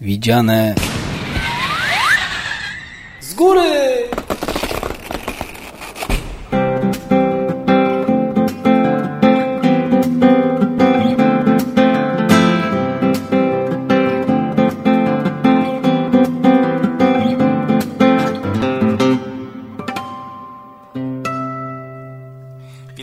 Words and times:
Widziane 0.00 0.74
Z 3.20 3.34
góry! 3.34 4.19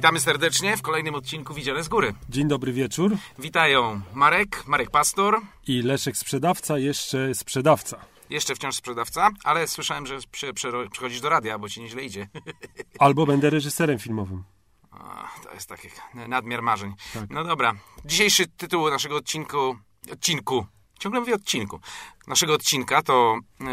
Witamy 0.08 0.20
serdecznie 0.20 0.78
w 0.78 0.82
kolejnym 0.82 1.16
odcinku 1.16 1.54
Widziane 1.54 1.84
z 1.84 1.88
Góry. 1.88 2.14
Dzień 2.30 2.48
dobry 2.48 2.74
wieczór. 2.74 3.18
Witają 3.40 4.02
Marek, 4.14 4.64
Marek 4.68 4.90
Pastor, 4.92 5.42
I 5.68 5.82
Leszek 5.82 6.18
sprzedawca, 6.18 6.78
jeszcze 6.78 7.36
sprzedawca. 7.36 7.98
jeszcze 8.30 8.56
wciąż 8.56 8.76
sprzedawca, 8.76 9.30
ale 9.44 9.68
słyszałem, 9.68 10.06
że 10.08 10.18
przy, 10.32 10.54
przero- 10.54 10.90
przychodzisz 10.90 11.22
do 11.22 11.30
radia, 11.30 11.60
bo 11.60 11.70
ci 11.70 11.82
nieźle 11.82 12.04
idzie. 12.04 12.28
Albo 13.00 13.26
będę 13.26 13.50
reżyserem 13.50 14.00
filmowym. 14.00 14.44
A, 14.92 15.28
to 15.44 15.54
jest 15.54 15.70
taki 15.70 15.88
nadmiar 16.28 16.62
marzeń. 16.62 16.94
Tak. 17.14 17.30
No 17.30 17.44
dobra. 17.44 17.74
Dzisiejszy 18.06 18.48
tytuł 18.48 18.90
naszego 18.90 19.16
odcinku, 19.16 19.78
odcinku, 20.12 20.66
ciągle 21.00 21.20
mówię 21.20 21.36
odcinku, 21.36 21.80
naszego 22.28 22.54
odcinka 22.54 23.02
to 23.02 23.38
yy, 23.60 23.68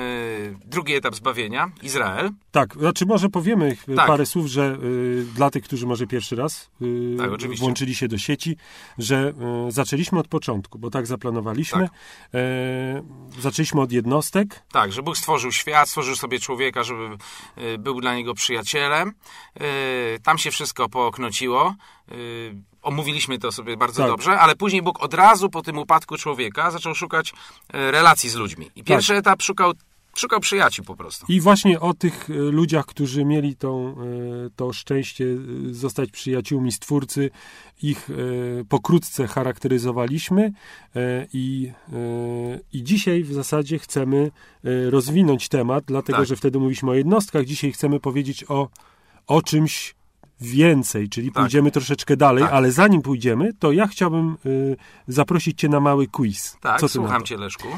drugi 0.64 0.94
etap 0.94 1.14
zbawienia, 1.14 1.70
Izrael. 1.82 2.30
Tak, 2.50 2.74
znaczy 2.74 3.06
może 3.06 3.28
powiemy 3.28 3.76
Tak. 3.96 4.06
parę 4.06 4.26
słów, 4.26 4.46
że 4.46 4.78
y, 4.84 5.24
dla 5.34 5.50
tych, 5.50 5.64
którzy 5.64 5.86
może 5.86 6.06
pierwszy 6.06 6.36
raz 6.36 6.70
y, 6.82 7.16
Tak, 7.18 7.32
oczywiście. 7.32 7.64
włączyli 7.64 7.94
się 7.94 8.08
do 8.08 8.18
sieci, 8.18 8.56
że 8.98 9.32
y, 9.68 9.72
zaczęliśmy 9.72 10.18
od 10.18 10.28
początku, 10.28 10.78
bo 10.78 10.90
tak 10.90 11.06
zaplanowaliśmy. 11.06 11.88
Tak. 11.88 11.92
Zaczęliśmy 13.40 13.80
od 13.80 13.92
jednostek. 13.92 14.62
Tak, 14.72 14.92
że 14.92 15.02
Bóg 15.02 15.16
stworzył 15.16 15.52
świat, 15.52 15.88
stworzył 15.88 16.16
sobie 16.16 16.38
człowieka, 16.38 16.82
żeby 16.84 17.16
y, 17.58 17.78
był 17.78 18.00
dla 18.00 18.14
niego 18.14 18.34
przyjacielem. 18.34 19.08
Y, 19.08 20.20
tam 20.22 20.38
się 20.38 20.50
wszystko 20.50 20.88
pooknociło. 20.88 21.74
Omówiliśmy 22.84 23.38
to 23.38 23.52
sobie 23.52 23.76
bardzo 23.76 24.02
Tak. 24.02 24.10
dobrze, 24.10 24.40
ale 24.40 24.56
później 24.56 24.82
Bóg 24.82 25.02
od 25.02 25.14
razu 25.14 25.50
po 25.50 25.62
tym 25.62 25.78
upadku 25.78 26.16
człowieka 26.16 26.70
zaczął 26.70 26.94
szukać 26.94 27.30
y, 27.30 27.34
relacji 27.72 28.30
z 28.30 28.34
ludźmi. 28.34 28.70
I 28.76 28.84
pierwszy 28.84 29.14
etap 29.14 29.42
szukał, 29.42 29.72
szukał 30.16 30.40
przyjaciół 30.40 30.84
po 30.84 30.96
prostu. 30.96 31.26
I 31.28 31.40
właśnie 31.40 31.80
o 31.80 31.94
tych 31.94 32.30
y, 32.30 32.34
ludziach, 32.34 32.86
którzy 32.86 33.24
mieli 33.24 33.56
tą, 33.56 33.94
y, 34.46 34.50
to 34.56 34.72
szczęście 34.72 35.24
zostać 35.70 36.10
przyjaciółmi 36.10 36.72
Stwórcy, 36.72 37.30
ich 37.82 38.08
pokrótce 38.68 39.26
charakteryzowaliśmy 39.26 40.52
i, 41.32 41.72
i 42.72 42.82
dzisiaj 42.82 43.22
w 43.22 43.32
zasadzie 43.32 43.78
chcemy 43.78 44.30
rozwinąć 44.90 45.48
temat, 45.48 45.84
dlatego 45.86 46.18
Tak. 46.18 46.26
że 46.26 46.36
wtedy 46.36 46.58
mówiliśmy 46.58 46.90
o 46.90 46.94
jednostkach, 46.94 47.44
dzisiaj 47.44 47.72
chcemy 47.72 48.00
powiedzieć 48.00 48.44
o, 48.48 48.68
o 49.26 49.42
czymś 49.42 49.94
więcej, 50.40 51.08
czyli 51.08 51.32
Tak. 51.32 51.42
pójdziemy 51.42 51.70
troszeczkę 51.70 52.16
dalej, 52.16 52.44
Tak. 52.44 52.52
ale 52.52 52.72
zanim 52.72 53.02
pójdziemy, 53.02 53.52
to 53.58 53.72
ja 53.72 53.86
chciałbym 53.86 54.36
y, 54.46 54.76
zaprosić 55.08 55.58
Cię 55.60 55.68
na 55.68 55.80
mały 55.80 56.06
quiz. 56.06 56.56
Tak, 56.60 56.80
Co 56.80 56.86
ty 56.86 56.92
słucham 56.92 57.22
cię, 57.24 57.36
Leszku. 57.36 57.68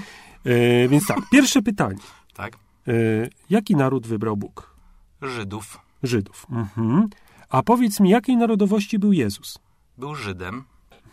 Y, 0.47 0.89
więc 0.89 1.07
tak, 1.07 1.19
pierwsze 1.33 1.63
pytanie. 1.63 1.99
Tak. 2.35 2.59
Y, 2.89 3.31
jaki 3.51 3.77
naród 3.77 4.07
wybrał 4.07 4.37
Bóg? 4.37 4.77
Żydów. 5.23 5.79
Żydów. 6.03 6.47
Mhm. 6.51 7.09
A 7.49 7.63
powiedz 7.63 8.01
mi, 8.01 8.11
jakiej 8.11 8.37
narodowości 8.37 8.99
był 8.99 9.13
Jezus? 9.13 9.59
Był 9.99 10.15
Żydem. 10.15 10.65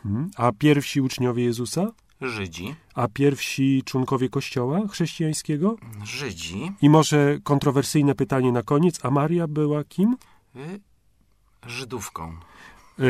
Mhm. 0.06 0.32
A 0.38 0.52
pierwsi 0.52 1.02
uczniowie 1.02 1.44
Jezusa? 1.44 1.88
Żydzi. 2.22 2.76
A 2.96 3.08
pierwsi 3.08 3.82
członkowie 3.86 4.30
Kościoła 4.30 4.88
chrześcijańskiego? 4.88 5.76
Żydzi. 6.04 6.72
I 6.82 6.90
może 6.90 7.38
kontrowersyjne 7.44 8.16
pytanie 8.16 8.52
na 8.52 8.64
koniec, 8.64 9.06
a 9.06 9.12
Maria 9.12 9.48
była 9.48 9.84
kim? 9.84 10.18
Y, 10.56 10.80
Żydówką. 11.68 12.36
E, 13.00 13.04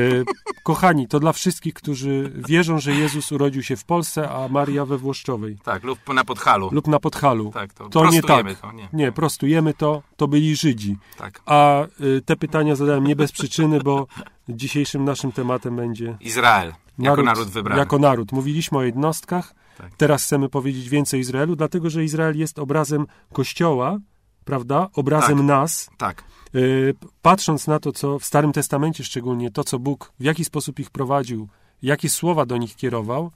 kochani, 0.64 1.08
to 1.08 1.20
dla 1.20 1.34
wszystkich, 1.34 1.74
którzy 1.74 2.32
wierzą, 2.48 2.80
że 2.80 2.92
Jezus 2.96 3.32
urodził 3.32 3.64
się 3.64 3.76
w 3.76 3.86
Polsce, 3.86 4.30
a 4.30 4.48
Maria 4.48 4.86
we 4.86 4.98
Włoszczowej 4.98 5.58
Tak, 5.64 5.84
lub 5.84 6.00
na 6.14 6.24
Podhalu. 6.24 6.70
lub 6.72 6.88
na 6.88 7.00
Podhalu. 7.00 7.52
Tak, 7.54 7.74
to, 7.74 7.90
To 7.90 8.10
nie 8.10 8.22
tak. 8.22 8.60
to. 8.60 8.72
Nie. 8.72 8.90
Nie, 8.94 9.12
prostujemy 9.12 9.74
to, 9.74 10.04
to 10.18 10.28
byli 10.28 10.56
Żydzi. 10.56 10.98
Tak. 11.18 11.42
A 11.46 11.84
y, 12.02 12.22
te 12.26 12.36
pytania 12.36 12.76
zadałem 12.76 13.04
nie 13.04 13.16
bez 13.16 13.32
przyczyny, 13.32 13.80
bo 13.80 14.08
dzisiejszym 14.50 15.06
naszym 15.06 15.32
tematem 15.32 15.76
będzie 15.76 16.18
Izrael. 16.20 16.74
Jako 17.00 17.24
naród 17.24 17.48
wybrany. 17.50 17.80
Jako 17.80 18.00
naród. 18.00 18.32
Mówiliśmy 18.32 18.78
o 18.78 18.84
jednostkach. 18.84 19.56
Tak. 19.78 19.92
Teraz 19.98 20.24
chcemy 20.24 20.50
powiedzieć 20.50 20.90
więcej 20.90 21.20
o 21.20 21.22
Izraelu, 21.22 21.56
dlatego 21.56 21.90
że 21.90 22.04
Izrael 22.04 22.38
jest 22.38 22.60
obrazem 22.60 23.08
Kościoła, 23.34 23.98
prawda? 24.46 24.90
Obrazem 24.94 25.38
Tak. 25.38 25.48
nas. 25.48 25.90
Tak. 25.98 26.24
Y, 26.56 26.94
patrząc 27.22 27.68
na 27.68 27.80
to, 27.80 27.92
co 27.92 28.20
w 28.20 28.26
Starym 28.26 28.52
Testamencie 28.52 29.04
szczególnie, 29.04 29.52
to 29.52 29.64
co 29.64 29.80
Bóg, 29.80 30.14
w 30.20 30.24
jaki 30.24 30.46
sposób 30.46 30.80
ich 30.80 30.90
prowadził, 30.90 31.48
jakie 31.82 32.10
słowa 32.10 32.46
do 32.46 32.58
nich 32.58 32.76
kierował 32.76 33.32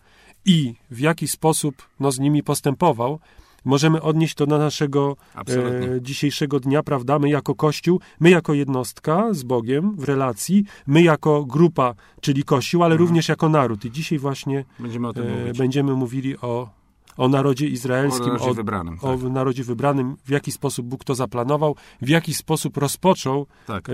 i 0.46 0.74
w 0.92 1.00
jaki 1.00 1.28
sposób 1.28 1.76
no, 2.00 2.12
z 2.12 2.20
nimi 2.20 2.44
postępował, 2.44 3.20
możemy 3.66 4.02
odnieść 4.02 4.36
to 4.36 4.46
do 4.46 4.58
naszego 4.58 5.16
e, 5.36 6.02
dzisiejszego 6.02 6.60
dnia, 6.60 6.84
prawda? 6.84 7.20
My 7.20 7.30
jako 7.30 7.56
Kościół, 7.56 8.00
my 8.20 8.30
jako 8.30 8.54
jednostka 8.54 9.28
z 9.32 9.44
Bogiem 9.44 9.96
w 9.96 10.04
relacji, 10.04 10.66
my 10.88 11.02
jako 11.02 11.46
grupa, 11.46 11.96
czyli 12.22 12.44
Kościół, 12.44 12.84
ale 12.84 12.98
również 12.98 13.30
jako 13.30 13.50
naród. 13.50 13.86
I 13.86 13.92
dzisiaj 13.92 14.20
właśnie 14.20 14.66
Będziemy 14.80 15.08
o 15.08 15.14
tym 15.14 15.28
e, 15.28 15.40
mówić. 15.40 15.58
będziemy 15.58 15.94
mówili 15.94 16.38
o, 16.38 16.70
o 17.18 17.28
narodzie 17.28 17.68
izraelskim, 17.68 18.24
O 18.26 18.28
narodzie 18.28 18.50
o, 18.50 18.54
wybranym, 18.54 18.98
o 19.02 19.18
tak. 19.18 19.24
narodzie 19.32 19.64
wybranym, 19.64 20.16
w 20.26 20.30
jaki 20.30 20.52
sposób 20.52 20.86
Bóg 20.88 21.04
to 21.04 21.16
zaplanował, 21.16 21.76
w 22.02 22.10
jaki 22.10 22.34
sposób 22.34 22.78
rozpoczął 22.78 23.48
Tak. 23.68 23.90
e, 23.90 23.94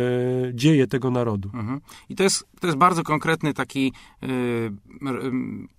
dzieje 0.53 0.87
tego 0.87 1.11
narodu. 1.11 1.49
Mhm. 1.53 1.81
I 2.09 2.15
to 2.15 2.23
jest, 2.23 2.45
to 2.59 2.67
jest 2.67 2.77
bardzo 2.79 3.03
konkretny 3.03 3.53
taki 3.53 3.93
y, 4.23 4.27
y, 4.27 4.71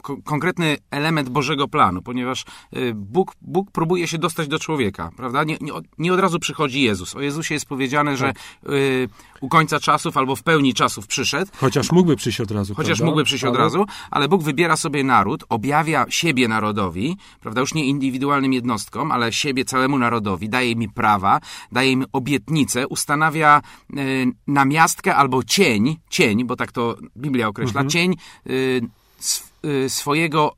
ko- 0.02 0.16
konkretny 0.24 0.76
element 0.90 1.28
Bożego 1.28 1.68
planu, 1.68 2.02
ponieważ 2.02 2.44
y, 2.76 2.92
Bóg, 2.94 3.32
Bóg 3.42 3.70
próbuje 3.70 4.06
się 4.08 4.18
dostać 4.18 4.48
do 4.48 4.58
człowieka, 4.58 5.10
prawda? 5.16 5.44
Nie, 5.44 5.56
nie, 5.60 5.74
od, 5.74 5.84
nie 5.98 6.12
od 6.12 6.20
razu 6.20 6.38
przychodzi 6.38 6.82
Jezus. 6.82 7.16
O 7.16 7.20
Jezusie 7.20 7.54
jest 7.54 7.66
powiedziane, 7.66 8.16
że 8.16 8.32
y, 8.68 9.08
u 9.40 9.48
końca 9.48 9.80
czasów 9.80 10.16
albo 10.16 10.36
w 10.36 10.42
pełni 10.42 10.74
czasów 10.74 11.06
przyszedł, 11.06 11.50
Chociaż 11.56 11.92
mógłby 11.92 12.16
przyjść 12.16 12.40
od 12.40 12.50
razu. 12.50 12.74
Chociaż 12.74 12.88
prawda? 12.98 13.04
mógłby 13.04 13.24
przyjść 13.24 13.44
od 13.44 13.54
Ale- 13.54 13.58
razu, 13.64 13.84
ale 14.10 14.28
Bóg 14.28 14.42
wybiera 14.42 14.76
sobie 14.76 15.04
naród, 15.04 15.44
objawia 15.48 16.06
siebie 16.08 16.48
narodowi, 16.48 17.16
prawda, 17.40 17.60
już 17.60 17.74
nie 17.74 17.84
indywidualnym 17.84 18.52
jednostkom, 18.52 19.12
ale 19.12 19.32
siebie 19.32 19.64
całemu 19.64 19.98
narodowi, 19.98 20.48
daje 20.48 20.76
mi 20.76 20.88
prawa, 20.88 21.40
daje 21.72 21.92
im 21.92 22.04
obietnice, 22.12 22.86
ustanawia 22.88 23.62
y, 23.98 24.26
namiastkę 24.46 25.16
albo 25.16 25.42
cień, 25.44 25.96
cień, 26.10 26.44
bo 26.44 26.56
tak 26.56 26.72
to 26.72 26.96
Biblia 27.16 27.48
określa, 27.48 27.80
Mhm. 27.80 27.90
cień 27.90 28.14
y, 28.50 28.80
sw, 29.18 29.50
y, 29.66 29.88
swojego 29.90 30.56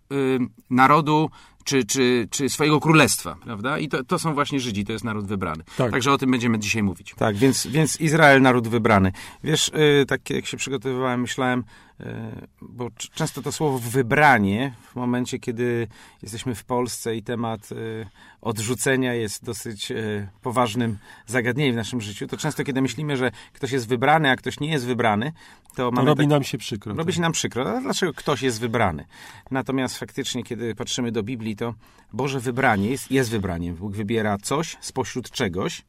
narodu, 0.71 1.31
czy, 1.65 1.85
czy, 1.85 2.29
czy 2.31 2.49
swojego 2.49 2.81
królestwa, 2.81 3.37
prawda? 3.45 3.79
I 3.79 3.89
to, 3.89 4.05
to 4.05 4.19
są 4.19 4.35
właśnie 4.35 4.61
Żydzi, 4.61 4.85
to 4.85 4.93
jest 4.93 5.05
naród 5.05 5.27
wybrany. 5.27 5.65
Tak. 5.77 5.91
Także 5.91 6.13
o 6.13 6.19
tym 6.19 6.31
będziemy 6.31 6.59
dzisiaj 6.59 6.83
mówić. 6.83 7.15
Tak, 7.19 7.37
więc, 7.37 7.67
więc 7.67 8.01
Izrael, 8.01 8.43
naród 8.43 8.69
wybrany. 8.69 9.13
Wiesz, 9.45 9.69
y, 9.69 10.07
tak 10.07 10.31
jak 10.31 10.47
się 10.47 10.57
przygotowywałem, 10.57 11.21
myślałem, 11.21 11.65
bo 12.63 12.91
c- 12.91 13.09
często 13.15 13.43
to 13.43 13.53
słowo 13.53 13.79
wybranie, 13.79 14.75
w 14.93 14.95
momencie, 14.97 15.39
kiedy 15.39 15.89
jesteśmy 16.23 16.55
w 16.55 16.65
Polsce 16.65 17.17
i 17.17 17.23
temat 17.23 17.73
y, 17.73 18.07
odrzucenia 18.41 19.15
jest 19.15 19.45
dosyć 19.45 19.91
y, 19.91 20.29
poważnym 20.43 20.99
zagadnieniem 21.27 21.73
w 21.73 21.77
naszym 21.77 22.01
życiu, 22.01 22.27
to 22.27 22.37
często, 22.37 22.65
kiedy 22.65 22.83
myślimy, 22.83 23.17
że 23.17 23.31
ktoś 23.53 23.73
jest 23.73 23.89
wybrany, 23.89 24.31
a 24.31 24.37
ktoś 24.37 24.61
nie 24.61 24.69
jest 24.69 24.87
wybrany, 24.87 25.33
to 25.69 25.75
To 25.77 25.91
mamy 25.91 26.07
robi 26.07 26.23
tak- 26.23 26.31
nam 26.31 26.43
się 26.45 26.59
przykro. 26.59 26.95
Robi 26.95 27.05
tak. 27.05 27.15
się 27.15 27.21
nam 27.21 27.33
przykro. 27.33 27.77
A 27.77 27.81
dlaczego 27.81 28.13
ktoś 28.15 28.43
jest 28.43 28.61
wybrany? 28.61 29.05
Natomiast 29.51 29.99
faktycznie, 29.99 30.43
kiedy 30.43 30.75
patrzymy 30.75 31.13
do 31.13 31.23
Biblii, 31.23 31.57
to 31.57 31.75
Boże 32.13 32.41
wybranie 32.41 32.91
jest, 32.91 33.11
jest 33.11 33.31
wybraniem. 33.31 33.75
Bóg 33.75 33.93
wybiera 33.97 34.37
coś 34.39 34.77
spośród 34.81 35.31
czegoś, 35.31 35.83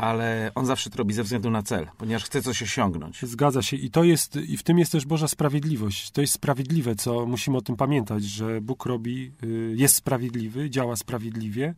ale 0.00 0.50
On 0.54 0.66
zawsze 0.66 0.90
to 0.90 0.98
robi 0.98 1.14
ze 1.14 1.22
względu 1.22 1.50
na 1.50 1.62
cel, 1.62 1.86
ponieważ 1.98 2.24
chce 2.24 2.42
coś 2.42 2.62
osiągnąć. 2.62 3.22
Zgadza 3.22 3.62
się. 3.62 3.76
I 3.76 3.90
to 3.90 4.04
jest, 4.04 4.36
i 4.36 4.56
w 4.56 4.62
tym 4.62 4.78
jest 4.78 4.92
też 4.92 5.06
Boża 5.06 5.28
sprawiedliwość. 5.28 6.10
To 6.10 6.20
jest 6.20 6.32
sprawiedliwe, 6.32 6.94
co 6.94 7.26
musimy 7.26 7.56
o 7.56 7.62
tym 7.62 7.76
pamiętać, 7.76 8.24
że 8.24 8.60
Bóg 8.60 8.86
robi, 8.86 9.32
y, 9.42 9.74
jest 9.76 9.94
sprawiedliwy, 9.94 10.70
działa 10.70 10.96
sprawiedliwie 10.96 11.74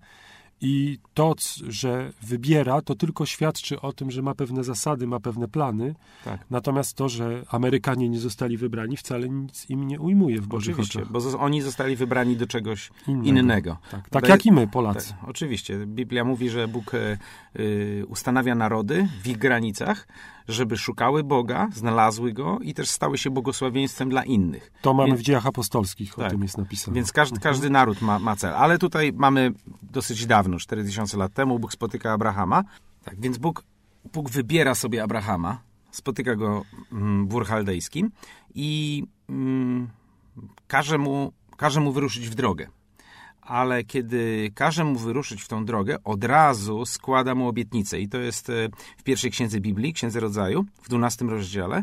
i 0.63 0.99
to, 1.15 1.35
że 1.69 2.13
wybiera, 2.23 2.83
to 2.83 2.95
tylko 2.95 3.27
świadczy 3.27 3.81
o 3.81 3.93
tym, 3.93 4.11
że 4.11 4.23
ma 4.23 4.35
pewne 4.35 4.65
zasady, 4.65 5.07
ma 5.07 5.21
pewne 5.21 5.49
plany. 5.49 5.95
Tak. 6.25 6.45
Natomiast 6.51 6.97
to, 6.97 7.09
że 7.09 7.45
Amerykanie 7.49 8.09
nie 8.09 8.19
zostali 8.19 8.57
wybrani, 8.57 8.97
wcale 8.97 9.29
nic 9.29 9.71
im 9.71 9.87
nie 9.87 10.01
ujmuje 10.01 10.41
w 10.41 10.47
Bożych 10.47 10.75
Oczywiście, 10.75 10.99
oczach. 10.99 11.13
bo 11.13 11.41
oni 11.41 11.63
zostali 11.63 11.97
wybrani 11.97 12.37
do 12.37 12.47
czegoś 12.47 12.91
Innego. 13.09 13.41
innego. 13.41 13.79
Tak, 13.91 14.11
tak 14.11 14.29
jak 14.29 14.47
i 14.47 14.53
my, 14.53 14.69
Polacy. 14.69 15.11
Tak, 15.11 15.29
oczywiście. 15.29 15.87
Biblia 15.87 16.25
mówi, 16.25 16.51
że 16.51 16.69
Bóg 16.69 16.95
y, 16.95 18.07
ustanawia 18.09 18.55
narody 18.55 19.09
w 19.23 19.27
ich 19.29 19.39
granicach, 19.39 20.07
żeby 20.49 20.77
szukały 20.77 21.25
Boga, 21.25 21.69
znalazły 21.75 22.33
Go 22.33 22.59
i 22.63 22.75
też 22.75 22.91
stały 22.91 23.19
się 23.19 23.31
błogosławieństwem 23.31 24.09
dla 24.09 24.25
innych. 24.25 24.73
To 24.83 24.95
mamy 24.95 25.09
Więc- 25.09 25.21
w 25.21 25.23
dziejach 25.23 25.47
apostolskich, 25.47 26.19
o 26.19 26.23
Tak. 26.23 26.31
tym 26.31 26.43
jest 26.43 26.59
napisane. 26.59 26.95
Więc 26.95 27.13
każdy, 27.13 27.41
każdy 27.41 27.71
naród 27.71 28.03
ma, 28.03 28.19
ma 28.19 28.37
cel. 28.37 28.55
Ale 28.55 28.79
tutaj 28.79 29.13
mamy 29.13 29.53
dosyć 29.83 30.27
dawno, 30.27 30.59
4000 30.59 31.17
lat 31.17 31.33
temu, 31.35 31.59
Bóg 31.59 31.73
spotyka 31.73 32.13
Abrahama. 32.13 32.65
Tak, 33.05 33.21
więc 33.21 33.39
Bóg, 33.39 33.65
Bóg 34.13 34.31
wybiera 34.31 34.75
sobie 34.75 35.03
Abrahama, 35.03 35.61
spotyka 35.91 36.35
go 36.37 36.63
mm, 36.93 37.29
w 37.29 37.35
Ur 37.35 37.47
Chaldejskim 37.47 38.11
i 38.55 39.03
mm, 39.29 39.89
każe, 40.67 40.99
mu, 40.99 41.33
każe 41.57 41.81
mu 41.81 41.93
wyruszyć 41.93 42.29
w 42.29 42.35
drogę. 42.35 42.69
Ale 43.43 43.85
kiedy 43.85 44.51
każe 44.55 44.85
mu 44.85 44.99
wyruszyć 44.99 45.43
w 45.43 45.49
tą 45.49 45.65
drogę, 45.65 45.97
od 46.05 46.25
razu 46.25 46.87
składa 46.87 47.35
mu 47.35 47.49
obietnicę. 47.49 48.01
I 48.01 48.09
to 48.09 48.19
jest 48.19 48.51
e, 48.51 48.69
w 48.97 49.03
pierwszej 49.03 49.31
księdze 49.31 49.61
Biblii, 49.61 49.93
księdze 49.93 50.21
rodzaju, 50.21 50.65
w 50.83 50.89
12 50.89 51.25
rozdziale. 51.25 51.83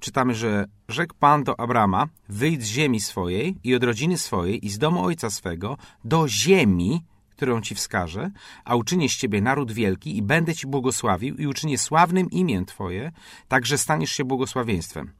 Czytamy, 0.00 0.34
że 0.34 0.66
rzekł 0.88 1.14
Pan 1.18 1.44
do 1.44 1.60
Abrama, 1.60 2.08
wyjdź 2.28 2.62
z 2.62 2.66
ziemi 2.66 3.00
swojej 3.00 3.56
i 3.64 3.74
od 3.74 3.84
rodziny 3.84 4.18
swojej 4.18 4.66
i 4.66 4.70
z 4.70 4.78
domu 4.78 5.04
ojca 5.04 5.30
swego 5.30 5.76
do 6.04 6.28
ziemi, 6.28 7.02
którą 7.30 7.60
ci 7.60 7.74
wskażę, 7.74 8.30
a 8.64 8.76
uczynię 8.76 9.08
z 9.08 9.16
ciebie 9.16 9.40
naród 9.40 9.72
wielki 9.72 10.16
i 10.16 10.22
będę 10.22 10.54
ci 10.54 10.66
błogosławił 10.66 11.36
i 11.36 11.46
uczynię 11.46 11.78
sławnym 11.78 12.30
imię 12.30 12.64
twoje, 12.66 13.12
tak 13.48 13.66
że 13.66 13.78
staniesz 13.78 14.10
się 14.10 14.24
błogosławieństwem. 14.24 15.19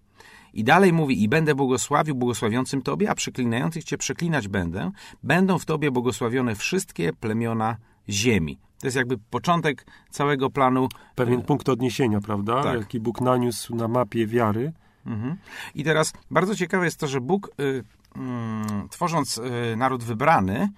I 0.55 0.65
dalej 0.65 0.93
mówi, 0.93 1.23
i 1.23 1.29
będę 1.29 1.55
błogosławił 1.55 2.15
błogosławiącym 2.15 2.83
Tobie, 2.83 3.11
a 3.11 3.15
przeklinających 3.15 3.85
Cię 3.85 3.99
przeklinać 3.99 4.49
będę. 4.49 4.91
Będą 5.23 5.59
w 5.59 5.65
Tobie 5.65 5.91
błogosławione 5.91 6.55
wszystkie 6.55 7.13
plemiona 7.13 7.77
ziemi. 8.09 8.59
To 8.81 8.87
jest 8.87 8.97
jakby 8.97 9.19
początek 9.19 9.87
całego 10.11 10.51
planu. 10.51 10.89
Pewien 11.15 11.43
punkt 11.43 11.69
odniesienia, 11.69 12.21
prawda? 12.21 12.63
Tak. 12.63 12.79
Jaki 12.79 13.01
Bóg 13.01 13.21
naniósł 13.21 13.75
na 13.75 13.89
mapie 13.89 14.27
wiary. 14.27 14.73
Mhm. 15.07 15.37
I 15.75 15.85
teraz 15.85 16.13
bardzo 16.31 16.57
ciekawe 16.57 16.85
jest 16.85 17.01
to, 17.01 17.07
że 17.07 17.21
Bóg, 17.21 17.51
y, 17.61 17.85
mm, 18.17 18.89
tworząc 18.89 19.39
y, 19.39 19.77
naród 19.77 20.05
wybrany, 20.05 20.69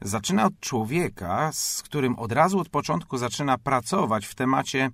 zaczyna 0.00 0.44
od 0.44 0.60
człowieka, 0.60 1.50
z 1.52 1.82
którym 1.82 2.18
od 2.18 2.32
razu 2.32 2.58
od 2.58 2.68
początku 2.68 3.18
zaczyna 3.18 3.58
pracować 3.58 4.26
w 4.26 4.34
temacie 4.34 4.90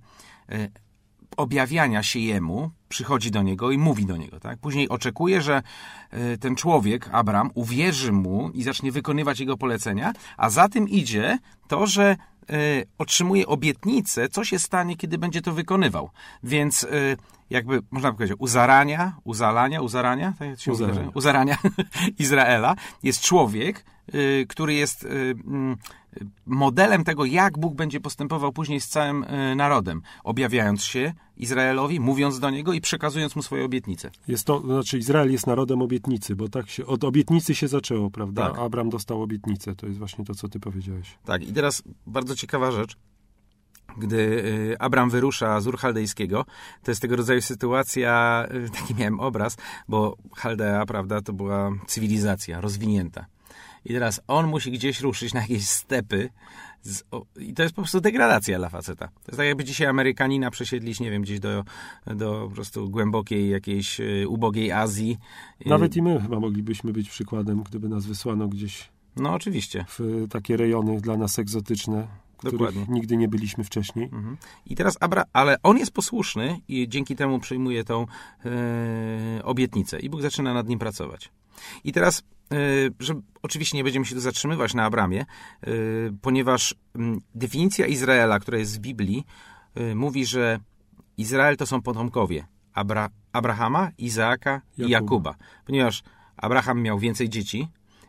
y, 0.51 0.71
objawiania 1.37 2.03
się 2.03 2.19
jemu, 2.19 2.71
przychodzi 2.89 3.31
do 3.31 3.41
niego 3.41 3.71
i 3.71 3.77
mówi 3.77 4.05
do 4.05 4.17
niego. 4.17 4.39
Tak? 4.39 4.59
Później 4.59 4.89
oczekuje, 4.89 5.41
że 5.41 5.61
y, 6.13 6.37
ten 6.37 6.55
człowiek, 6.55 7.09
Abram, 7.11 7.49
uwierzy 7.53 8.11
mu 8.11 8.49
i 8.53 8.63
zacznie 8.63 8.91
wykonywać 8.91 9.39
jego 9.39 9.57
polecenia, 9.57 10.13
a 10.37 10.49
za 10.49 10.69
tym 10.69 10.89
idzie 10.89 11.37
to, 11.67 11.87
że 11.87 12.15
y, 12.51 12.85
otrzymuje 12.97 13.47
obietnicę, 13.47 14.29
co 14.29 14.43
się 14.43 14.59
stanie, 14.59 14.97
kiedy 14.97 15.17
będzie 15.17 15.41
to 15.41 15.53
wykonywał. 15.53 16.09
Więc 16.43 16.83
y, 16.83 17.17
jakby, 17.49 17.79
można 17.91 18.11
by 18.11 18.17
powiedzieć, 18.17 18.37
u 18.39 18.47
zarania, 18.47 19.15
u 19.23 19.33
zalania, 19.33 19.81
u 19.81 19.87
zarania, 19.87 20.33
tak 20.39 20.59
się 20.59 20.71
U 20.71 20.73
mówi, 20.73 20.85
zarania. 20.85 21.03
że- 21.05 21.11
u 21.15 21.21
zarania 21.21 21.57
Izraela 22.19 22.75
jest 23.03 23.21
człowiek, 23.21 23.85
y, 24.15 24.45
który 24.49 24.73
jest 24.73 25.03
y, 25.03 25.07
y, 25.07 25.35
modelem 26.45 27.03
tego, 27.03 27.25
jak 27.25 27.57
Bóg 27.59 27.75
będzie 27.75 27.99
postępował 27.99 28.51
później 28.53 28.81
z 28.81 28.87
całym 28.87 29.25
narodem, 29.55 30.01
objawiając 30.23 30.83
się 30.83 31.13
Izraelowi, 31.37 31.99
mówiąc 31.99 32.39
do 32.39 32.49
niego 32.49 32.73
i 32.73 32.81
przekazując 32.81 33.35
mu 33.35 33.41
swoje 33.41 33.65
obietnice. 33.65 34.11
Jest 34.27 34.45
to, 34.45 34.59
znaczy 34.59 34.97
Izrael 34.97 35.31
jest 35.31 35.47
narodem 35.47 35.81
obietnicy, 35.81 36.35
bo 36.35 36.47
tak 36.49 36.69
się, 36.69 36.85
od 36.85 37.03
obietnicy 37.03 37.55
się 37.55 37.67
zaczęło, 37.67 38.11
prawda? 38.11 38.49
Tak. 38.49 38.59
Abram 38.59 38.89
dostał 38.89 39.21
obietnicę, 39.21 39.75
to 39.75 39.87
jest 39.87 39.99
właśnie 39.99 40.25
to, 40.25 40.35
co 40.35 40.47
ty 40.47 40.59
powiedziałeś. 40.59 41.17
Tak, 41.25 41.43
i 41.47 41.53
teraz 41.53 41.83
bardzo 42.07 42.35
ciekawa 42.35 42.71
rzecz. 42.71 42.97
Gdy 43.97 44.17
y, 44.17 44.75
Abram 44.79 45.09
wyrusza 45.09 45.61
z 45.61 45.67
Ur 45.67 45.77
Chaldejskiego, 45.77 46.45
to 46.83 46.91
jest 46.91 47.01
tego 47.01 47.15
rodzaju 47.15 47.41
sytuacja, 47.41 48.45
y, 48.65 48.69
taki 48.69 48.95
miałem 48.95 49.19
obraz, 49.19 49.57
bo 49.87 50.17
Chaldea, 50.35 50.85
prawda, 50.85 51.21
to 51.21 51.33
była 51.33 51.71
cywilizacja 51.87 52.61
rozwinięta. 52.61 53.25
I 53.85 53.93
teraz 53.93 54.21
on 54.27 54.47
musi 54.47 54.71
gdzieś 54.71 55.01
ruszyć 55.01 55.33
na 55.33 55.41
jakieś 55.41 55.65
stepy 55.65 56.29
z, 56.81 57.03
o, 57.11 57.25
i 57.39 57.53
to 57.53 57.63
jest 57.63 57.75
po 57.75 57.81
prostu 57.81 58.01
degradacja 58.01 58.57
dla 58.57 58.69
faceta. 58.69 59.07
To 59.07 59.27
jest 59.27 59.37
tak 59.37 59.47
jakby 59.47 59.63
dzisiaj 59.63 59.87
Amerykanina 59.87 60.51
przesiedlić, 60.51 60.99
nie 60.99 61.11
wiem, 61.11 61.21
gdzieś 61.21 61.39
do, 61.39 61.63
do 62.07 62.45
po 62.49 62.55
prostu 62.55 62.89
głębokiej 62.89 63.49
jakiejś 63.49 63.99
y, 63.99 64.25
ubogiej 64.27 64.71
Azji. 64.71 65.17
Nawet 65.65 65.95
i 65.95 66.01
my 66.01 66.21
chyba 66.21 66.39
moglibyśmy 66.39 66.93
być 66.93 67.09
przykładem, 67.09 67.63
gdyby 67.63 67.89
nas 67.89 68.05
wysłano 68.05 68.47
gdzieś 68.47 68.89
No 69.15 69.33
oczywiście. 69.33 69.85
w 69.87 70.27
takie 70.29 70.57
rejony 70.57 71.01
dla 71.01 71.17
nas 71.17 71.39
egzotyczne, 71.39 72.07
których 72.37 72.59
Dokładnie. 72.59 72.85
nigdy 72.89 73.17
nie 73.17 73.27
byliśmy 73.27 73.63
wcześniej. 73.63 74.05
Mhm. 74.05 74.37
I 74.65 74.75
teraz 74.75 74.97
Abra, 74.99 75.23
ale 75.33 75.57
on 75.63 75.77
jest 75.77 75.91
posłuszny 75.91 76.59
i 76.67 76.89
dzięki 76.89 77.15
temu 77.15 77.39
przyjmuje 77.39 77.83
tą 77.83 78.05
e, 78.45 79.43
obietnicę 79.43 79.99
i 79.99 80.09
Bóg 80.09 80.21
zaczyna 80.21 80.53
nad 80.53 80.67
nim 80.67 80.79
pracować. 80.79 81.31
I 81.83 81.93
teraz, 81.93 82.23
e, 82.51 82.55
że 82.99 83.21
oczywiście 83.41 83.77
nie 83.77 83.83
będziemy 83.83 84.05
się 84.05 84.15
tu 84.15 84.21
zatrzymywać 84.21 84.73
na 84.73 84.85
Abramie, 84.85 85.21
e, 85.21 85.25
ponieważ 86.21 86.75
mm, 86.95 87.21
definicja 87.35 87.85
Izraela, 87.85 88.39
która 88.39 88.57
jest 88.57 88.77
w 88.77 88.79
Biblii, 88.79 89.25
e, 89.75 89.95
mówi, 89.95 90.25
że 90.25 90.59
Izrael 91.17 91.57
to 91.57 91.65
są 91.65 91.81
potomkowie 91.81 92.45
Abra, 92.73 93.09
Abrahama, 93.33 93.91
Izaaka 93.97 94.61
i 94.77 94.81
Jakuba. 94.81 94.89
Jakuba. 94.89 95.35
Ponieważ 95.65 96.03
Abraham 96.37 96.81
miał 96.81 96.99
więcej 96.99 97.29
dzieci, 97.29 97.67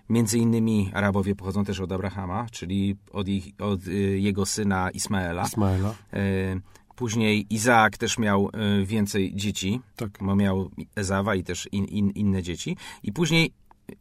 Między 0.08 0.38
innymi 0.38 0.90
Arabowie 0.94 1.34
pochodzą 1.34 1.64
też 1.64 1.80
od 1.80 1.92
Abrahama, 1.92 2.46
czyli 2.52 2.96
od, 3.12 3.28
ich, 3.28 3.48
od 3.58 3.86
y, 3.86 4.18
jego 4.18 4.46
syna 4.46 4.90
Ismaela. 4.90 5.46
Ismaela. 5.46 5.94
E, 6.12 6.60
Później 6.96 7.46
Izaak 7.50 7.98
też 7.98 8.18
miał 8.18 8.50
e, 8.52 8.84
więcej 8.84 9.34
dzieci, 9.34 9.80
Tak. 9.96 10.10
bo 10.20 10.36
miał 10.36 10.70
Ezawa 10.96 11.34
i 11.34 11.44
też 11.44 11.68
in, 11.72 11.84
in, 11.84 12.10
inne 12.10 12.42
dzieci. 12.42 12.76
I 13.02 13.12
później 13.12 13.52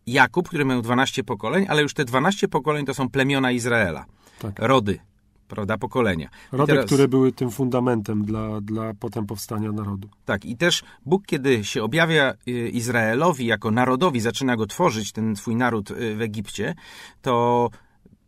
Jakub, 0.08 0.48
który 0.48 0.66
miał 0.66 0.82
12 0.82 1.24
pokoleń, 1.24 1.66
ale 1.70 1.82
już 1.82 1.94
te 1.94 2.06
12 2.06 2.48
pokoleń 2.48 2.86
to 2.86 2.94
są 2.94 3.10
plemiona 3.10 3.52
Izraela. 3.52 4.06
Tak. 4.40 4.60
Rody, 4.60 5.00
prawda, 5.48 5.78
pokolenia. 5.78 6.30
Rody, 6.52 6.74
teraz- 6.74 6.86
które 6.86 7.08
były 7.08 7.32
tym 7.32 7.52
fundamentem 7.52 8.26
dla, 8.26 8.62
dla 8.62 8.94
potem 8.94 9.26
powstania 9.26 9.72
narodu. 9.72 10.10
Tak, 10.26 10.46
i 10.46 10.58
też 10.58 10.84
Bóg, 11.06 11.26
kiedy 11.26 11.64
się 11.64 11.84
objawia 11.84 12.34
y, 12.48 12.70
Izraelowi 12.70 13.46
jako 13.46 13.72
narodowi, 13.72 14.20
zaczyna 14.20 14.56
go 14.56 14.66
tworzyć, 14.66 15.12
ten 15.12 15.36
swój 15.36 15.56
naród 15.56 15.92
y, 15.92 16.16
w 16.16 16.22
Egipcie, 16.22 16.76
to 17.22 17.70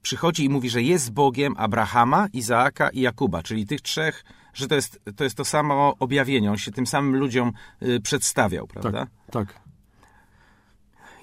przychodzi 0.02 0.46
i 0.46 0.50
mówi, 0.50 0.70
że 0.70 0.82
jest 0.82 1.12
Bogiem 1.12 1.54
Abrahama, 1.58 2.28
Izaaka 2.34 2.90
i 2.90 3.02
Jakuba, 3.02 3.44
czyli 3.44 3.66
tych 3.66 3.82
trzech, 3.82 4.24
że 4.54 4.68
to 4.68 4.76
jest 4.76 5.02
to, 5.16 5.24
jest 5.24 5.38
to 5.38 5.46
samo 5.46 5.96
objawienie. 6.00 6.52
On 6.52 6.58
się 6.58 6.72
tym 6.72 6.88
samym 6.88 7.16
ludziom 7.16 7.52
y, 7.84 8.00
przedstawiał, 8.02 8.68
prawda? 8.68 9.08
Tak. 9.32 9.60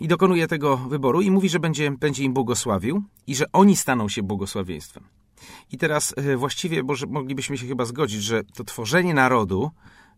I 0.01 0.09
dokonuje 0.09 0.49
tego 0.49 0.77
wyboru 0.77 1.21
i 1.21 1.31
mówi, 1.31 1.49
że 1.49 1.61
będzie, 1.61 1.91
będzie 1.91 2.25
im 2.25 2.33
błogosławił 2.33 3.03
i 3.27 3.35
że 3.35 3.45
oni 3.53 3.77
staną 3.77 4.09
się 4.09 4.23
błogosławieństwem. 4.23 5.05
I 5.73 5.79
teraz 5.79 6.15
e, 6.17 6.37
właściwie 6.37 6.83
może 6.83 7.07
moglibyśmy 7.07 7.59
się 7.59 7.67
chyba 7.67 7.85
zgodzić, 7.85 8.23
że 8.23 8.45
to 8.45 8.65
tworzenie 8.65 9.15
narodu, 9.15 9.71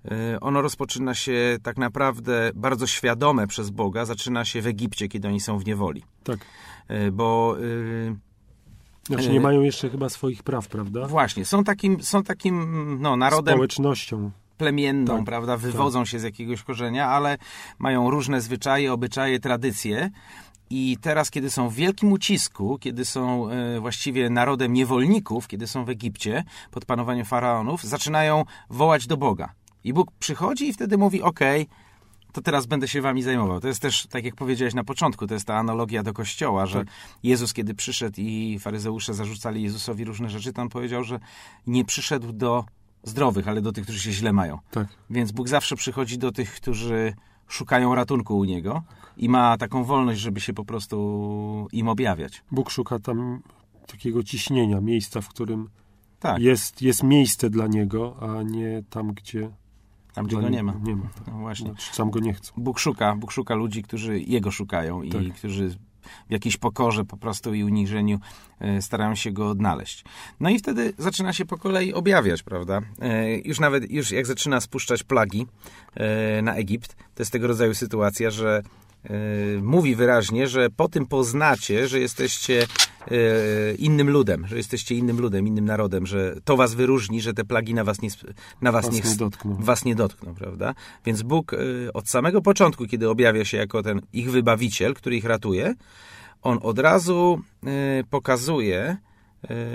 e, 0.05 0.41
ono 0.41 0.63
rozpoczyna 0.63 1.15
się 1.15 1.57
tak 1.63 1.77
naprawdę 1.77 2.51
bardzo 2.55 2.87
świadome 2.87 3.47
przez 3.47 3.71
Boga, 3.71 4.05
zaczyna 4.05 4.45
się 4.45 4.63
w 4.63 4.67
Egipcie, 4.67 5.09
kiedy 5.09 5.29
oni 5.29 5.41
są 5.41 5.59
w 5.59 5.67
niewoli. 5.67 6.03
Tak. 6.25 6.39
E, 6.89 7.11
Bo 7.11 7.57
Znaczy 9.09 9.31
nie 9.31 9.41
mają 9.41 9.61
jeszcze 9.63 9.91
chyba 9.91 10.09
swoich 10.09 10.43
praw, 10.43 10.69
prawda? 10.69 11.07
właśnie, 11.07 11.45
są 11.45 11.65
takim, 11.65 12.03
są 12.03 12.23
takim 12.23 12.97
no, 13.01 13.17
narodem 13.17 13.55
Społecznością. 13.55 14.31
plemienną, 14.59 15.17
Tak, 15.17 15.25
prawda, 15.25 15.57
wywodzą 15.57 16.05
się 16.05 16.19
z 16.19 16.23
jakiegoś 16.23 16.63
korzenia, 16.63 17.09
ale 17.09 17.39
mają 17.79 18.11
różne 18.11 18.41
zwyczaje, 18.41 18.93
obyczaje, 18.93 19.41
tradycje. 19.41 20.11
I 20.71 20.97
teraz, 21.01 21.31
kiedy 21.31 21.51
są 21.51 21.69
w 21.69 21.75
wielkim 21.75 22.13
ucisku, 22.13 22.79
kiedy 22.81 23.05
są 23.05 23.51
e, 23.51 23.81
właściwie 23.81 24.31
narodem 24.31 24.73
niewolników, 24.73 25.49
kiedy 25.49 25.67
są 25.67 25.85
w 25.85 25.89
Egipcie 25.89 26.45
pod 26.71 26.85
panowaniem 26.85 27.25
faraonów, 27.25 27.85
zaczynają 27.85 28.45
wołać 28.71 29.07
do 29.07 29.17
Boga. 29.17 29.53
I 29.85 29.93
Bóg 29.93 30.13
przychodzi 30.19 30.69
i 30.69 30.73
wtedy 30.73 30.99
mówi: 30.99 31.23
Okej, 31.23 31.67
to 32.33 32.43
teraz 32.43 32.67
będę 32.67 32.89
się 32.89 33.03
wami 33.03 33.23
zajmował. 33.23 33.61
To 33.61 33.69
jest 33.69 33.83
też, 33.83 34.07
tak 34.07 34.25
jak 34.25 34.35
powiedziałeś 34.35 34.75
na 34.75 34.85
początku, 34.85 35.27
to 35.27 35.35
jest 35.35 35.47
ta 35.47 35.57
analogia 35.57 36.03
do 36.03 36.13
kościoła, 36.13 36.67
że 36.67 36.79
Tak. 36.79 36.89
Jezus, 37.23 37.53
kiedy 37.53 37.75
przyszedł 37.75 38.21
i 38.21 38.59
faryzeusze 38.59 39.15
zarzucali 39.15 39.63
Jezusowi 39.63 40.05
różne 40.05 40.31
rzeczy, 40.31 40.53
to 40.53 40.63
on 40.63 40.69
powiedział, 40.69 41.05
że 41.05 41.21
nie 41.67 41.85
przyszedł 41.85 42.33
do 42.33 42.65
zdrowych, 43.03 43.49
ale 43.49 43.61
do 43.61 43.73
tych, 43.73 43.85
którzy 43.85 44.01
się 44.01 44.13
źle 44.13 44.33
mają. 44.33 44.59
Tak. 44.71 44.89
Więc 45.11 45.33
Bóg 45.33 45.49
zawsze 45.49 45.77
przychodzi 45.77 46.19
do 46.19 46.33
tych, 46.33 46.55
którzy 46.55 47.15
szukają 47.49 47.95
ratunku 47.95 48.39
u 48.39 48.45
Niego 48.45 48.83
i 49.17 49.29
ma 49.29 49.57
taką 49.57 49.85
wolność, 49.85 50.21
żeby 50.21 50.41
się 50.41 50.53
po 50.53 50.65
prostu 50.65 51.69
im 51.73 51.89
objawiać. 51.89 52.43
Bóg 52.51 52.71
szuka 52.71 52.99
tam 52.99 53.43
takiego 53.87 54.23
ciśnienia, 54.23 54.81
miejsca, 54.81 55.21
w 55.21 55.29
którym 55.29 55.69
Tak, 56.21 56.43
jest, 56.43 56.83
jest 56.83 57.03
miejsce 57.03 57.51
dla 57.51 57.67
niego, 57.67 58.17
a 58.21 58.43
nie 58.43 58.83
tam, 58.91 59.13
gdzie, 59.13 59.51
tam 60.13 60.27
gdzie 60.27 60.37
go 60.37 60.49
nie 60.49 60.63
ma. 60.63 60.75
Nie 60.83 60.97
ma. 60.97 61.09
No 61.27 61.39
właśnie. 61.39 61.67
Znaczy, 61.67 61.95
sam 61.95 62.11
go 62.11 62.21
nie 62.21 62.33
chcą. 62.35 62.53
Bóg 62.57 62.79
szuka, 62.79 63.15
Bóg 63.17 63.33
szuka 63.33 63.55
ludzi, 63.55 63.83
którzy 63.83 64.21
Jego 64.21 64.51
szukają 64.51 65.03
i 65.03 65.11
Tak. 65.11 65.23
którzy 65.35 65.79
w 66.29 66.33
jakiejś 66.33 66.57
pokorze 66.57 67.05
po 67.05 67.17
prostu 67.17 67.55
i 67.55 67.65
uniżeniu 67.65 68.19
e, 68.61 68.83
starają 68.83 69.15
się 69.15 69.33
go 69.33 69.49
odnaleźć. 69.49 70.05
No 70.41 70.51
i 70.51 70.59
wtedy 70.59 70.93
zaczyna 70.99 71.33
się 71.33 71.45
po 71.45 71.59
kolei 71.59 71.95
objawiać, 71.95 72.43
prawda? 72.43 72.81
E, 73.01 73.39
już 73.39 73.61
nawet, 73.61 73.91
już 73.91 74.11
jak 74.11 74.27
zaczyna 74.27 74.61
spuszczać 74.61 75.03
plagi 75.03 75.47
e, 75.95 76.43
na 76.43 76.55
Egipt, 76.55 76.97
to 76.97 77.23
jest 77.23 77.33
tego 77.33 77.47
rodzaju 77.47 77.75
sytuacja, 77.75 78.31
że 78.31 78.63
mówi 79.63 79.95
wyraźnie, 79.95 80.49
że 80.49 80.71
po 80.71 80.89
tym 80.89 81.07
poznacie, 81.07 81.89
że 81.89 82.01
jesteście 82.01 82.67
innym 83.79 84.11
ludem, 84.11 84.47
że 84.47 84.57
jesteście 84.57 84.95
innym 84.95 85.21
ludem, 85.21 85.47
innym 85.47 85.65
narodem, 85.65 86.07
że 86.07 86.37
to 86.45 86.57
was 86.57 86.75
wyróżni, 86.75 87.21
że 87.21 87.35
te 87.35 87.45
plagi 87.45 87.75
na 87.75 87.85
was 87.85 88.03
nie, 88.03 88.09
na 88.63 88.73
was, 88.73 88.85
Was 88.85 88.95
nie, 88.95 89.11
nie 89.11 89.17
dotkną. 89.17 89.57
was 89.61 89.85
nie 89.85 89.95
dotkną, 89.95 90.35
prawda? 90.35 90.75
Więc 91.05 91.23
Bóg 91.23 91.53
od 91.95 92.09
samego 92.09 92.43
początku, 92.43 92.87
kiedy 92.87 93.09
objawia 93.09 93.45
się 93.45 93.57
jako 93.57 93.83
ten 93.83 94.01
ich 94.13 94.31
wybawiciel, 94.31 94.95
który 94.95 95.17
ich 95.17 95.25
ratuje, 95.25 95.75
on 96.43 96.59
od 96.63 96.79
razu 96.79 97.41
y, 98.01 98.05
pokazuje, 98.11 98.97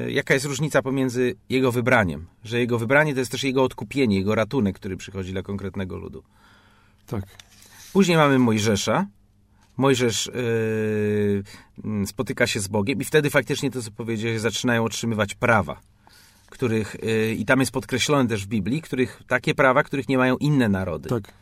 jaka 0.07 0.33
jest 0.33 0.45
różnica 0.45 0.81
pomiędzy 0.81 1.35
jego 1.49 1.71
wybraniem. 1.71 2.25
Że 2.43 2.59
jego 2.59 2.79
wybranie 2.79 3.13
to 3.13 3.19
jest 3.19 3.31
też 3.31 3.43
jego 3.43 3.63
odkupienie, 3.63 4.17
jego 4.17 4.35
ratunek, 4.35 4.75
który 4.75 4.97
przychodzi 4.97 5.31
dla 5.31 5.41
konkretnego 5.41 5.97
ludu. 5.97 6.23
Tak. 7.05 7.23
Później 7.93 8.17
mamy 8.17 8.39
Mojżesza. 8.39 9.07
Mojżesz 9.77 10.31
yy, 11.83 12.05
spotyka 12.05 12.47
się 12.47 12.59
z 12.59 12.67
Bogiem 12.67 13.01
i 13.01 13.05
wtedy 13.05 13.29
faktycznie 13.29 13.71
to, 13.71 13.81
co 13.81 13.91
powiedziałeś, 13.91 14.41
zaczynają 14.41 14.83
otrzymywać 14.83 15.35
prawa, 15.35 15.81
których, 16.49 16.95
yy, 17.03 17.33
i 17.33 17.45
tam 17.45 17.59
jest 17.59 17.71
podkreślone 17.71 18.29
też 18.29 18.45
w 18.45 18.47
Biblii, 18.47 18.81
których, 18.81 19.21
takie 19.27 19.55
prawa, 19.55 19.83
których 19.83 20.09
nie 20.09 20.17
mają 20.17 20.37
inne 20.37 20.69
narody. 20.69 21.09
Tak. 21.09 21.33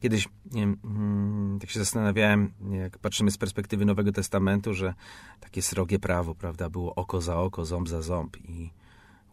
Kiedyś, 0.00 0.28
wiem, 0.46 0.76
mm, 0.84 1.58
tak 1.60 1.70
się 1.70 1.78
zastanawiałem, 1.78 2.52
jak 2.70 2.98
patrzymy 2.98 3.30
z 3.30 3.38
perspektywy 3.38 3.84
Nowego 3.84 4.12
Testamentu, 4.12 4.74
że 4.74 4.94
takie 5.40 5.62
srogie 5.62 5.98
prawo, 5.98 6.34
prawda, 6.34 6.70
było 6.70 6.94
oko 6.94 7.20
za 7.20 7.36
oko, 7.36 7.64
ząb 7.64 7.88
za 7.88 8.02
ząb 8.02 8.36
i 8.36 8.70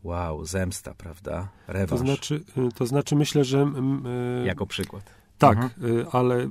wow, 0.03 0.45
zemsta, 0.45 0.93
prawda, 0.93 1.47
To 1.67 1.73
rewanż, 1.73 2.01
znaczy, 2.01 2.43
y, 2.57 2.71
to 2.75 2.85
znaczy 2.85 3.15
myślę, 3.15 3.43
że... 3.43 3.61
mm, 3.61 4.05
y, 4.05 4.45
jako 4.45 4.65
przykład. 4.65 5.03
Tak, 5.39 5.58
Mhm. 5.58 5.98
y, 6.00 6.05
ale 6.12 6.36
y, 6.43 6.50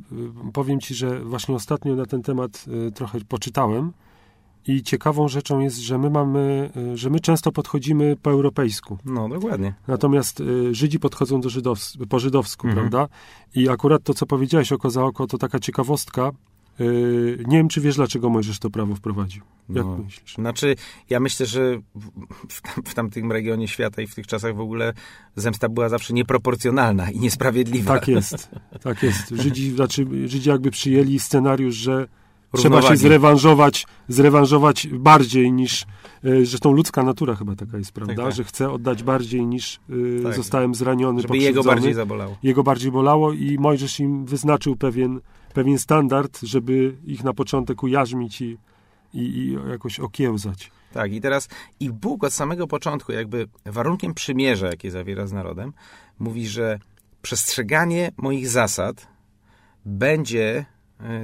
powiem 0.52 0.80
ci, 0.80 0.95
że 0.95 1.21
właśnie 1.25 1.54
ostatnio 1.54 1.95
na 1.97 2.07
ten 2.07 2.23
temat 2.23 2.64
y, 2.88 2.92
trochę 2.92 3.18
poczytałem 3.28 3.92
i 4.66 4.83
ciekawą 4.83 5.28
rzeczą 5.28 5.61
jest, 5.61 5.78
że 5.78 5.99
my 5.99 6.11
mamy, 6.11 6.71
że 6.95 7.11
my 7.11 7.21
często 7.21 7.52
podchodzimy 7.52 8.16
po 8.23 8.30
europejsku. 8.30 8.99
No, 9.04 9.28
dokładnie. 9.28 9.75
Natomiast 9.88 10.42
Żydzi 10.71 10.99
podchodzą 10.99 11.40
do 11.40 11.49
żydows 11.49 11.97
po 12.09 12.18
żydowsku, 12.18 12.66
Mhm. 12.68 12.88
prawda? 12.90 13.14
I 13.54 13.68
akurat 13.68 14.02
to, 14.02 14.14
co 14.14 14.26
powiedziałeś 14.26 14.73
oko 14.73 14.90
za 14.90 15.04
oko, 15.04 15.26
to 15.26 15.38
taka 15.38 15.59
ciekawostka. 15.59 16.30
Y, 16.80 17.44
nie 17.47 17.56
wiem, 17.56 17.68
czy 17.68 17.80
wiesz, 17.80 17.97
dlaczego 17.97 18.30
Mojżesz 18.30 18.58
to 18.58 18.70
prawo 18.70 18.94
wprowadził. 18.94 19.42
Jak 19.68 19.85
No. 19.85 19.99
myślisz? 20.04 20.35
Znaczy, 20.35 20.76
ja 21.11 21.20
myślę, 21.20 21.47
że 21.47 21.76
w, 21.94 22.11
w, 22.49 22.61
tam, 22.62 22.85
w 22.85 22.94
tamtym 22.94 23.32
regionie 23.32 23.68
świata 23.68 24.02
i 24.02 24.06
w 24.06 24.14
tych 24.14 24.26
czasach 24.26 24.56
w 24.56 24.61
ogóle 24.61 24.92
zemsta 25.37 25.68
była 25.68 25.88
zawsze 25.88 26.14
nieproporcjonalna 26.14 27.11
i 27.11 27.18
niesprawiedliwa. 27.20 27.94
Tak 27.94 28.08
jest, 28.08 28.50
tak 28.82 29.02
jest. 29.02 29.28
Żydzi, 29.28 29.70
znaczy, 29.70 30.06
Żydzi 30.28 30.49
jakby 30.49 30.70
przyjęli 30.70 31.18
scenariusz, 31.18 31.75
że 31.75 32.08
trzeba 32.56 32.82
się 32.82 32.97
zrewanżować, 32.97 33.87
zrewanżować 34.08 34.88
bardziej 34.92 35.52
niż, 35.52 35.82
y, 36.25 36.47
zresztą 36.47 36.73
ludzka 36.73 37.02
natura 37.02 37.35
chyba 37.35 37.56
taka 37.56 37.78
jest, 37.78 37.92
prawda? 37.92 38.14
Tak, 38.14 38.25
tak. 38.25 38.35
Że 38.35 38.44
chce 38.44 38.70
oddać 38.70 39.02
bardziej 39.02 39.47
niż 39.47 39.80
y, 39.90 40.20
Tak. 40.23 40.35
zostałem 40.35 40.75
zraniony, 40.75 41.23
Żeby 41.23 41.38
jego 41.38 41.62
bardziej 41.62 41.94
zabolało. 41.94 42.37
jego 42.42 42.62
bardziej 42.62 42.90
bolało 42.92 43.32
i 43.32 43.56
Mojżesz 43.58 44.00
im 44.00 44.25
wyznaczył 44.26 44.76
pewien, 44.76 45.20
pewien 45.55 45.78
standard, 45.78 46.40
żeby 46.43 46.97
ich 47.05 47.25
na 47.25 47.33
początek 47.33 47.83
ujarzmić 47.83 48.40
i, 48.40 48.59
i, 49.14 49.21
i 49.21 49.59
jakoś 49.71 50.00
okiełzać. 50.00 50.71
Tak, 50.93 51.12
i 51.12 51.21
teraz 51.21 51.49
i 51.81 51.90
Bóg 51.90 52.25
od 52.25 52.33
samego 52.33 52.67
początku, 52.67 53.12
jakby 53.12 53.49
warunkiem 53.67 54.14
przymierza, 54.14 54.67
jakie 54.67 54.90
zawiera 54.90 55.26
z 55.26 55.33
narodem, 55.33 55.73
mówi, 56.19 56.47
że 56.47 56.78
przestrzeganie 57.23 58.12
moich 58.17 58.49
zasad 58.49 59.09
będzie 59.85 60.67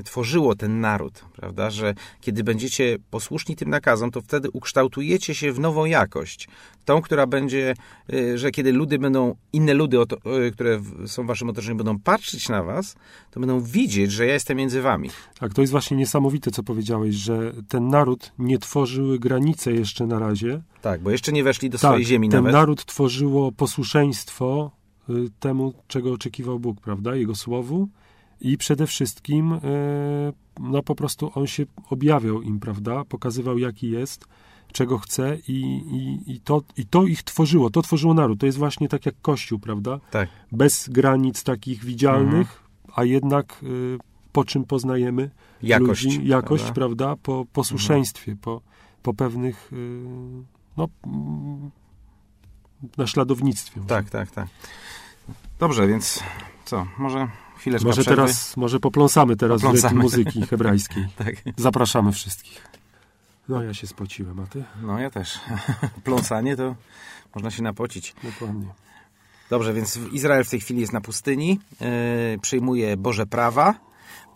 tworzyło 0.04 0.54
ten 0.54 0.80
naród, 0.80 1.24
prawda? 1.36 1.70
Że 1.70 1.94
kiedy 2.20 2.44
będziecie 2.44 2.98
posłuszni 3.10 3.56
tym 3.56 3.70
nakazom, 3.70 4.10
to 4.10 4.22
wtedy 4.22 4.50
ukształtujecie 4.50 5.34
się 5.34 5.52
w 5.52 5.60
nową 5.60 5.84
jakość. 5.84 6.48
Tą, 6.84 7.02
która 7.02 7.26
będzie, 7.26 7.74
e, 8.12 8.38
że 8.38 8.50
kiedy 8.50 8.72
ludy 8.72 8.98
będą, 8.98 9.34
inne 9.52 9.74
ludy, 9.74 9.98
e, 10.00 10.50
które 10.50 10.80
są 11.06 11.22
w 11.22 11.26
waszym 11.26 11.48
otoczeniu, 11.48 11.76
będą 11.76 11.98
patrzeć 11.98 12.48
na 12.48 12.62
was, 12.62 12.96
to 13.30 13.40
będą 13.40 13.60
widzieć, 13.60 14.12
że 14.12 14.26
ja 14.26 14.32
jestem 14.32 14.56
między 14.56 14.82
wami. 14.82 15.10
Tak, 15.38 15.54
to 15.54 15.60
jest 15.60 15.70
właśnie 15.70 15.96
niesamowite, 15.96 16.50
co 16.50 16.62
powiedziałeś, 16.62 17.14
że 17.14 17.52
ten 17.68 17.88
naród 17.88 18.32
nie 18.38 18.58
tworzyły 18.58 19.18
granice 19.18 19.72
jeszcze 19.72 20.06
na 20.06 20.18
razie. 20.18 20.62
Tak, 20.82 21.00
bo 21.00 21.10
jeszcze 21.10 21.32
nie 21.32 21.44
weszli 21.44 21.70
do 21.70 21.78
tak, 21.78 21.90
swojej 21.90 22.04
ziemi 22.04 22.28
ten 22.28 22.38
nawet. 22.38 22.52
naród 22.52 22.84
tworzyło 22.84 23.52
posłuszeństwo 23.52 24.70
y, 25.10 25.12
temu, 25.40 25.74
czego 25.88 26.12
oczekiwał 26.12 26.58
Bóg, 26.58 26.80
prawda? 26.80 27.16
Jego 27.16 27.34
słowu. 27.34 27.88
I 28.40 28.58
przede 28.58 28.86
wszystkim, 28.86 29.52
y, 29.52 29.58
no 30.60 30.82
po 30.82 30.94
prostu 30.94 31.32
on 31.34 31.46
się 31.46 31.64
objawiał 31.90 32.42
im, 32.42 32.60
prawda? 32.60 33.04
Pokazywał, 33.04 33.58
jaki 33.58 33.90
jest, 33.90 34.24
czego 34.72 34.98
chce 34.98 35.38
i, 35.48 35.60
i, 35.92 36.32
i, 36.32 36.40
to, 36.40 36.62
i 36.76 36.86
to 36.86 37.06
ich 37.06 37.22
tworzyło. 37.22 37.70
To 37.70 37.82
tworzyło 37.82 38.14
naród. 38.14 38.40
To 38.40 38.46
jest 38.46 38.58
właśnie 38.58 38.88
tak 38.88 39.06
jak 39.06 39.14
Kościół, 39.22 39.58
prawda? 39.58 40.00
Tak. 40.10 40.28
Bez 40.52 40.88
granic 40.88 41.44
takich 41.44 41.84
widzialnych, 41.84 42.62
a 42.94 43.04
jednak 43.04 43.60
y, 43.62 43.98
po 44.32 44.44
czym 44.44 44.64
poznajemy 44.64 45.30
Jakość. 45.62 46.04
ludzi, 46.04 46.26
jakość, 46.26 46.64
prawda? 46.64 47.06
prawda? 47.06 47.22
Po 47.22 47.44
posłuszeństwie, 47.52 48.36
po, 48.36 48.60
po 49.02 49.14
pewnych 49.14 49.72
y, 49.72 50.02
no, 50.76 50.88
naśladownictwie. 52.98 53.80
Tak, 53.86 54.10
tak, 54.10 54.30
tak. 54.30 54.48
Dobrze, 55.58 55.86
więc 55.86 56.22
co, 56.64 56.86
może 56.98 57.28
Może 57.72 58.02
przerwy? 58.02 58.10
teraz, 58.22 58.56
może 58.56 58.80
popląsamy 58.80 59.36
teraz 59.36 59.62
Popląsamy. 59.62 60.02
muzyki 60.02 60.42
hebrajskiej. 60.50 61.06
Tak. 61.16 61.34
Zapraszamy 61.56 62.12
wszystkich. 62.12 62.68
No, 63.48 63.62
ja 63.62 63.74
się 63.74 63.86
spociłem, 63.86 64.40
a 64.40 64.46
ty? 64.46 64.64
No 64.82 64.98
ja 64.98 65.10
też. 65.10 65.40
Pląsanie 66.04 66.56
to 66.56 66.74
można 67.34 67.50
się 67.50 67.62
napocić. 67.62 68.14
Dokładnie. 68.24 68.66
Dobrze, 69.50 69.72
więc 69.74 69.96
Izrael 70.12 70.44
w 70.44 70.50
tej 70.50 70.60
chwili 70.60 70.80
jest 70.80 70.92
na 70.92 71.00
pustyni, 71.00 71.60
yy, 71.80 71.86
przyjmuje 72.42 72.96
Boże 72.96 73.26
prawa, 73.26 73.74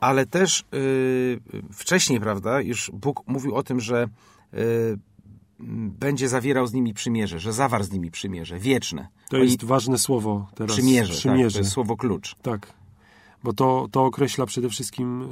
ale 0.00 0.26
też 0.26 0.64
yy, 0.72 1.40
wcześniej, 1.72 2.20
prawda, 2.20 2.60
już 2.60 2.90
Bóg 2.94 3.22
mówił 3.26 3.54
o 3.54 3.62
tym, 3.62 3.80
że 3.80 4.08
yy, 4.52 4.60
będzie 5.88 6.28
zawierał 6.28 6.66
z 6.66 6.72
nimi 6.72 6.94
przymierze, 6.94 7.38
że 7.38 7.52
zawarł 7.52 7.84
z 7.84 7.90
nimi 7.92 8.10
przymierze, 8.10 8.58
wieczne. 8.58 9.08
To 9.30 9.36
Oni- 9.36 9.46
jest 9.46 9.64
ważne 9.64 9.98
słowo 9.98 10.46
teraz. 10.54 10.72
przymierze, 10.76 11.12
Tak, 11.12 11.18
Przymierze. 11.18 11.54
to 11.54 11.58
jest 11.58 11.70
słowo 11.72 11.96
klucz. 11.96 12.34
Tak, 12.42 12.72
bo 13.42 13.52
to, 13.52 13.88
to 13.90 14.04
określa 14.04 14.46
przede 14.46 14.68
wszystkim 14.68 15.22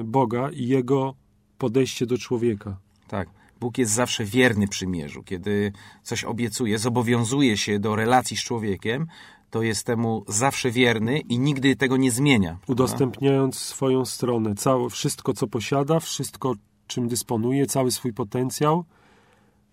y, 0.00 0.04
Boga 0.04 0.50
i 0.50 0.66
Jego 0.66 1.14
podejście 1.58 2.06
do 2.06 2.18
człowieka. 2.18 2.76
Tak. 3.08 3.28
Bóg 3.60 3.78
jest 3.78 3.92
zawsze 3.92 4.24
wierny 4.24 4.68
przymierzu. 4.68 5.22
Kiedy 5.22 5.72
coś 6.02 6.24
obiecuje, 6.24 6.78
zobowiązuje 6.78 7.56
się 7.56 7.78
do 7.78 7.96
relacji 7.96 8.36
z 8.36 8.44
człowiekiem, 8.44 9.06
to 9.50 9.62
jest 9.62 9.86
temu 9.86 10.24
zawsze 10.28 10.70
wierny 10.70 11.18
i 11.18 11.38
nigdy 11.38 11.76
tego 11.76 11.96
nie 11.96 12.10
zmienia. 12.10 12.58
Udostępniając 12.66 13.58
swoją 13.58 14.04
stronę, 14.04 14.54
całe, 14.54 14.90
wszystko 14.90 15.32
co 15.32 15.46
posiada, 15.46 16.00
wszystko 16.00 16.54
czym 16.86 17.08
dysponuje, 17.08 17.66
cały 17.66 17.90
swój 17.90 18.12
potencjał, 18.12 18.84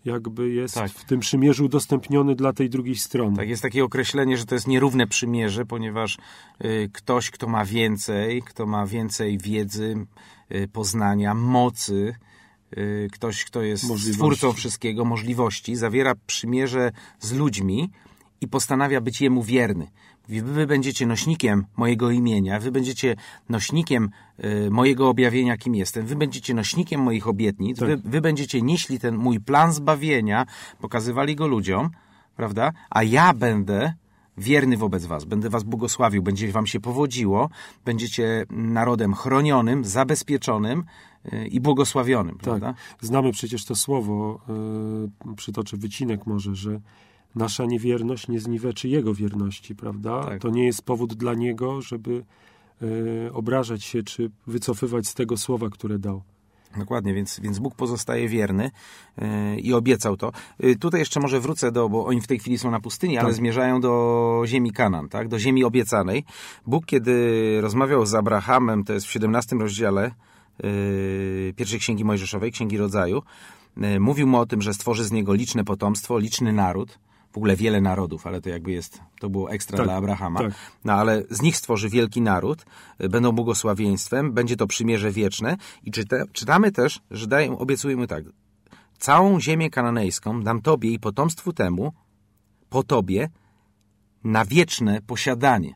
jakby 0.05 0.49
jest 0.49 0.73
Tak. 0.75 0.91
w 0.91 1.05
tym 1.05 1.19
przymierzu 1.19 1.65
udostępniony 1.65 2.35
dla 2.35 2.53
tej 2.53 2.69
drugiej 2.69 2.95
strony. 2.95 3.35
Tak, 3.37 3.49
jest 3.49 3.61
takie 3.61 3.83
określenie, 3.83 4.37
że 4.37 4.45
to 4.45 4.55
jest 4.55 4.67
nierówne 4.67 5.07
przymierze, 5.07 5.65
ponieważ 5.65 6.17
y, 6.65 6.89
ktoś, 6.93 7.31
kto 7.31 7.47
ma 7.47 7.65
więcej, 7.65 8.41
kto 8.43 8.65
ma 8.65 8.85
więcej 8.87 9.37
wiedzy, 9.37 10.05
y, 10.55 10.67
poznania, 10.67 11.33
mocy, 11.33 12.15
y, 12.77 13.07
ktoś, 13.11 13.45
kto 13.45 13.61
jest 13.61 13.83
Możliwości. 13.83 14.13
stwórcą 14.13 14.53
wszystkiego, 14.53 15.05
możliwości, 15.05 15.75
zawiera 15.75 16.13
przymierze 16.27 16.91
z 17.19 17.31
ludźmi 17.33 17.89
i 18.41 18.47
postanawia 18.47 19.01
być 19.01 19.21
jemu 19.21 19.43
wierny. 19.43 19.87
Wy 20.29 20.67
będziecie 20.67 21.05
nośnikiem 21.05 21.65
mojego 21.77 22.11
imienia, 22.11 22.59
wy 22.59 22.71
będziecie 22.71 23.15
nośnikiem 23.49 24.09
y, 24.43 24.69
mojego 24.71 25.09
objawienia, 25.09 25.57
kim 25.57 25.75
jestem, 25.75 26.05
wy 26.05 26.15
będziecie 26.15 26.53
nośnikiem 26.53 27.01
moich 27.01 27.27
obietnic, 27.27 27.79
Tak. 27.79 27.87
wy, 27.87 27.97
wy 28.09 28.21
będziecie 28.21 28.61
nieśli 28.61 28.99
ten 28.99 29.15
mój 29.17 29.39
plan 29.39 29.73
zbawienia, 29.73 30.45
pokazywali 30.79 31.35
go 31.35 31.47
ludziom, 31.47 31.89
prawda? 32.35 32.71
A 32.89 33.03
ja 33.03 33.33
będę 33.33 33.93
wierny 34.37 34.77
wobec 34.77 35.05
was, 35.05 35.25
będę 35.25 35.49
was 35.49 35.63
błogosławił, 35.63 36.23
będzie 36.23 36.51
wam 36.51 36.67
się 36.67 36.79
powodziło, 36.79 37.49
będziecie 37.85 38.45
narodem 38.49 39.13
chronionym, 39.13 39.85
zabezpieczonym 39.85 40.83
y, 41.33 41.47
i 41.47 41.59
błogosławionym, 41.59 42.37
prawda? 42.37 42.73
Znamy 43.01 43.31
przecież 43.31 43.65
to 43.65 43.75
słowo, 43.75 44.39
y, 45.31 45.35
przytoczę 45.35 45.77
wycinek 45.77 46.25
może, 46.25 46.55
że 46.55 46.79
nasza 47.35 47.65
niewierność 47.65 48.27
nie 48.27 48.39
zniweczy 48.39 48.89
Jego 48.89 49.13
wierności, 49.13 49.75
prawda? 49.75 50.23
Tak. 50.23 50.41
To 50.41 50.49
nie 50.49 50.65
jest 50.65 50.81
powód 50.81 51.13
dla 51.13 51.33
Niego, 51.33 51.81
żeby 51.81 52.23
e, 52.81 53.33
obrażać 53.33 53.83
się, 53.83 54.03
czy 54.03 54.31
wycofywać 54.47 55.07
z 55.07 55.13
tego 55.13 55.37
słowa, 55.37 55.69
które 55.69 55.99
dał. 55.99 56.21
Dokładnie, 56.77 57.13
więc, 57.13 57.39
więc 57.39 57.59
Bóg 57.59 57.75
pozostaje 57.75 58.27
wierny 58.27 58.71
yy, 59.17 59.59
i 59.59 59.73
obiecał 59.73 60.17
to. 60.17 60.31
Yy, 60.59 60.75
tutaj 60.75 60.99
jeszcze 60.99 61.19
może 61.19 61.39
wrócę 61.39 61.71
do, 61.71 61.89
bo 61.89 62.05
oni 62.05 62.21
w 62.21 62.27
tej 62.27 62.39
chwili 62.39 62.57
są 62.57 62.71
na 62.71 62.79
pustyni, 62.79 63.15
tak. 63.15 63.23
ale 63.23 63.33
zmierzają 63.33 63.81
do 63.81 64.43
ziemi 64.45 64.71
Kanan, 64.71 65.09
tak? 65.09 65.27
do 65.27 65.39
ziemi 65.39 65.63
obiecanej. 65.63 66.23
Bóg, 66.67 66.85
kiedy 66.85 67.61
rozmawiał 67.61 68.05
z 68.05 68.15
Abrahamem, 68.15 68.83
to 68.83 68.93
jest 68.93 69.05
w 69.05 69.11
17 69.11 69.55
rozdziale 69.55 70.11
yy, 70.63 71.53
pierwszej 71.55 71.79
księgi 71.79 72.05
Mojżeszowej, 72.05 72.51
księgi 72.51 72.77
rodzaju, 72.77 73.21
mówił 73.99 74.27
mu 74.27 74.37
o 74.37 74.45
tym, 74.45 74.61
że 74.61 74.73
stworzy 74.73 75.05
z 75.05 75.11
niego 75.11 75.33
liczne 75.33 75.63
potomstwo, 75.63 76.19
liczny 76.19 76.53
naród 76.53 76.99
w 77.31 77.37
ogóle 77.37 77.55
wiele 77.55 77.81
narodów, 77.81 78.27
ale 78.27 78.41
to 78.41 78.49
jakby 78.49 78.71
jest, 78.71 79.01
to 79.19 79.29
było 79.29 79.51
ekstra 79.51 79.77
tak, 79.77 79.85
dla 79.85 79.95
Abrahama. 79.95 80.39
Tak. 80.39 80.51
No 80.85 80.93
ale 80.93 81.23
z 81.29 81.41
nich 81.41 81.57
stworzy 81.57 81.89
wielki 81.89 82.21
naród, 82.21 82.65
będą 83.09 83.31
błogosławieństwem, 83.31 84.33
będzie 84.33 84.55
to 84.55 84.67
przymierze 84.67 85.11
wieczne 85.11 85.57
i 85.83 85.91
czyta, 85.91 86.17
czytamy 86.33 86.71
też, 86.71 87.01
że 87.11 87.27
dają, 87.27 87.57
obiecujemy 87.57 88.07
tak, 88.07 88.23
całą 88.97 89.39
ziemię 89.39 89.69
kananejską 89.69 90.41
dam 90.43 90.61
tobie 90.61 90.89
i 90.91 90.99
potomstwu 90.99 91.53
temu, 91.53 91.93
po 92.69 92.83
tobie, 92.83 93.29
na 94.23 94.45
wieczne 94.45 95.01
posiadanie. 95.01 95.73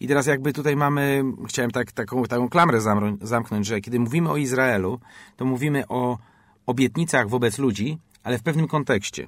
I 0.00 0.08
teraz 0.08 0.26
jakby 0.26 0.52
tutaj 0.52 0.76
mamy, 0.76 1.24
chciałem 1.48 1.70
tak, 1.70 1.92
taką, 1.92 2.24
taką 2.24 2.48
klamrę 2.48 2.80
zamknąć, 3.20 3.66
że 3.66 3.80
kiedy 3.80 4.00
mówimy 4.00 4.30
o 4.30 4.36
Izraelu, 4.36 5.00
to 5.36 5.44
mówimy 5.44 5.88
o 5.88 6.18
obietnicach 6.66 7.28
wobec 7.28 7.58
ludzi, 7.58 7.98
ale 8.22 8.38
w 8.38 8.42
pewnym 8.42 8.68
kontekście. 8.68 9.26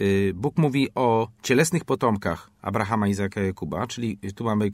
Y, 0.00 0.32
Bóg 0.34 0.58
mówi 0.58 0.88
o 0.94 1.28
cielesnych 1.42 1.84
potomkach 1.84 2.50
Abrahama, 2.62 3.08
Izaka 3.08 3.42
i 3.42 3.46
Jakuba, 3.46 3.86
czyli 3.86 4.18
tu 4.34 4.44
mamy 4.44 4.70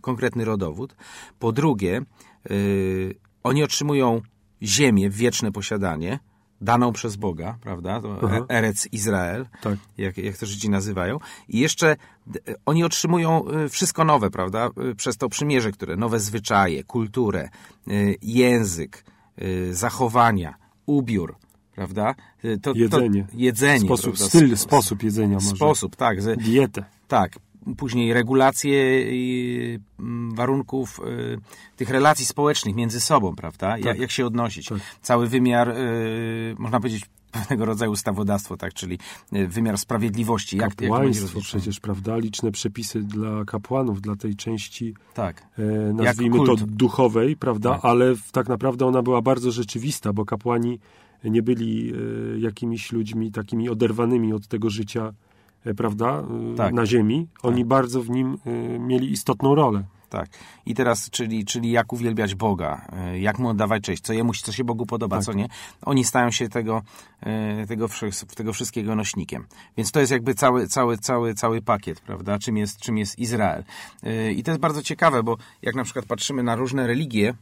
konkretny 0.00 0.44
rodowód. 0.44 0.96
Po 1.38 1.52
drugie, 1.52 2.02
y, 2.50 3.14
oni 3.42 3.62
otrzymują 3.62 4.20
ziemię, 4.62 5.10
wieczne 5.10 5.52
posiadanie, 5.52 6.18
daną 6.60 6.92
przez 6.92 7.16
Boga, 7.16 7.58
prawda? 7.60 8.00
To 8.00 8.18
Aha. 8.22 8.46
Erec 8.48 8.88
Izrael, 8.92 9.46
tak. 9.60 9.78
jak, 9.98 10.18
jak 10.18 10.36
to 10.36 10.46
Żydzi 10.46 10.70
nazywają. 10.70 11.18
I 11.48 11.58
jeszcze 11.58 11.96
oni 12.66 12.84
otrzymują 12.84 13.44
y, 13.48 13.68
wszystko 13.68 14.04
nowe, 14.04 14.30
prawda? 14.30 14.70
Przez 14.96 15.16
to 15.16 15.28
przymierze, 15.28 15.72
które 15.72 15.96
nowe 15.96 16.20
zwyczaje, 16.20 16.84
kulturę, 16.84 17.48
język, 18.22 19.04
zachowania, 19.70 20.54
ubiór, 20.86 21.36
prawda? 21.74 22.14
To, 22.62 22.72
jedzenie. 22.74 23.24
To 23.24 23.28
jedzenie. 23.34 23.86
Sposób, 23.86 24.16
prawda? 24.16 24.28
styl, 24.28 24.56
sposób 24.56 25.02
jedzenia 25.02 25.34
może. 25.34 25.56
Sposób, 25.56 25.96
tak. 25.96 26.22
Że, 26.22 26.36
Dietę. 26.36 26.84
Tak. 27.08 27.38
Później 27.76 28.12
regulacje 28.12 29.06
mm, 29.98 30.34
warunków 30.34 31.00
y, 31.00 31.38
tych 31.76 31.90
relacji 31.90 32.26
społecznych 32.26 32.74
między 32.74 33.00
sobą, 33.00 33.36
prawda? 33.36 33.68
Tak. 33.68 33.84
Jak, 33.84 33.98
jak 33.98 34.10
się 34.10 34.26
odnosić. 34.26 34.68
Tak. 34.68 34.78
Cały 35.02 35.28
wymiar, 35.28 35.68
y, 35.68 36.54
można 36.58 36.80
powiedzieć, 36.80 37.04
pewnego 37.34 37.64
rodzaju 37.64 37.92
ustawodawstwo, 37.92 38.56
tak, 38.56 38.74
czyli 38.74 38.98
y, 39.32 39.48
wymiar 39.48 39.78
sprawiedliwości. 39.78 40.56
Jak, 40.56 40.74
Kapłaństwo 40.74 41.38
jak 41.38 41.44
przecież, 41.44 41.80
prawda? 41.80 42.16
Liczne 42.16 42.52
przepisy 42.52 43.02
dla 43.02 43.44
kapłanów, 43.44 44.00
dla 44.00 44.16
tej 44.16 44.36
części, 44.36 44.94
tak. 45.14 45.42
e, 45.58 45.92
nazwijmy 45.92 46.46
to 46.46 46.56
duchowej, 46.56 47.36
prawda? 47.36 47.70
Tak. 47.70 47.84
Ale 47.84 48.14
tak 48.32 48.48
naprawdę 48.48 48.86
ona 48.86 49.02
była 49.02 49.22
bardzo 49.22 49.50
rzeczywista, 49.50 50.12
bo 50.12 50.24
kapłani 50.24 50.78
nie 51.30 51.42
byli 51.42 51.92
e, 51.92 52.38
jakimiś 52.38 52.92
ludźmi 52.92 53.32
takimi 53.32 53.68
oderwanymi 53.68 54.32
od 54.32 54.48
tego 54.48 54.70
życia, 54.70 55.12
e, 55.64 55.74
prawda, 55.74 56.24
e, 56.52 56.56
tak. 56.56 56.74
na 56.74 56.86
ziemi. 56.86 57.26
Oni 57.42 57.60
tak. 57.60 57.68
bardzo 57.68 58.02
w 58.02 58.10
nim 58.10 58.38
mieli 58.78 59.12
istotną 59.12 59.54
rolę. 59.54 59.84
Tak. 60.14 60.28
I 60.66 60.74
teraz, 60.74 61.10
czyli, 61.10 61.44
czyli 61.44 61.70
jak 61.70 61.92
uwielbiać 61.92 62.34
Boga, 62.34 62.86
jak 63.20 63.38
mu 63.38 63.48
oddawać 63.48 63.82
cześć, 63.82 64.02
co 64.02 64.12
jemu, 64.12 64.32
co 64.34 64.52
się 64.52 64.64
Bogu 64.64 64.86
podoba, 64.86 65.16
tak. 65.16 65.24
co 65.24 65.32
nie. 65.32 65.48
Oni 65.82 66.04
stają 66.04 66.30
się 66.30 66.48
tego, 66.48 66.82
tego, 67.68 67.88
tego 68.36 68.52
wszystkiego 68.52 68.94
nośnikiem. 68.94 69.46
Więc 69.76 69.92
to 69.92 70.00
jest 70.00 70.12
jakby 70.12 70.34
cały, 70.34 70.68
cały, 70.68 70.98
cały, 70.98 71.34
cały 71.34 71.62
pakiet, 71.62 72.00
prawda, 72.00 72.38
czym 72.38 72.56
jest, 72.56 72.78
czym 72.78 72.98
jest 72.98 73.18
Izrael. 73.18 73.64
I 74.36 74.42
to 74.42 74.50
jest 74.50 74.60
bardzo 74.60 74.82
ciekawe, 74.82 75.22
bo 75.22 75.36
jak 75.62 75.74
na 75.74 75.84
przykład 75.84 76.06
patrzymy 76.06 76.42
na 76.42 76.56
różne 76.56 76.86
religie 76.86 77.34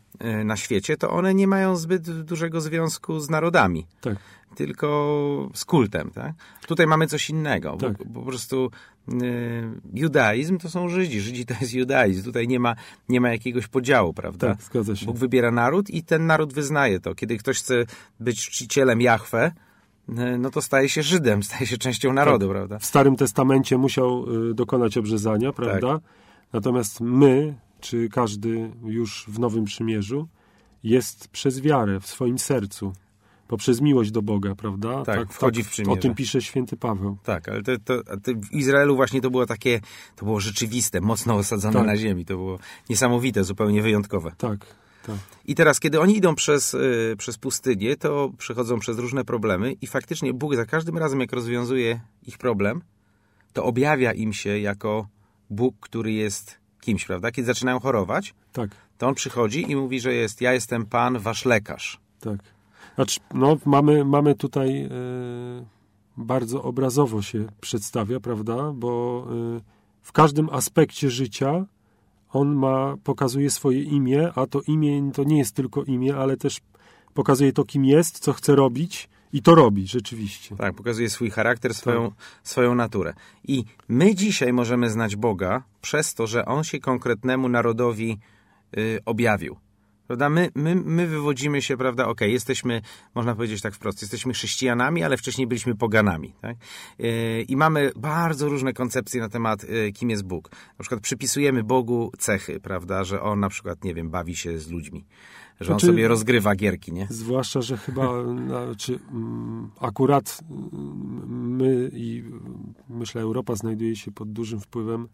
na 0.45 0.57
świecie, 0.57 0.97
to 0.97 1.11
one 1.11 1.35
nie 1.35 1.47
mają 1.47 1.77
zbyt 1.77 2.23
dużego 2.23 2.61
związku 2.61 3.21
z 3.21 3.31
narodami. 3.31 3.87
Tak 4.01 4.17
tylko 4.55 5.51
z 5.55 5.65
kultem. 5.65 6.11
Tak? 6.11 6.33
Tutaj 6.67 6.87
mamy 6.87 7.07
coś 7.07 7.31
innego, 7.31 7.77
tak. 7.77 8.05
bo, 8.07 8.21
po 8.21 8.27
prostu 8.27 8.71
judaizm 9.95 10.59
to 10.59 10.71
są 10.71 10.89
Żydzi, 10.89 11.21
Żydzi 11.21 11.47
to 11.47 11.55
jest 11.61 11.75
judaizm. 11.75 12.25
Tutaj 12.25 12.49
nie 12.49 12.61
ma, 12.61 12.75
nie 13.09 13.21
ma 13.21 13.31
jakiegoś 13.31 13.67
podziału, 13.67 14.15
prawda? 14.15 14.49
Tak, 14.49 14.63
zgadza 14.63 14.97
się. 14.97 15.07
Bóg 15.07 15.17
wybiera 15.17 15.51
naród 15.51 15.91
i 15.91 16.03
ten 16.03 16.27
naród 16.27 16.53
wyznaje 16.53 17.01
to. 17.01 17.15
Kiedy 17.15 17.37
ktoś 17.37 17.59
chce 17.59 17.85
być 18.21 18.51
czcicielem 18.51 19.01
Jahwe, 19.01 19.53
y, 20.09 20.39
no 20.39 20.51
to 20.51 20.63
staje 20.63 20.89
się 20.89 21.03
Żydem, 21.03 21.43
staje 21.43 21.67
się 21.67 21.79
częścią 21.79 22.13
narodu, 22.13 22.47
tak. 22.47 22.57
prawda? 22.57 22.79
W 22.79 22.85
Starym 22.85 23.17
Testamencie 23.17 23.79
musiał 23.79 24.25
y, 24.51 24.55
dokonać 24.55 24.99
obrzezania, 24.99 25.53
prawda? 25.53 25.93
Tak. 25.93 26.03
Natomiast 26.53 27.01
my, 27.01 27.55
czy 27.81 28.09
każdy 28.09 28.71
już 28.85 29.25
w 29.29 29.39
Nowym 29.39 29.65
Przymierzu, 29.65 30.29
jest 30.83 31.29
przez 31.29 31.61
wiarę 31.61 32.01
w 32.01 32.07
swoim 32.07 32.39
sercu 32.39 32.93
poprzez 33.53 33.81
miłość 33.81 34.11
do 34.11 34.23
Boga, 34.23 34.55
prawda? 34.55 35.03
Tak, 35.05 35.19
tak 35.19 35.33
wchodzi 35.33 35.61
tak, 35.61 35.69
w 35.69 35.73
przymierze. 35.73 35.93
O 35.93 35.97
tym 35.97 36.15
pisze 36.15 36.43
święty 36.43 36.77
Paweł. 36.77 37.17
Tak, 37.25 37.49
ale 37.49 37.63
to, 37.63 37.73
to, 37.85 38.03
to 38.03 38.33
w 38.35 38.53
Izraelu 38.53 38.97
właśnie 38.97 39.21
to 39.21 39.31
było 39.31 39.47
takie, 39.47 39.81
to 40.17 40.25
było 40.25 40.41
rzeczywiste, 40.41 41.01
mocno 41.01 41.35
osadzone 41.35 41.75
tak. 41.75 41.87
na 41.87 41.97
ziemi. 41.97 42.25
To 42.25 42.37
było 42.37 42.59
niesamowite, 42.91 43.45
zupełnie 43.45 43.83
wyjątkowe. 43.83 44.33
Tak, 44.39 44.67
tak. 45.07 45.17
I 45.45 45.55
teraz, 45.55 45.81
kiedy 45.81 46.01
oni 46.01 46.17
idą 46.17 46.35
przez, 46.35 46.75
y, 46.75 47.15
przez 47.19 47.39
pustynię, 47.39 47.97
to 47.97 48.31
przechodzą 48.39 48.79
przez 48.79 48.99
różne 48.99 49.25
problemy 49.25 49.73
i 49.73 49.87
faktycznie 49.87 50.33
Bóg 50.33 50.57
za 50.57 50.67
każdym 50.67 50.99
razem, 50.99 51.21
jak 51.21 51.33
rozwiązuje 51.33 52.01
ich 52.27 52.39
problem, 52.39 52.83
to 53.53 53.65
objawia 53.65 54.13
im 54.13 54.33
się 54.33 54.59
jako 54.59 55.09
Bóg, 55.51 55.77
który 55.81 56.13
jest 56.13 56.59
kimś, 56.81 57.05
prawda? 57.05 57.31
Kiedy 57.31 57.47
zaczynają 57.47 57.81
chorować, 57.81 58.35
tak. 58.53 58.71
to 58.99 59.09
on 59.09 59.15
przychodzi 59.15 59.71
i 59.71 59.77
mówi, 59.77 60.01
że 60.01 60.13
jest, 60.15 60.41
ja 60.41 60.53
jestem 60.53 60.87
Pan, 60.87 61.19
wasz 61.19 61.45
lekarz. 61.45 62.01
Tak. 62.21 62.41
Znaczy, 62.95 63.21
no, 63.35 63.57
mamy, 63.67 64.05
mamy 64.05 64.35
tutaj 64.35 64.85
e, 64.85 64.91
bardzo 66.17 66.63
obrazowo 66.63 67.23
się 67.23 67.47
przedstawia, 67.61 68.21
prawda? 68.21 68.73
Bo 68.75 69.25
e, 69.57 69.61
w 70.03 70.13
każdym 70.13 70.49
aspekcie 70.51 71.11
życia 71.11 71.67
on 72.33 72.55
ma, 72.55 72.97
pokazuje 73.05 73.51
swoje 73.51 73.83
imię, 73.83 74.33
a 74.35 74.47
to 74.47 74.61
imię 74.67 75.11
to 75.15 75.25
nie 75.25 75.39
jest 75.39 75.55
tylko 75.55 75.85
imię, 75.85 76.17
ale 76.17 76.37
też 76.37 76.61
pokazuje 77.15 77.53
to, 77.53 77.65
kim 77.65 77.85
jest, 77.85 78.19
co 78.19 78.33
chce 78.33 78.57
robić 78.57 79.09
i 79.33 79.43
to 79.43 79.55
robi 79.55 79.87
rzeczywiście. 79.87 80.57
Tak, 80.57 80.75
pokazuje 80.75 81.11
swój 81.11 81.31
charakter, 81.31 81.75
swoją, 81.75 82.11
tak. 82.11 82.19
swoją 82.43 82.75
naturę. 82.75 83.15
I 83.45 83.65
my 83.89 84.15
dzisiaj 84.15 84.53
możemy 84.53 84.91
znać 84.91 85.17
Boga 85.17 85.63
przez 85.81 86.15
to, 86.15 86.27
że 86.27 86.45
On 86.45 86.65
się 86.65 86.81
konkretnemu 86.81 87.49
narodowi 87.49 88.19
y, 88.77 88.99
objawił. 89.05 89.57
Prawda? 90.13 90.31
My, 90.31 90.51
my, 90.55 90.75
my 90.75 91.07
wywodzimy 91.07 91.63
się, 91.63 91.77
prawda, 91.77 92.03
okej, 92.03 92.13
okay, 92.13 92.31
jesteśmy, 92.31 92.83
można 93.15 93.35
powiedzieć 93.35 93.63
tak 93.63 93.75
wprost, 93.75 94.03
jesteśmy 94.03 94.33
chrześcijanami, 94.33 95.03
ale 95.03 95.17
wcześniej 95.17 95.47
byliśmy 95.47 95.75
poganami. 95.75 96.35
Tak? 96.41 96.57
Yy, 96.99 97.43
I 97.43 97.57
mamy 97.57 97.91
bardzo 97.97 98.49
różne 98.49 98.73
koncepcje 98.73 99.21
na 99.21 99.29
temat, 99.29 99.69
yy, 99.69 99.93
kim 99.93 100.11
jest 100.11 100.25
Bóg. 100.25 100.51
Na 100.51 100.83
przykład 100.83 101.01
przypisujemy 101.01 101.65
Bogu 101.65 102.13
cechy, 102.19 102.61
prawda, 102.61 103.05
że 103.05 103.23
On 103.23 103.41
na 103.41 103.49
przykład, 103.49 103.85
nie 103.85 103.95
wiem, 103.95 104.11
bawi 104.11 104.37
się 104.37 104.59
z 104.59 104.71
ludźmi 104.71 105.05
że 105.61 105.67
znaczy, 105.67 105.87
on 105.87 105.93
sobie 105.93 106.09
rozgrywa 106.09 106.55
gierki, 106.55 106.93
nie? 106.93 107.07
Zwłaszcza, 107.11 107.63
że 107.63 107.77
chyba 107.77 108.25
znaczy, 108.67 108.99
akurat 109.81 110.41
mm, 110.51 111.57
my 111.57 111.91
i 111.93 112.25
myślę 112.89 113.23
Europa 113.23 113.55
znajduje 113.55 113.97
się 113.97 114.13
pod 114.13 114.33
dużym 114.33 114.61
wpływem 114.61 115.09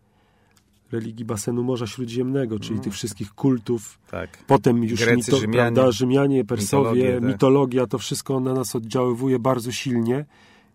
religii 0.92 1.24
basenu 1.24 1.62
Morza 1.62 1.86
Śródziemnego, 1.86 2.58
czyli 2.58 2.72
mm. 2.72 2.84
tych 2.84 2.92
wszystkich 2.92 3.34
kultów. 3.34 3.98
Tak. 4.10 4.38
Potem 4.46 4.84
już 4.84 5.00
Grecy, 5.00 5.16
mito, 5.16 5.36
Rzymianie, 5.36 5.72
prawda, 5.74 5.92
Rzymianie 5.92 6.44
Persowie, 6.44 7.14
tak. 7.14 7.22
mitologia, 7.22 7.86
to 7.86 7.98
wszystko 7.98 8.40
na 8.40 8.54
nas 8.54 8.76
oddziaływuje 8.76 9.38
bardzo 9.38 9.72
silnie. 9.72 10.24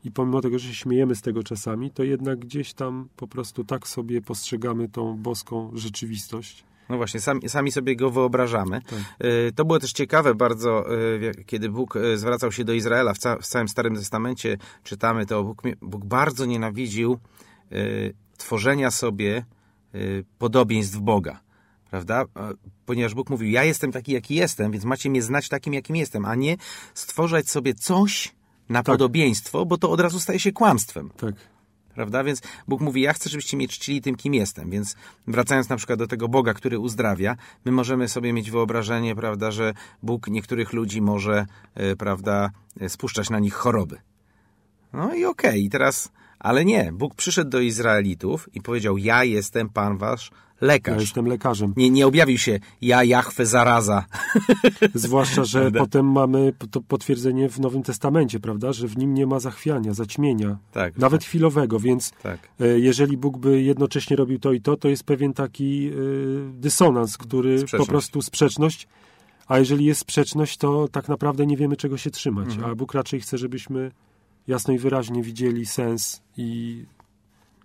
I 0.05 0.11
pomimo 0.11 0.41
tego, 0.41 0.59
że 0.59 0.67
się 0.67 0.73
śmiejemy 0.73 1.15
z 1.15 1.21
tego 1.21 1.43
czasami, 1.43 1.91
to 1.91 2.03
jednak 2.03 2.39
gdzieś 2.39 2.73
tam 2.73 3.07
po 3.15 3.27
prostu 3.27 3.63
tak 3.63 3.87
sobie 3.87 4.21
postrzegamy 4.21 4.89
tą 4.89 5.17
boską 5.17 5.71
rzeczywistość. 5.73 6.63
No 6.89 6.97
właśnie, 6.97 7.19
sami, 7.19 7.49
sami 7.49 7.71
sobie 7.71 7.95
go 7.95 8.09
wyobrażamy. 8.09 8.81
Tak. 8.81 8.99
E, 9.19 9.51
to 9.51 9.65
było 9.65 9.79
też 9.79 9.91
ciekawe 9.91 10.35
bardzo, 10.35 10.85
e, 10.95 11.43
kiedy 11.45 11.69
Bóg 11.69 11.95
e, 11.95 12.17
zwracał 12.17 12.51
się 12.51 12.63
do 12.63 12.73
Izraela 12.73 13.13
w, 13.13 13.17
ca 13.17 13.37
w 13.37 13.47
całym 13.47 13.67
Starym 13.67 13.95
Testamencie, 13.95 14.57
czytamy 14.83 15.25
to, 15.25 15.43
Bóg, 15.43 15.61
Bóg 15.81 16.05
bardzo 16.05 16.45
nienawidził 16.45 17.17
tworzenia 18.37 18.91
sobie 18.91 19.37
Y, 19.39 19.45
podobieństw 20.37 20.97
Boga. 20.97 21.39
Prawda? 21.89 22.25
Ponieważ 22.85 23.13
Bóg 23.13 23.29
mówił, 23.29 23.49
ja 23.49 23.63
jestem 23.63 23.91
taki, 23.91 24.11
jaki 24.11 24.35
jestem, 24.35 24.71
więc 24.71 24.85
macie 24.85 25.09
mnie 25.09 25.21
znać 25.21 25.49
takim, 25.49 25.73
jakim 25.73 25.95
jestem, 25.95 26.25
a 26.25 26.35
nie 26.35 26.57
stworzać 26.93 27.49
sobie 27.49 27.73
coś 27.73 28.35
na 28.69 28.79
tak. 28.79 28.93
podobieństwo, 28.93 29.65
bo 29.65 29.77
to 29.77 29.91
od 29.91 29.99
razu 29.99 30.19
staje 30.19 30.39
się 30.39 30.51
kłamstwem. 30.51 31.09
Tak. 31.09 31.35
Prawda? 31.95 32.23
Więc 32.23 32.41
Bóg 32.67 32.81
mówi, 32.81 33.01
ja 33.01 33.13
chcę, 33.13 33.29
żebyście 33.29 33.57
mnie 33.57 33.67
czcili 33.67 34.01
tym, 34.01 34.15
kim 34.15 34.33
jestem. 34.33 34.69
Więc 34.69 34.95
wracając 35.27 35.69
na 35.69 35.75
przykład 35.75 35.99
do 35.99 36.07
tego 36.07 36.27
Boga, 36.27 36.53
który 36.53 36.79
uzdrawia, 36.79 37.35
my 37.65 37.71
możemy 37.71 38.07
sobie 38.07 38.33
mieć 38.33 38.51
wyobrażenie, 38.51 39.15
prawda, 39.15 39.51
że 39.51 39.73
Bóg 40.03 40.27
niektórych 40.27 40.73
ludzi 40.73 41.01
może, 41.01 41.45
e, 41.75 41.95
prawda, 41.95 42.49
e, 42.79 42.89
spuszczać 42.89 43.29
na 43.29 43.39
nich 43.39 43.53
choroby. 43.53 43.97
No 44.93 45.15
i 45.15 45.25
okej, 45.25 45.49
okay. 45.49 45.59
i 45.59 45.69
teraz, 45.69 46.11
ale 46.43 46.65
nie, 46.65 46.91
Bóg 46.93 47.15
przyszedł 47.15 47.49
do 47.49 47.59
Izraelitów 47.59 48.49
i 48.53 48.61
powiedział, 48.61 48.97
ja 48.97 49.23
jestem 49.23 49.69
Pan 49.69 49.97
wasz 49.97 50.31
lekarz. 50.61 50.95
Ja 50.95 51.01
jestem 51.01 51.25
lekarzem. 51.25 51.73
Nie, 51.77 51.89
nie 51.89 52.07
objawił 52.07 52.37
się, 52.37 52.59
ja 52.81 53.03
Jachwę 53.03 53.45
zaraza. 53.45 54.05
Zwłaszcza, 54.93 55.43
że 55.43 55.71
potem 55.71 56.11
mamy 56.11 56.53
to 56.71 56.81
potwierdzenie 56.81 57.49
w 57.49 57.59
Nowym 57.59 57.83
Testamencie, 57.83 58.39
prawda, 58.39 58.73
że 58.73 58.87
w 58.87 58.97
nim 58.97 59.13
nie 59.13 59.27
ma 59.27 59.39
zachwiania, 59.39 59.93
zaćmienia, 59.93 60.57
tak, 60.71 60.97
nawet 60.97 61.21
tak. 61.21 61.29
chwilowego, 61.29 61.79
więc 61.79 62.11
tak. 62.23 62.39
E, 62.59 62.79
jeżeli 62.79 63.17
Bóg 63.17 63.37
by 63.37 63.61
jednocześnie 63.61 64.15
robił 64.15 64.39
to 64.39 64.51
i 64.51 64.61
to, 64.61 64.77
to 64.77 64.89
jest 64.89 65.03
pewien 65.03 65.33
taki 65.33 65.91
y, 65.93 66.51
dysonans, 66.53 67.17
który 67.17 67.59
sprzeczność. 67.59 67.85
po 67.85 67.91
prostu 67.91 68.21
sprzeczność, 68.21 68.87
a 69.47 69.59
jeżeli 69.59 69.85
jest 69.85 70.01
sprzeczność, 70.01 70.57
to 70.57 70.87
tak 70.87 71.09
naprawdę 71.09 71.45
nie 71.45 71.57
wiemy, 71.57 71.75
czego 71.75 71.97
się 71.97 72.09
trzymać, 72.09 72.47
mhm. 72.47 72.71
a 72.71 72.75
Bóg 72.75 72.93
raczej 72.93 73.21
chce, 73.21 73.37
żebyśmy 73.37 73.91
jasno 74.47 74.73
i 74.73 74.77
wyraźnie 74.77 75.23
widzieli 75.23 75.65
sens 75.65 76.21
i 76.37 76.85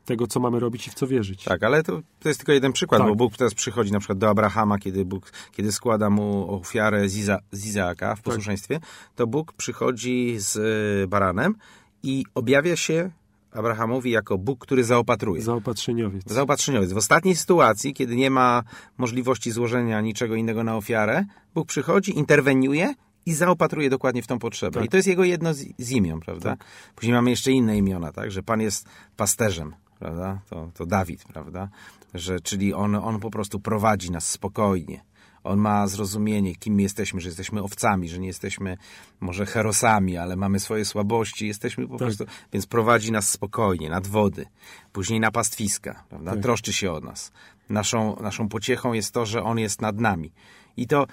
tego, 0.05 0.27
co 0.27 0.41
mamy 0.41 0.61
robić 0.61 0.87
i 0.87 0.91
w 0.91 0.95
co 0.95 1.07
wierzyć. 1.07 1.45
Tak, 1.45 1.63
ale 1.63 1.83
to, 1.83 2.03
to 2.21 2.29
jest 2.29 2.41
tylko 2.41 2.53
jeden 2.53 2.73
przykład, 2.73 3.01
tak. 3.01 3.09
bo 3.09 3.15
Bóg 3.15 3.37
teraz 3.37 3.55
przychodzi 3.55 3.93
na 3.93 3.99
przykład 3.99 4.19
do 4.19 4.29
Abrahama, 4.29 4.79
kiedy 4.79 5.05
Bóg, 5.05 5.33
kiedy 5.53 5.73
składa 5.73 6.11
mu 6.11 6.55
ofiarę 6.55 7.09
z, 7.09 7.17
Iza, 7.17 7.39
z 7.53 7.67
Izaaka 7.67 8.15
w 8.15 8.19
tak. 8.19 8.25
posłuszeństwie, 8.25 8.81
tak. 8.81 8.89
to 9.17 9.27
Bóg 9.27 9.53
przychodzi 9.53 10.37
z 10.39 10.57
y, 11.05 11.09
baranem 11.09 11.55
i 12.03 12.25
objawia 12.35 12.77
się 12.77 13.11
Abrahamowi 13.53 14.11
jako 14.11 14.39
Bóg, 14.39 14.59
który 14.59 14.85
zaopatruje. 14.85 15.43
Zaopatrzeniowiec. 15.43 16.23
Zaopatrzeniowiec. 16.27 16.93
W 16.93 16.97
ostatniej 16.97 17.37
sytuacji, 17.37 17.95
kiedy 17.95 18.17
nie 18.17 18.31
ma 18.31 18.63
możliwości 18.99 19.51
złożenia 19.51 20.01
niczego 20.01 20.35
innego 20.35 20.65
na 20.65 20.77
ofiarę, 20.77 21.25
Bóg 21.55 21.69
przychodzi, 21.69 22.19
interweniuje 22.19 22.95
i 23.29 23.35
zaopatruje 23.35 23.91
dokładnie 23.91 24.23
w 24.23 24.27
tą 24.27 24.39
potrzebę. 24.39 24.75
Tak. 24.75 24.85
I 24.85 24.89
to 24.89 24.97
jest 24.97 25.09
jego 25.09 25.25
jedno 25.25 25.55
z, 25.55 25.65
z 25.79 25.91
imion, 25.91 26.21
prawda? 26.21 26.57
Tak. 26.57 26.65
Później 26.95 27.15
mamy 27.15 27.31
jeszcze 27.31 27.53
inne 27.53 27.79
imiona, 27.79 28.13
tak? 28.13 28.31
Że 28.31 28.43
Pan 28.43 28.61
jest 28.61 28.89
pasterzem, 29.17 29.75
prawda? 29.99 30.41
To, 30.51 30.71
to 30.75 30.87
Dawid, 30.87 31.25
prawda? 31.25 31.69
Że, 32.15 32.41
czyli 32.41 32.75
on, 32.75 32.95
on 32.95 33.21
po 33.21 33.31
prostu 33.31 33.61
prowadzi 33.61 34.11
nas 34.11 34.31
spokojnie. 34.31 35.01
On 35.45 35.59
ma 35.59 35.87
zrozumienie, 35.87 36.55
kim 36.57 36.81
jesteśmy, 36.81 37.21
że 37.21 37.29
jesteśmy 37.29 37.63
owcami, 37.63 38.09
że 38.09 38.19
nie 38.19 38.27
jesteśmy 38.27 38.77
może 39.21 39.47
herosami, 39.47 40.17
ale 40.17 40.37
mamy 40.37 40.61
swoje 40.61 40.85
słabości, 40.85 41.47
jesteśmy 41.47 41.89
po 41.89 41.99
tak. 41.99 41.99
prostu, 41.99 42.25
więc 42.53 42.67
prowadzi 42.67 43.13
nas 43.13 43.31
spokojnie, 43.31 43.91
nad 43.91 44.07
wody, 44.07 44.47
później 44.93 45.21
na 45.21 45.31
pastwiska, 45.31 46.05
prawda? 46.09 46.31
Tak. 46.31 46.43
Troszczy 46.43 46.73
się 46.73 46.93
o 46.93 47.01
nas. 47.01 47.33
Naszą, 47.69 48.17
naszą 48.21 48.49
pociechą 48.49 48.93
jest 48.93 49.13
to, 49.13 49.27
że 49.27 49.43
On 49.43 49.59
jest 49.59 49.83
nad 49.83 50.01
nami. 50.01 50.33
I 50.77 50.87
to, 50.87 51.07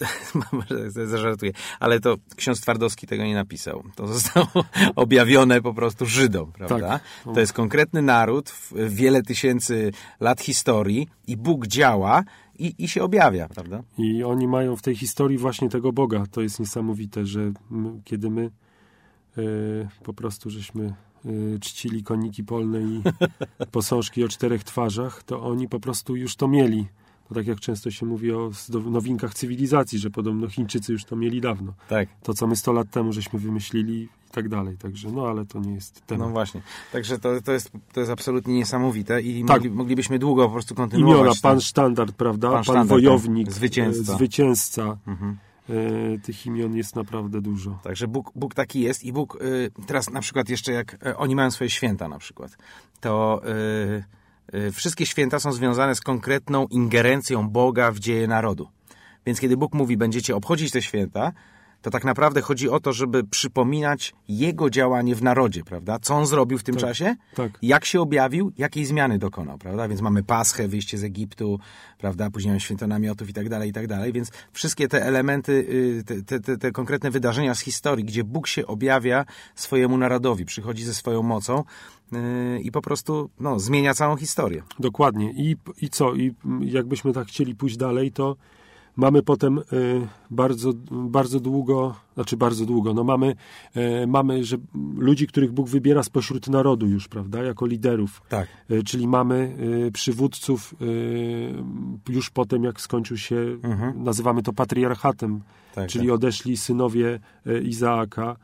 zażartuję, 1.06 1.52
ale 1.80 2.00
to 2.00 2.16
ksiądz 2.36 2.60
Twardowski 2.60 3.06
tego 3.06 3.24
nie 3.24 3.34
napisał. 3.34 3.84
To 3.94 4.06
zostało 4.06 4.46
objawione 4.96 5.62
po 5.62 5.74
prostu 5.74 6.06
Żydom, 6.06 6.52
prawda? 6.52 6.88
Tak. 6.88 7.34
To 7.34 7.40
jest 7.40 7.52
konkretny 7.52 8.02
naród, 8.02 8.54
wiele 8.72 9.22
tysięcy 9.22 9.92
lat 10.20 10.40
historii 10.40 11.08
i 11.26 11.36
Bóg 11.36 11.66
działa 11.66 12.24
i, 12.58 12.74
i 12.78 12.88
się 12.88 13.02
objawia, 13.02 13.48
prawda? 13.48 13.82
I 13.98 14.24
oni 14.24 14.48
mają 14.48 14.76
w 14.76 14.82
tej 14.82 14.96
historii 14.96 15.38
właśnie 15.38 15.68
tego 15.68 15.92
Boga. 15.92 16.24
To 16.30 16.40
jest 16.40 16.60
niesamowite, 16.60 17.26
że 17.26 17.52
my, 17.70 18.00
kiedy 18.04 18.30
my 18.30 18.50
e, 19.38 19.42
po 20.02 20.14
prostu 20.14 20.50
żeśmy 20.50 20.84
e, 20.84 21.58
czcili 21.60 22.02
koniki 22.02 22.44
polne 22.44 22.82
i 22.82 23.02
posążki 23.72 24.24
o 24.24 24.28
czterech 24.28 24.64
twarzach, 24.64 25.22
to 25.22 25.42
oni 25.42 25.68
po 25.68 25.80
prostu 25.80 26.16
już 26.16 26.36
to 26.36 26.48
mieli. 26.48 26.86
To 27.28 27.34
tak 27.34 27.46
jak 27.46 27.60
często 27.60 27.90
się 27.90 28.06
mówi 28.06 28.32
o 28.32 28.50
nowinkach 28.90 29.34
cywilizacji, 29.34 29.98
że 29.98 30.10
podobno 30.10 30.48
Chińczycy 30.48 30.92
już 30.92 31.04
to 31.04 31.16
mieli 31.16 31.40
dawno. 31.40 31.72
Tak. 31.88 32.08
To, 32.22 32.34
co 32.34 32.46
my 32.46 32.56
100 32.56 32.72
lat 32.72 32.90
temu 32.90 33.12
żeśmy 33.12 33.38
wymyślili 33.38 34.08
i 34.28 34.30
tak 34.30 34.48
dalej. 34.48 34.76
Także, 34.76 35.12
no 35.12 35.26
ale 35.28 35.46
to 35.46 35.60
nie 35.60 35.74
jest 35.74 36.06
temat. 36.06 36.26
No 36.26 36.32
właśnie. 36.32 36.62
Także 36.92 37.18
to, 37.18 37.40
to, 37.40 37.52
jest, 37.52 37.70
to 37.92 38.00
jest 38.00 38.12
absolutnie 38.12 38.54
niesamowite 38.54 39.20
i 39.20 39.44
tak. 39.44 39.56
mogli, 39.56 39.70
moglibyśmy 39.70 40.18
długo 40.18 40.46
po 40.46 40.52
prostu 40.52 40.74
kontynuować. 40.74 41.20
Imiona, 41.20 41.32
pan 41.42 41.60
sztandard, 41.60 42.12
prawda? 42.12 42.48
Pan, 42.48 42.54
pan 42.56 42.64
sztandard, 42.64 42.88
wojownik, 42.88 43.46
tak. 43.46 43.54
zwycięzca. 43.54 44.16
zwycięzca. 44.16 44.96
Mhm. 45.06 45.36
E, 45.70 46.18
tych 46.18 46.46
imion 46.46 46.76
jest 46.76 46.96
naprawdę 46.96 47.40
dużo. 47.40 47.78
Także 47.82 48.08
Bóg, 48.08 48.32
Bóg 48.34 48.54
taki 48.54 48.80
jest 48.80 49.04
i 49.04 49.12
Bóg, 49.12 49.42
y, 49.42 49.70
teraz 49.86 50.10
na 50.10 50.20
przykład 50.20 50.48
jeszcze 50.48 50.72
jak 50.72 51.06
y, 51.06 51.16
oni 51.16 51.36
mają 51.36 51.50
swoje 51.50 51.70
święta 51.70 52.08
na 52.08 52.18
przykład, 52.18 52.56
to... 53.00 53.42
Y, 54.54 54.72
wszystkie 54.72 55.06
święta 55.06 55.40
są 55.40 55.52
związane 55.52 55.94
z 55.94 56.00
konkretną 56.00 56.66
ingerencją 56.66 57.48
Boga 57.48 57.92
w 57.92 57.98
dzieje 57.98 58.28
narodu. 58.28 58.68
Więc 59.26 59.40
kiedy 59.40 59.56
Bóg 59.56 59.74
mówi, 59.74 59.96
będziecie 59.96 60.36
obchodzić 60.36 60.70
te 60.70 60.82
święta, 60.82 61.32
to 61.82 61.90
tak 61.90 62.04
naprawdę 62.04 62.40
chodzi 62.40 62.68
o 62.68 62.80
to, 62.80 62.92
żeby 62.92 63.24
przypominać 63.24 64.14
Jego 64.28 64.70
działanie 64.70 65.14
w 65.14 65.22
narodzie, 65.22 65.64
prawda? 65.64 65.98
Co 65.98 66.14
On 66.14 66.26
zrobił 66.26 66.58
w 66.58 66.62
tym 66.62 66.74
tak, 66.74 66.84
czasie, 66.84 67.16
tak. 67.34 67.58
jak 67.62 67.84
się 67.84 68.00
objawił, 68.00 68.52
jakiej 68.58 68.84
zmiany 68.84 69.18
dokonał, 69.18 69.58
prawda? 69.58 69.88
Więc 69.88 70.00
mamy 70.00 70.22
Paschę, 70.22 70.68
wyjście 70.68 70.98
z 70.98 71.04
Egiptu, 71.04 71.58
prawda? 71.98 72.30
Później 72.30 72.50
mamy 72.50 72.60
święto 72.60 72.86
namiotów 72.86 73.28
i 73.28 73.32
tak 73.32 73.48
dalej, 73.48 73.70
i 73.70 73.72
tak 73.72 73.86
dalej. 73.86 74.12
Więc 74.12 74.30
wszystkie 74.52 74.88
te 74.88 75.04
elementy, 75.04 75.52
y, 75.52 76.22
te, 76.24 76.40
te, 76.40 76.58
te 76.58 76.72
konkretne 76.72 77.10
wydarzenia 77.10 77.54
z 77.54 77.60
historii, 77.60 78.04
gdzie 78.04 78.24
Bóg 78.24 78.46
się 78.46 78.66
objawia 78.66 79.24
swojemu 79.54 79.98
narodowi, 79.98 80.44
przychodzi 80.44 80.84
ze 80.84 80.94
swoją 80.94 81.22
mocą, 81.22 81.64
i 82.62 82.72
po 82.72 82.82
prostu 82.82 83.30
no, 83.40 83.60
zmienia 83.60 83.94
całą 83.94 84.16
historię. 84.16 84.62
Dokładnie. 84.78 85.32
I, 85.36 85.56
I 85.82 85.88
co? 85.90 86.14
I 86.14 86.34
jakbyśmy 86.60 87.12
tak 87.12 87.28
chcieli 87.28 87.54
pójść 87.54 87.76
dalej, 87.76 88.12
to 88.12 88.36
Mamy 88.98 89.22
potem 89.22 89.58
y, 89.58 89.62
bardzo, 90.30 90.72
bardzo 90.90 91.40
długo, 91.40 91.94
znaczy 92.14 92.36
bardzo 92.36 92.66
długo, 92.66 92.94
no 92.94 93.04
mamy, 93.04 93.34
y, 94.02 94.06
mamy 94.06 94.44
że 94.44 94.56
ludzi, 94.96 95.26
których 95.26 95.52
Bóg 95.52 95.68
wybiera 95.68 96.02
spośród 96.02 96.48
narodu 96.48 96.86
już, 96.86 97.08
prawda, 97.08 97.42
jako 97.42 97.66
liderów. 97.66 98.22
Tak. 98.28 98.48
Y, 98.70 98.82
czyli 98.82 99.08
mamy 99.08 99.56
przywódców 99.92 100.74
już 102.08 102.30
potem, 102.30 102.64
jak 102.64 102.80
skończył 102.80 103.16
się, 103.16 103.36
mhm. 103.62 104.04
nazywamy 104.04 104.42
to 104.42 104.52
patriarchatem, 104.52 105.40
tak, 105.80 105.88
czyli 105.88 106.06
tak. 106.06 106.14
odeszli 106.14 106.56
synowie 106.56 107.20
Izaaka, 107.62 108.36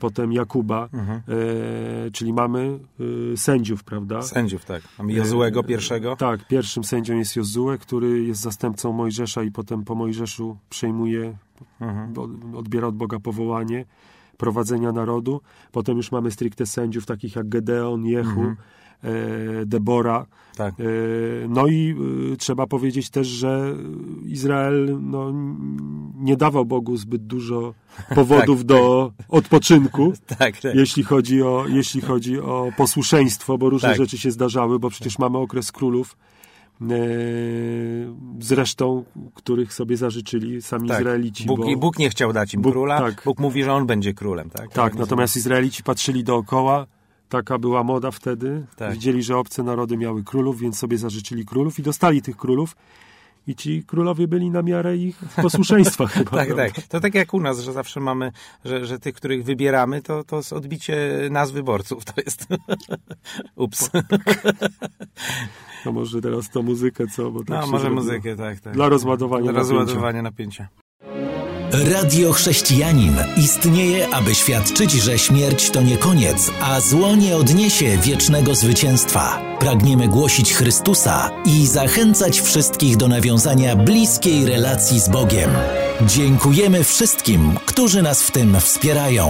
potem 0.00 0.32
Jakuba, 0.32 0.88
mhm. 0.92 1.20
czyli 2.12 2.32
mamy 2.32 2.78
sędziów, 3.36 3.84
prawda? 3.84 4.22
Sędziów, 4.22 4.64
tak. 4.64 4.82
Mamy 4.98 5.12
Jozuego 5.12 5.62
pierwszego. 5.62 6.16
Tak, 6.16 6.48
pierwszym 6.48 6.84
sędzią 6.84 7.16
jest 7.16 7.36
Jozue, 7.36 7.78
który 7.80 8.22
jest 8.22 8.40
zastępcą 8.40 8.92
Mojżesza 8.92 9.42
i 9.42 9.50
potem 9.50 9.84
po 9.84 9.94
Mojżeszu 9.94 10.56
przejmuje, 10.70 11.36
mhm. 11.80 12.14
odbiera 12.56 12.86
od 12.86 12.96
Boga 12.96 13.20
powołanie 13.20 13.84
prowadzenia 14.36 14.92
narodu. 14.92 15.40
Potem 15.72 15.96
już 15.96 16.12
mamy 16.12 16.30
stricte 16.30 16.66
sędziów 16.66 17.06
takich 17.06 17.36
jak 17.36 17.48
Gedeon, 17.48 18.06
Jehu, 18.06 18.40
mhm. 18.40 18.56
E, 19.04 19.66
Debora. 19.66 20.26
Tak. 20.56 20.74
E, 20.80 20.84
no 21.48 21.66
i 21.66 21.94
e, 22.32 22.36
trzeba 22.36 22.66
powiedzieć 22.66 23.10
też, 23.10 23.26
że 23.26 23.74
Izrael 24.26 24.98
no, 25.00 25.32
nie 26.14 26.36
dawał 26.36 26.64
Bogu 26.64 26.96
zbyt 26.96 27.26
dużo 27.26 27.74
powodów 28.14 28.58
tak, 28.58 28.66
do 28.66 29.12
odpoczynku, 29.28 30.12
tak, 30.38 30.60
tak. 30.60 30.74
Jeśli, 30.74 31.02
chodzi 31.02 31.42
o, 31.42 31.64
jeśli 31.68 32.00
chodzi 32.00 32.40
o 32.40 32.72
posłuszeństwo, 32.76 33.58
bo 33.58 33.70
różne 33.70 33.88
tak. 33.88 33.98
rzeczy 33.98 34.18
się 34.18 34.30
zdarzały, 34.30 34.78
bo 34.78 34.90
przecież 34.90 35.18
mamy 35.18 35.38
okres 35.38 35.72
królów 35.72 36.16
zresztą, 38.40 39.04
których 39.34 39.74
sobie 39.74 39.96
zażyczyli 39.96 40.62
sami 40.62 40.88
tak. 40.88 41.00
Izraelici. 41.00 41.46
Bóg, 41.46 41.58
bo... 41.60 41.76
Bóg 41.76 41.98
nie 41.98 42.10
chciał 42.10 42.32
dać 42.32 42.54
im 42.54 42.62
Bóg, 42.62 42.72
króla, 42.72 42.98
tak. 42.98 43.22
Bóg 43.24 43.38
mówi, 43.38 43.64
że 43.64 43.72
on 43.72 43.86
będzie 43.86 44.14
królem. 44.14 44.50
Tak, 44.50 44.72
tak 44.72 44.94
natomiast 44.94 45.36
Izraelici 45.36 45.82
patrzyli 45.82 46.24
dookoła, 46.24 46.86
taka 47.30 47.58
była 47.58 47.84
moda 47.84 48.10
wtedy, 48.10 48.66
tak. 48.76 48.92
widzieli, 48.92 49.22
że 49.22 49.36
obce 49.36 49.62
narody 49.62 49.96
miały 49.96 50.24
królów, 50.24 50.60
więc 50.60 50.78
sobie 50.78 50.98
zażyczyli 50.98 51.44
królów 51.44 51.78
i 51.78 51.82
dostali 51.82 52.22
tych 52.22 52.36
królów. 52.36 52.76
I 53.46 53.54
ci 53.54 53.84
królowie 53.86 54.28
byli 54.28 54.50
na 54.50 54.62
miarę 54.62 54.96
ich 54.96 55.18
posłuszeństwa 55.42 56.06
chyba. 56.16 56.30
tak, 56.30 56.54
tak. 56.56 56.86
To 56.88 57.00
tak 57.00 57.14
jak 57.14 57.34
u 57.34 57.40
nas, 57.40 57.60
że 57.60 57.72
zawsze 57.72 58.00
mamy, 58.00 58.32
że, 58.64 58.86
że 58.86 58.98
tych, 58.98 59.14
których 59.14 59.44
wybieramy, 59.44 60.02
to, 60.02 60.24
to 60.24 60.36
jest 60.36 60.52
odbicie 60.52 61.10
nas 61.30 61.50
wyborców. 61.50 62.04
To 62.04 62.12
jest... 62.26 62.46
Ups. 63.56 63.90
No 65.86 65.92
może 65.92 66.20
teraz 66.20 66.50
to 66.50 66.62
muzykę, 66.62 67.06
co? 67.06 67.30
Bo 67.30 67.44
tak 67.44 67.60
no, 67.60 67.66
może 67.66 67.90
muzykę, 67.90 68.36
tak, 68.36 68.60
tak. 68.60 68.74
Dla 68.74 68.88
rozładowania 68.88 69.52
Dla 69.52 69.60
rozładowania 69.60 70.22
napięcia. 70.22 70.68
Radio 71.72 72.32
Chrześcijanin 72.32 73.14
istnieje, 73.36 74.14
aby 74.14 74.34
świadczyć, 74.34 74.92
że 74.92 75.18
śmierć 75.18 75.70
to 75.70 75.82
nie 75.82 75.96
koniec, 75.96 76.50
a 76.60 76.80
zło 76.80 77.16
nie 77.16 77.36
odniesie 77.36 77.98
wiecznego 77.98 78.54
zwycięstwa. 78.54 79.40
Pragniemy 79.60 80.08
głosić 80.08 80.54
Chrystusa 80.54 81.30
i 81.44 81.66
zachęcać 81.66 82.40
wszystkich 82.40 82.96
do 82.96 83.08
nawiązania 83.08 83.76
bliskiej 83.76 84.46
relacji 84.46 85.00
z 85.00 85.08
Bogiem. 85.08 85.50
Dziękujemy 86.06 86.84
wszystkim, 86.84 87.56
którzy 87.66 88.02
nas 88.02 88.22
w 88.22 88.30
tym 88.30 88.60
wspierają. 88.60 89.28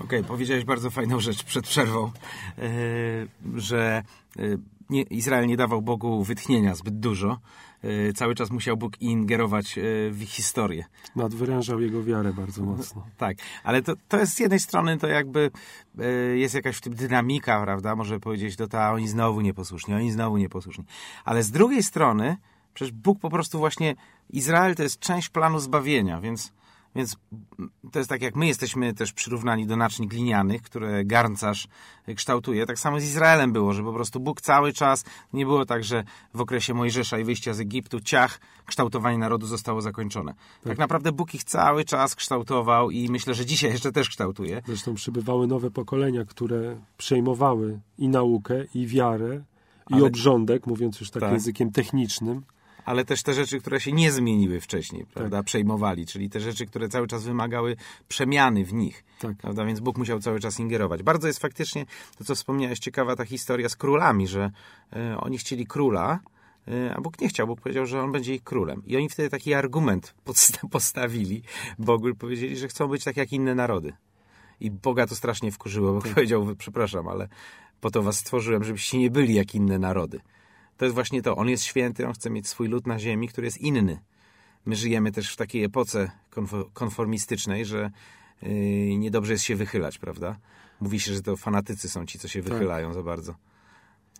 Okej, 0.00 0.24
powiedziałeś 0.24 0.64
bardzo 0.64 0.90
fajną 0.90 1.20
rzecz 1.20 1.44
przed 1.44 1.66
przerwą, 1.66 2.10
e, 2.58 2.62
że 3.54 4.02
e, 4.38 4.42
nie, 4.90 5.02
Izrael 5.02 5.46
nie 5.46 5.56
dawał 5.56 5.82
Bogu 5.82 6.24
wytchnienia 6.24 6.74
zbyt 6.74 7.00
dużo. 7.00 7.38
E, 7.82 8.12
cały 8.12 8.34
czas 8.34 8.50
musiał 8.50 8.76
Bóg 8.76 9.00
ingerować 9.00 9.78
e, 9.78 9.82
w 10.10 10.22
ich 10.22 10.30
historię. 10.30 10.84
Nadwyrężał 11.16 11.80
jego 11.80 12.04
wiarę 12.04 12.32
bardzo 12.32 12.62
mocno. 12.62 13.06
Tak, 13.16 13.36
ale 13.64 13.82
to, 13.82 13.92
to 14.08 14.18
jest 14.18 14.34
z 14.34 14.40
jednej 14.40 14.60
strony 14.60 14.98
to 14.98 15.06
jakby 15.06 15.50
e, 15.98 16.04
jest 16.36 16.54
jakaś 16.54 16.76
w 16.76 16.80
tym 16.80 16.94
dynamika, 16.94 17.62
prawda? 17.62 17.96
Może 17.96 18.20
powiedzieć, 18.20 18.56
to 18.56 18.68
ta 18.68 18.92
oni 18.92 19.08
znowu 19.08 19.40
nieposłuszni, 19.40 19.94
oni 19.94 20.12
znowu 20.12 20.36
nieposłuszni. 20.36 20.84
Ale 21.24 21.42
z 21.42 21.50
drugiej 21.50 21.82
strony, 21.82 22.36
przecież 22.74 22.92
Bóg 22.92 23.20
po 23.20 23.30
prostu 23.30 23.58
właśnie, 23.58 23.94
Izrael 24.30 24.74
to 24.74 24.82
jest 24.82 24.98
część 24.98 25.28
planu 25.28 25.58
zbawienia, 25.58 26.20
więc, 26.20 26.52
więc 26.94 27.16
to 27.92 27.98
jest 27.98 28.08
tak 28.10 28.22
jak 28.22 28.36
my 28.36 28.46
jesteśmy 28.46 28.94
też 28.94 29.12
przyrównani 29.12 29.66
do 29.66 29.76
naczyń 29.76 30.08
glinianych, 30.08 30.62
które 30.62 31.04
garncarz 31.04 31.68
kształtuje. 32.16 32.66
Tak 32.66 32.78
samo 32.78 33.00
z 33.00 33.04
Izraelem 33.04 33.52
było, 33.52 33.72
że 33.72 33.82
po 33.82 33.92
prostu 33.92 34.20
Bóg 34.20 34.40
cały 34.40 34.72
czas, 34.72 35.04
nie 35.32 35.44
było 35.44 35.66
tak, 35.66 35.84
że 35.84 36.04
w 36.34 36.40
okresie 36.40 36.74
Mojżesza 36.74 37.18
i 37.18 37.24
wyjścia 37.24 37.54
z 37.54 37.60
Egiptu 37.60 38.00
ciach, 38.00 38.40
kształtowanie 38.66 39.18
narodu 39.18 39.46
zostało 39.46 39.80
zakończone. 39.80 40.34
Tak. 40.64 40.78
naprawdę 40.78 41.12
Bóg 41.12 41.34
ich 41.34 41.44
cały 41.44 41.84
czas 41.84 42.14
kształtował 42.14 42.90
i 42.90 43.08
myślę, 43.08 43.34
że 43.34 43.46
dzisiaj 43.46 43.70
jeszcze 43.70 43.92
też 43.92 44.08
kształtuje. 44.08 44.62
Zresztą 44.66 44.94
przybywały 44.94 45.46
nowe 45.46 45.70
pokolenia, 45.70 46.24
które 46.24 46.76
przejmowały 46.98 47.80
i 47.98 48.08
naukę, 48.08 48.64
i 48.74 48.86
wiarę, 48.86 49.42
i 49.90 49.94
Ale- 49.94 50.04
obrządek, 50.04 50.66
mówiąc 50.66 51.00
już 51.00 51.10
tak, 51.10 51.20
Tak. 51.20 51.32
językiem 51.32 51.72
technicznym. 51.72 52.42
Ale 52.84 53.04
też 53.04 53.22
te 53.22 53.34
rzeczy, 53.34 53.60
które 53.60 53.80
się 53.80 53.92
nie 53.92 54.12
zmieniły 54.12 54.60
wcześniej, 54.60 55.06
prawda, 55.14 55.42
przejmowali, 55.42 56.06
czyli 56.06 56.30
te 56.30 56.40
rzeczy, 56.40 56.66
które 56.66 56.88
cały 56.88 57.06
czas 57.06 57.24
wymagały 57.24 57.76
przemiany 58.08 58.64
w 58.64 58.72
nich, 58.72 59.04
Tak. 59.18 59.36
prawda, 59.36 59.64
więc 59.64 59.80
Bóg 59.80 59.98
musiał 59.98 60.20
cały 60.20 60.40
czas 60.40 60.60
ingerować. 60.60 61.02
Bardzo 61.02 61.26
jest 61.26 61.38
faktycznie, 61.38 61.86
to 62.18 62.24
co 62.24 62.34
wspomniałeś, 62.34 62.78
ciekawa 62.78 63.16
ta 63.16 63.24
historia 63.24 63.68
z 63.68 63.76
królami, 63.76 64.28
że 64.28 64.50
e, 64.92 65.16
oni 65.20 65.38
chcieli 65.38 65.66
króla, 65.66 66.20
e, 66.68 66.94
a 66.94 67.00
Bóg 67.00 67.20
nie 67.20 67.28
chciał, 67.28 67.46
Bóg 67.46 67.60
powiedział, 67.60 67.86
że 67.86 68.02
on 68.02 68.12
będzie 68.12 68.34
ich 68.34 68.44
królem. 68.44 68.82
I 68.86 68.96
oni 68.96 69.08
wtedy 69.08 69.30
taki 69.30 69.54
argument 69.54 70.14
postawili 70.70 71.42
Bogu 71.78 72.14
powiedzieli, 72.14 72.56
że 72.56 72.68
chcą 72.68 72.88
być 72.88 73.04
tak 73.04 73.16
jak 73.16 73.32
inne 73.32 73.54
narody. 73.54 73.92
I 74.60 74.70
Boga 74.70 75.06
to 75.06 75.16
strasznie 75.16 75.52
wkurzyło, 75.52 75.92
bo 75.92 76.00
powiedział, 76.14 76.46
przepraszam, 76.58 77.08
ale 77.08 77.28
po 77.80 77.90
to 77.90 78.02
was 78.02 78.18
stworzyłem, 78.18 78.64
żebyście 78.64 78.98
nie 78.98 79.10
byli 79.10 79.34
jak 79.34 79.54
inne 79.54 79.78
narody. 79.78 80.20
To 80.76 80.84
jest 80.84 80.94
właśnie 80.94 81.22
to. 81.22 81.36
On 81.36 81.48
jest 81.48 81.64
święty, 81.64 82.06
on 82.06 82.12
chce 82.12 82.30
mieć 82.30 82.48
swój 82.48 82.68
lud 82.68 82.86
na 82.86 82.98
ziemi, 82.98 83.28
który 83.28 83.46
jest 83.46 83.58
inny. 83.58 84.00
My 84.66 84.76
żyjemy 84.76 85.12
też 85.12 85.32
w 85.32 85.36
takiej 85.36 85.64
epoce 85.64 86.10
konfo- 86.30 86.70
konformistycznej, 86.72 87.64
że 87.64 87.90
yy, 88.42 88.48
niedobrze 88.98 89.32
jest 89.32 89.44
się 89.44 89.56
wychylać, 89.56 89.98
prawda? 89.98 90.36
Mówi 90.80 91.00
się, 91.00 91.14
że 91.14 91.22
to 91.22 91.36
fanatycy 91.36 91.88
są 91.88 92.06
ci, 92.06 92.18
co 92.18 92.28
się 92.28 92.42
wychylają 92.42 92.92
za 92.92 93.02
bardzo. 93.02 93.34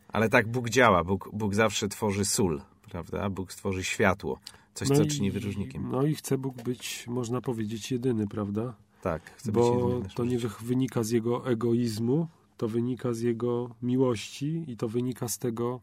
Ale 0.08 0.28
tak 0.28 0.48
Bóg 0.48 0.70
działa. 0.70 1.04
Bóg, 1.04 1.28
Bóg 1.32 1.54
zawsze 1.54 1.88
tworzy 1.88 2.24
sól, 2.24 2.62
prawda? 2.90 3.30
Bóg 3.30 3.52
stworzy 3.52 3.84
światło. 3.84 4.38
Coś, 4.74 4.88
co 4.88 5.02
i- 5.02 5.06
czyni 5.06 5.30
wyróżnikiem. 5.30 5.88
No 5.90 6.02
i 6.06 6.14
chce 6.14 6.38
Bóg 6.38 6.62
być, 6.62 7.04
można 7.08 7.40
powiedzieć, 7.40 7.90
jedyny, 7.92 8.26
prawda? 8.28 8.74
Tak, 9.02 9.22
być 9.44 9.54
Bo 9.54 9.88
jedyny 9.90 10.08
to 10.14 10.24
nie 10.24 10.38
wy- 10.38 10.48
wynika 10.66 11.02
z 11.02 11.10
jego 11.10 11.46
egoizmu, 11.50 12.28
to 12.56 12.68
wynika 12.68 13.12
z 13.12 13.20
jego 13.20 13.70
miłości 13.82 14.64
i 14.68 14.76
to 14.76 14.88
wynika 14.88 15.28
z 15.28 15.38
tego, 15.38 15.80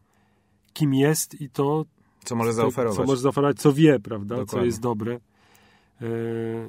kim 0.72 0.94
jest 0.94 1.40
i 1.40 1.50
to, 1.50 1.84
Co 2.24 2.36
może 2.36 2.52
zaoferować. 2.52 2.96
co 2.96 3.04
może 3.04 3.20
zaoferować, 3.20 3.56
co 3.60 3.72
wie, 3.72 4.00
prawda? 4.00 4.34
Co 4.36 4.40
Dokładnie. 4.40 4.66
jest 4.66 4.80
dobre. 4.80 5.20
E, 6.02 6.06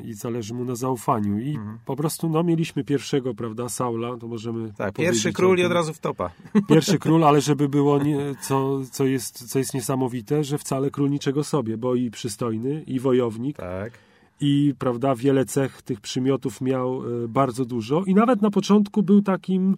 I 0.04 0.14
zależy 0.14 0.54
mu 0.54 0.66
na 0.66 0.76
zaufaniu. 0.76 1.40
I 1.40 1.50
Mhm. 1.50 1.78
po 1.86 1.96
prostu, 1.96 2.30
no, 2.30 2.44
mieliśmy 2.44 2.84
pierwszego, 2.84 3.34
prawda, 3.34 3.70
Saula, 3.70 4.18
to 4.18 4.28
możemy. 4.28 4.74
Tak, 4.78 4.94
pierwszy 4.96 5.34
król 5.34 5.58
i 5.58 5.64
od 5.66 5.72
razu 5.72 5.94
w 5.94 6.00
topa. 6.00 6.32
Pierwszy 6.70 7.00
król, 7.00 7.24
ale 7.24 7.42
żeby 7.42 7.70
było, 7.70 8.04
nie, 8.04 8.18
co, 8.42 8.80
co, 8.92 9.06
jest, 9.06 9.50
co 9.50 9.60
jest 9.60 9.74
niesamowite, 9.74 10.44
że 10.44 10.58
wcale 10.58 10.90
król 10.92 11.10
niczego 11.10 11.44
sobie, 11.44 11.78
bo 11.78 11.96
i 11.96 12.12
przystojny, 12.12 12.84
i 12.88 13.00
wojownik, 13.00 13.58
Tak. 13.58 13.94
i 14.42 14.74
prawda, 14.80 15.16
wiele 15.16 15.46
cech 15.46 15.82
tych 15.82 16.02
przymiotów 16.02 16.62
miał 16.62 17.02
e, 17.24 17.28
bardzo 17.28 17.66
dużo 17.66 18.04
i 18.04 18.14
nawet 18.16 18.42
na 18.42 18.52
początku 18.52 19.04
był 19.04 19.22
takim, 19.22 19.78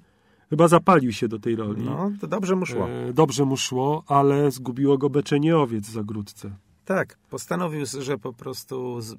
chyba 0.53 0.67
zapalił 0.67 1.11
się 1.11 1.27
do 1.27 1.39
tej 1.39 1.55
roli. 1.55 1.83
No, 1.85 2.11
to 2.21 2.27
dobrze 2.27 2.55
mu 2.55 2.65
szło. 2.65 2.89
E, 2.89 3.13
dobrze 3.13 3.45
mu 3.45 3.57
szło, 3.57 4.03
ale 4.07 4.51
zgubiło 4.51 4.97
go 4.97 5.09
beczenie 5.09 5.57
owiec 5.57 5.87
w 5.89 5.91
zagródce. 5.91 6.51
Tak, 6.85 7.17
postanowił, 7.29 7.85
że 7.99 8.17
po 8.17 8.33
prostu 8.33 9.01
z, 9.01 9.15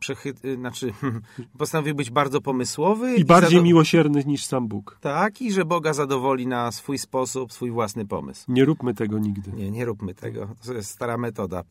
przechy, 0.00 0.34
y, 0.44 0.56
znaczy, 0.56 0.92
postanowił 1.58 1.94
być 1.94 2.10
bardzo 2.10 2.40
pomysłowy 2.40 3.16
I 3.16 3.24
bardziej 3.24 3.58
zado- 3.58 3.64
miłosierny 3.64 4.24
niż 4.24 4.44
sam 4.44 4.68
Bóg. 4.68 4.98
Tak, 5.00 5.42
i 5.42 5.52
że 5.52 5.64
Boga 5.64 5.92
zadowoli 5.92 6.46
na 6.46 6.72
swój 6.72 6.98
sposób, 6.98 7.52
swój 7.52 7.70
własny 7.70 8.06
pomysł. 8.06 8.44
Nie 8.48 8.64
róbmy 8.64 8.94
tego 8.94 9.18
nigdy. 9.18 9.52
Nie, 9.52 9.70
nie 9.70 9.84
róbmy 9.84 10.14
tego. 10.14 10.48
To 10.66 10.72
jest 10.72 10.90
stara 10.90 11.18
metoda. 11.18 11.62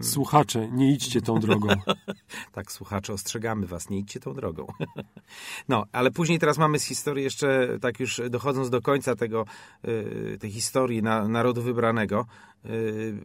Słuchacze, 0.00 0.68
nie 0.72 0.92
idźcie 0.92 1.22
tą 1.22 1.40
drogą. 1.40 1.68
Tak, 2.52 2.72
słuchacze, 2.72 3.12
ostrzegamy 3.12 3.66
was, 3.66 3.90
nie 3.90 3.98
idźcie 3.98 4.20
tą 4.20 4.34
drogą. 4.34 4.66
No, 5.68 5.84
ale 5.92 6.10
później 6.10 6.38
teraz 6.38 6.58
mamy 6.58 6.78
z 6.78 6.84
historii 6.84 7.24
jeszcze, 7.24 7.78
tak 7.80 8.00
już 8.00 8.20
dochodząc 8.30 8.70
do 8.70 8.82
końca 8.82 9.16
tego, 9.16 9.44
y, 9.88 10.38
tej 10.40 10.50
historii 10.50 11.02
na, 11.02 11.28
narodu 11.28 11.62
wybranego, 11.62 12.26
y, 12.64 12.68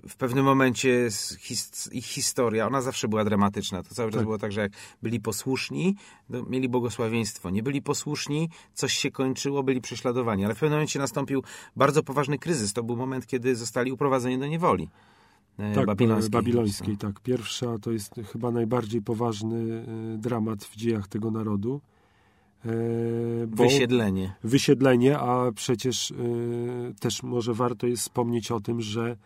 w 0.09 0.15
pewnym 0.17 0.45
momencie 0.45 1.09
his, 1.39 1.89
ich 1.91 2.05
historia, 2.05 2.67
ona 2.67 2.81
zawsze 2.81 3.07
była 3.07 3.23
dramatyczna. 3.23 3.83
To 3.83 3.95
cały 3.95 4.11
czas 4.11 4.17
Tak. 4.17 4.25
było 4.25 4.37
tak, 4.37 4.51
że 4.51 4.61
jak 4.61 4.71
byli 5.01 5.19
posłuszni, 5.19 5.95
to 6.31 6.43
mieli 6.43 6.69
błogosławieństwo. 6.69 7.49
Nie 7.49 7.63
byli 7.63 7.81
posłuszni, 7.81 8.49
coś 8.73 8.93
się 8.93 9.11
kończyło, 9.11 9.63
byli 9.63 9.81
prześladowani. 9.81 10.45
Ale 10.45 10.55
w 10.55 10.59
pewnym 10.59 10.77
momencie 10.77 10.99
nastąpił 10.99 11.43
bardzo 11.75 12.03
poważny 12.03 12.39
kryzys. 12.39 12.73
To 12.73 12.83
był 12.83 12.95
moment, 12.95 13.27
kiedy 13.27 13.55
zostali 13.55 13.91
uprowadzeni 13.91 14.39
do 14.39 14.47
niewoli. 14.47 14.89
E, 15.57 15.73
Tak, 15.75 15.85
babilońskiej. 15.85 16.31
babilońskiej, 16.31 16.97
tak. 16.97 17.19
Pierwsza 17.19 17.77
to 17.79 17.91
jest 17.91 18.15
chyba 18.31 18.51
najbardziej 18.51 19.01
poważny 19.01 19.85
e, 20.15 20.17
dramat 20.17 20.63
w 20.63 20.75
dziejach 20.75 21.07
tego 21.07 21.31
narodu. 21.31 21.81
E, 22.65 22.69
Wysiedlenie. 23.47 24.33
wysiedlenie, 24.43 25.19
a 25.19 25.51
przecież 25.51 26.13
też 26.99 27.23
może 27.23 27.53
warto 27.53 27.87
jest 27.87 28.01
wspomnieć 28.03 28.51
o 28.51 28.59
tym, 28.59 28.81
że 28.81 29.17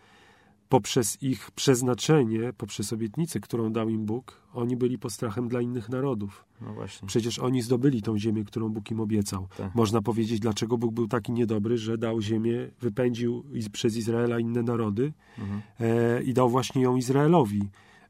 poprzez 0.72 1.22
ich 1.22 1.50
przeznaczenie, 1.50 2.52
poprzez 2.52 2.92
obietnicę, 2.92 3.40
którą 3.40 3.72
dał 3.72 3.88
im 3.88 4.04
Bóg, 4.06 4.40
oni 4.54 4.76
byli 4.76 4.98
postrachem 4.98 5.48
dla 5.48 5.60
innych 5.60 5.88
narodów. 5.88 6.44
No. 6.60 6.74
Przecież 7.06 7.38
oni 7.38 7.62
zdobyli 7.62 8.02
tą 8.02 8.18
ziemię, 8.18 8.44
którą 8.44 8.68
Bóg 8.68 8.90
im 8.90 9.00
obiecał. 9.00 9.48
Tak. 9.56 9.74
Można 9.74 10.02
powiedzieć, 10.02 10.40
dlaczego 10.40 10.78
Bóg 10.78 10.94
był 10.94 11.08
taki 11.08 11.32
niedobry, 11.32 11.78
że 11.78 11.98
dał 11.98 12.20
ziemię, 12.20 12.70
wypędził 12.80 13.44
przez 13.72 13.96
Izraela 13.96 14.38
inne 14.38 14.62
narody 14.62 15.12
Mhm. 15.38 15.62
e, 15.80 16.22
i 16.22 16.34
dał 16.34 16.48
właśnie 16.48 16.82
ją 16.82 16.96
Izraelowi. 16.96 17.60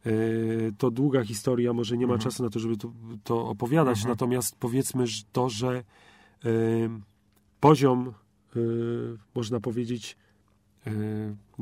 E, 0.06 0.10
to 0.78 0.90
długa 0.90 1.24
historia, 1.24 1.72
może 1.72 1.96
nie 1.96 2.06
ma 2.06 2.14
Mhm. 2.14 2.30
czasu 2.30 2.42
na 2.42 2.50
to, 2.50 2.58
żeby 2.58 2.76
to, 2.76 2.92
to 3.24 3.48
opowiadać, 3.48 3.96
Mhm. 3.98 4.08
natomiast 4.12 4.56
powiedzmy 4.58 5.06
że 5.06 5.22
to, 5.32 5.48
że 5.48 5.84
e, 6.44 6.50
poziom, 7.60 8.08
e, 8.56 8.60
można 9.34 9.60
powiedzieć, 9.60 10.16
e, 10.86 10.90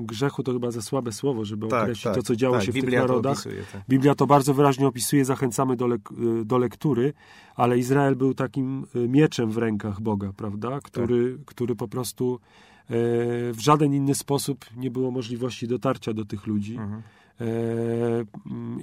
grzechu 0.06 0.42
to 0.42 0.52
chyba 0.52 0.70
za 0.70 0.82
słabe 0.82 1.12
słowo, 1.12 1.44
żeby 1.44 1.66
określić 1.66 2.14
to, 2.14 2.22
co 2.22 2.36
działo 2.36 2.56
tak, 2.56 2.64
się 2.64 2.72
w 2.72 2.74
Biblia 2.74 3.00
tych 3.00 3.08
to 3.08 3.12
narodach. 3.12 3.32
opisuje, 3.32 3.62
tak. 3.72 3.82
Biblia 3.88 4.14
to 4.14 4.26
bardzo 4.26 4.54
wyraźnie 4.54 4.86
opisuje, 4.86 5.24
zachęcamy 5.24 5.76
do, 5.76 5.86
lek, 5.86 6.08
do 6.44 6.58
lektury, 6.58 7.12
ale 7.56 7.78
Izrael 7.78 8.16
był 8.16 8.34
takim 8.34 8.86
y, 8.96 9.08
mieczem 9.08 9.50
w 9.50 9.58
rękach 9.58 10.00
Boga, 10.00 10.32
prawda? 10.36 10.80
Który, 10.80 11.38
który 11.46 11.76
po 11.76 11.88
prostu 11.88 12.34
e, 12.34 12.88
w 13.52 13.58
żaden 13.58 13.94
inny 13.94 14.14
sposób 14.14 14.64
nie 14.76 14.90
było 14.90 15.10
możliwości 15.10 15.68
dotarcia 15.68 16.12
do 16.12 16.24
tych 16.24 16.46
ludzi. 16.46 16.76
Mhm. 16.76 17.02
E, 17.40 17.44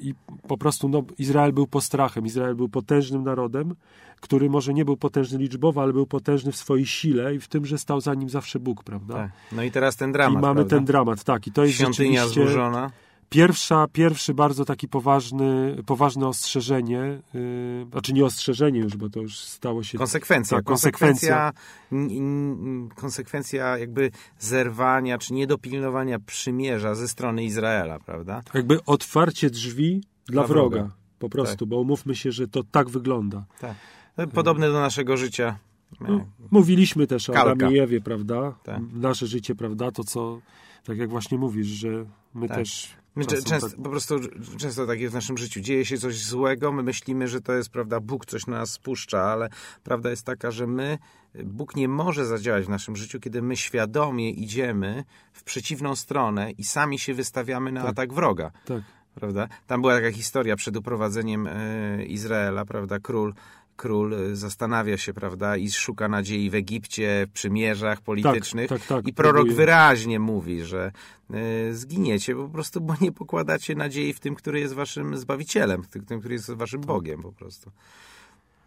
I 0.02 0.13
po 0.48 0.58
prostu 0.58 0.89
no, 0.89 1.04
Izrael 1.17 1.54
był 1.54 1.67
postrachem. 1.67 2.26
Izrael 2.26 2.56
był 2.56 2.70
potężnym 2.70 3.24
narodem, 3.24 3.76
który 4.20 4.50
może 4.50 4.74
nie 4.74 4.86
był 4.86 4.98
potężny 4.98 5.39
liczbowo, 5.39 5.82
ale 5.82 5.93
był 5.93 6.06
potężny 6.06 6.52
w 6.52 6.56
swojej 6.56 6.86
sile 6.86 7.36
i 7.36 7.39
w 7.39 7.48
tym, 7.48 7.65
że 7.65 7.78
stał 7.78 8.02
za 8.02 8.13
nim 8.13 8.30
zawsze 8.30 8.60
Bóg, 8.60 8.84
prawda? 8.84 9.13
Tak. 9.13 9.32
No 9.52 9.63
i 9.63 9.72
teraz 9.72 9.96
ten 9.96 10.12
dramat, 10.12 10.39
I 10.39 10.41
mamy 10.41 10.56
prawda? 10.56 10.76
ten 10.76 10.86
dramat, 10.86 11.24
tak. 11.24 11.48
I 11.48 11.52
to 11.52 11.65
jest 11.65 11.78
Świątynia 11.78 12.22
rzeczywiście 12.22 12.41
zburzona. 12.41 12.91
Pierwsza, 13.29 13.87
pierwszy 13.93 14.33
bardzo 14.33 14.65
taki 14.65 14.87
poważny, 14.87 15.77
poważne 15.85 16.27
ostrzeżenie, 16.27 17.21
yy, 17.33 17.85
znaczy 17.91 18.13
nie 18.13 18.25
ostrzeżenie 18.25 18.79
już, 18.79 18.97
bo 18.97 19.09
to 19.09 19.19
już 19.21 19.39
stało 19.39 19.83
się... 19.83 19.97
Konsekwencja. 19.97 20.57
Tak, 20.57 20.65
konsekwencja. 20.65 21.53
n- 21.91 22.89
Konsekwencja 22.95 23.77
jakby 23.77 24.11
zerwania, 24.39 25.17
czy 25.17 25.33
niedopilnowania 25.33 26.19
przymierza 26.19 26.95
ze 26.95 27.07
strony 27.07 27.43
Izraela, 27.43 27.99
prawda? 27.99 28.41
Jakby 28.53 28.83
otwarcie 28.85 29.49
drzwi 29.49 30.01
dla, 30.25 30.33
Dla 30.41 30.47
wroga. 30.47 30.77
wroga. 30.77 30.93
Po 31.19 31.29
prostu, 31.29 31.67
bo 31.67 31.79
umówmy 31.79 32.15
się, 32.15 32.31
że 32.31 32.47
to 32.47 32.63
tak 32.63 32.89
wygląda. 32.89 33.45
Tak. 33.61 33.75
No, 34.17 34.27
Podobne 34.27 34.67
do 34.67 34.79
naszego 34.79 35.17
życia. 35.17 35.57
No, 36.01 36.25
mówiliśmy 36.51 37.07
też 37.07 37.29
o 37.29 37.33
Kalka. 37.33 37.51
Adamie 37.51 37.77
i 37.77 37.79
Ewie, 37.79 38.01
prawda? 38.01 38.53
Tak. 38.63 38.81
Nasze 38.93 39.27
życie, 39.27 39.55
prawda? 39.55 39.91
To 39.91 40.03
co, 40.03 40.39
tak 40.83 40.97
jak 40.97 41.09
właśnie 41.09 41.37
mówisz, 41.37 41.67
że 41.67 42.05
my 42.33 42.47
Tak. 42.47 42.57
też 42.57 42.89
My 43.17 43.25
często, 43.25 43.69
tak- 43.69 43.77
Po 43.84 43.89
prostu 43.89 44.19
często 44.58 44.86
tak 44.88 44.99
jest 44.99 45.12
w 45.12 45.15
naszym 45.15 45.38
życiu. 45.38 45.62
Dzieje 45.62 45.86
się 45.86 45.97
coś 45.97 46.23
złego, 46.25 46.71
my 46.71 46.84
myślimy, 46.84 47.27
że 47.27 47.41
to 47.41 47.53
jest, 47.53 47.69
prawda, 47.69 47.99
Bóg 47.99 48.25
coś 48.25 48.47
na 48.47 48.58
nas 48.58 48.69
spuszcza, 48.71 49.21
ale 49.21 49.49
prawda 49.84 50.10
jest 50.10 50.23
taka, 50.23 50.51
że 50.51 50.67
my, 50.67 50.97
Bóg 51.43 51.75
nie 51.75 51.88
może 51.88 52.25
zadziałać 52.25 52.65
w 52.65 52.69
naszym 52.69 52.95
życiu, 52.95 53.19
kiedy 53.19 53.41
my 53.41 53.58
świadomie 53.58 54.32
idziemy 54.32 55.03
w 55.32 55.43
przeciwną 55.43 55.95
stronę 55.95 56.51
i 56.51 56.63
sami 56.63 56.99
się 56.99 57.13
wystawiamy 57.13 57.71
na 57.71 57.82
Tak. 57.82 57.89
atak 57.89 58.13
wroga. 58.13 58.51
Tak. 58.65 58.82
Prawda? 59.15 59.47
Tam 59.67 59.82
była 59.82 59.95
taka 59.95 60.12
historia 60.12 60.56
przed 60.56 60.77
uprowadzeniem 60.77 61.47
e, 61.47 62.06
Izraela, 62.06 62.65
prawda? 62.65 62.99
Król, 62.99 63.34
król 63.77 64.13
e, 64.13 64.35
zastanawia 64.35 64.97
się, 64.97 65.13
prawda? 65.13 65.57
I 65.57 65.71
szuka 65.71 66.07
nadziei 66.07 66.49
w 66.49 66.55
Egipcie, 66.55 67.27
w 67.29 67.31
przymierzach 67.31 68.01
politycznych. 68.01 68.69
tak, 68.69 68.85
tak, 68.85 69.07
I 69.07 69.13
prorok 69.13 69.35
próbuje. 69.35 69.55
wyraźnie 69.55 70.19
mówi, 70.19 70.63
że 70.63 70.91
e, 71.33 71.73
zginiecie 71.73 72.35
po 72.35 72.49
prostu, 72.49 72.81
bo 72.81 72.93
nie 73.01 73.11
pokładacie 73.11 73.75
nadziei 73.75 74.13
w 74.13 74.19
tym, 74.19 74.35
który 74.35 74.59
jest 74.59 74.73
waszym 74.73 75.17
Zbawicielem, 75.17 75.83
w 75.83 75.87
tym, 76.05 76.19
który 76.19 76.33
jest 76.35 76.51
waszym 76.51 76.81
Bogiem 76.81 77.21
po 77.21 77.31
prostu. 77.31 77.71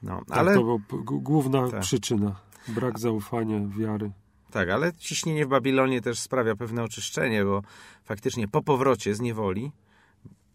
No, 0.02 0.22
Tak, 0.28 0.38
ale... 0.38 0.54
to 0.54 0.60
była 0.62 0.78
główna 1.04 1.70
Tak. 1.70 1.80
przyczyna. 1.80 2.36
Brak 2.68 2.98
zaufania, 2.98 3.60
wiary. 3.78 4.10
Tak, 4.50 4.68
ale 4.70 4.92
ciśnienie 4.92 5.46
w 5.46 5.48
Babilonie 5.48 6.00
też 6.00 6.18
sprawia 6.18 6.56
pewne 6.56 6.82
oczyszczenie, 6.82 7.44
bo 7.44 7.62
faktycznie 8.04 8.48
po 8.48 8.62
powrocie 8.62 9.14
z 9.14 9.20
niewoli 9.20 9.72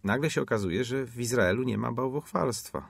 nagle 0.03 0.29
się 0.29 0.41
okazuje, 0.41 0.83
że 0.83 1.05
w 1.05 1.19
Izraelu 1.21 1.63
nie 1.63 1.77
ma 1.77 1.91
bałwochwalstwa. 1.91 2.87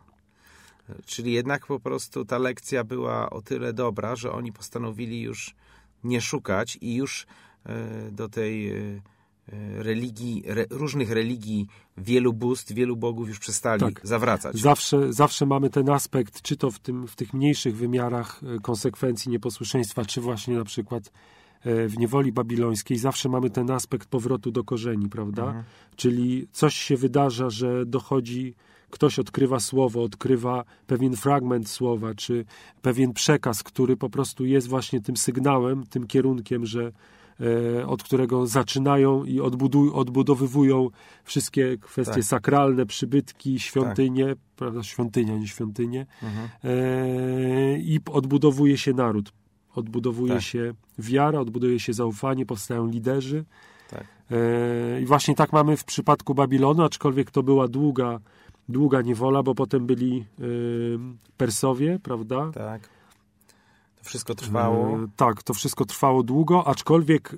Czyli 1.06 1.34
jednak 1.34 1.66
po 1.66 1.80
prostu 1.80 2.26
ta 2.26 2.38
lekcja 2.38 2.84
była 2.84 3.30
o 3.30 3.42
tyle 3.42 3.74
dobra, 3.74 4.16
że 4.16 4.32
oni 4.32 4.54
postanowili 4.54 5.22
już 5.22 5.56
nie 6.04 6.22
szukać 6.22 6.78
i 6.82 6.96
już 6.96 7.28
e, 7.66 8.12
do 8.12 8.30
tej 8.30 8.70
e, 8.70 8.76
e, 8.76 9.84
religii, 9.84 10.44
re, 10.48 10.66
różnych 10.70 11.12
religii, 11.12 11.68
wielu 11.98 12.34
bóstw, 12.34 12.72
wielu 12.74 12.96
bogów 12.96 13.28
już 13.28 13.40
przestali 13.40 13.80
Tak. 13.80 14.08
zawracać. 14.08 14.58
Zawsze, 14.58 15.14
zawsze 15.14 15.46
mamy 15.46 15.70
ten 15.70 15.90
aspekt, 15.90 16.42
czy 16.42 16.58
to 16.58 16.72
w, 16.72 16.80
tym, 16.80 17.08
w 17.08 17.16
tych 17.16 17.34
mniejszych 17.34 17.78
wymiarach 17.78 18.42
konsekwencji 18.62 19.32
nieposłuszeństwa, 19.32 20.06
czy 20.06 20.22
właśnie 20.22 20.56
na 20.58 20.66
przykład 20.66 21.12
w 21.66 21.98
niewoli 21.98 22.32
babilońskiej, 22.32 22.98
zawsze 22.98 23.30
mamy 23.30 23.50
ten 23.50 23.72
aspekt 23.72 24.10
powrotu 24.10 24.52
do 24.52 24.64
korzeni, 24.64 25.10
prawda? 25.10 25.46
Mhm. 25.46 25.64
Czyli 25.96 26.48
coś 26.52 26.76
się 26.76 26.98
wydarza, 26.98 27.50
że 27.50 27.86
dochodzi, 27.86 28.56
ktoś 28.96 29.20
odkrywa 29.20 29.60
słowo, 29.60 30.04
odkrywa 30.04 30.64
pewien 30.88 31.16
fragment 31.16 31.70
słowa, 31.70 32.14
czy 32.16 32.46
pewien 32.82 33.14
przekaz, 33.14 33.64
który 33.64 33.98
po 33.98 34.10
prostu 34.10 34.46
jest 34.46 34.68
właśnie 34.68 35.02
tym 35.02 35.18
sygnałem, 35.18 35.84
tym 35.88 36.08
kierunkiem, 36.08 36.66
że 36.66 36.92
e, 37.80 37.88
od 37.88 38.04
którego 38.04 38.48
zaczynają 38.48 39.24
i 39.24 39.40
odbuduj, 39.40 39.92
odbudowywują 39.94 40.90
wszystkie 41.24 41.78
kwestie 41.78 42.14
Tak. 42.14 42.24
sakralne, 42.24 42.86
przybytki, 42.86 43.60
świątynie, 43.60 44.36
prawda, 44.56 44.84
świątynia, 44.84 45.38
nie 45.38 45.48
świątynie, 45.48 46.06
Mhm. 46.24 46.50
e, 46.64 47.80
i 47.80 48.00
odbudowuje 48.12 48.78
się 48.78 48.94
naród. 48.94 49.32
Odbudowuje 49.76 50.34
Tak. 50.34 50.42
się 50.44 50.74
wiara, 51.00 51.40
odbuduje 51.40 51.80
się 51.80 51.94
zaufanie, 51.94 52.46
powstają 52.46 52.88
liderzy. 52.88 53.46
Tak. 53.90 54.04
E, 54.32 55.02
I 55.02 55.06
właśnie 55.06 55.36
tak 55.36 55.54
mamy 55.54 55.78
w 55.78 55.84
przypadku 55.84 56.36
Babilonu, 56.36 56.84
aczkolwiek 56.84 57.32
to 57.32 57.44
była 57.44 57.68
długa, 57.68 58.20
długa 58.70 59.02
niewola, 59.02 59.44
bo 59.44 59.56
potem 59.56 59.86
byli 59.86 60.26
Persowie, 61.38 62.00
prawda? 62.04 62.52
Tak. 62.54 62.90
To 63.96 64.04
wszystko 64.04 64.36
trwało. 64.36 65.04
E, 65.04 65.08
tak, 65.16 65.44
to 65.44 65.54
wszystko 65.54 65.86
trwało 65.86 66.24
długo, 66.24 66.68
aczkolwiek 66.68 67.34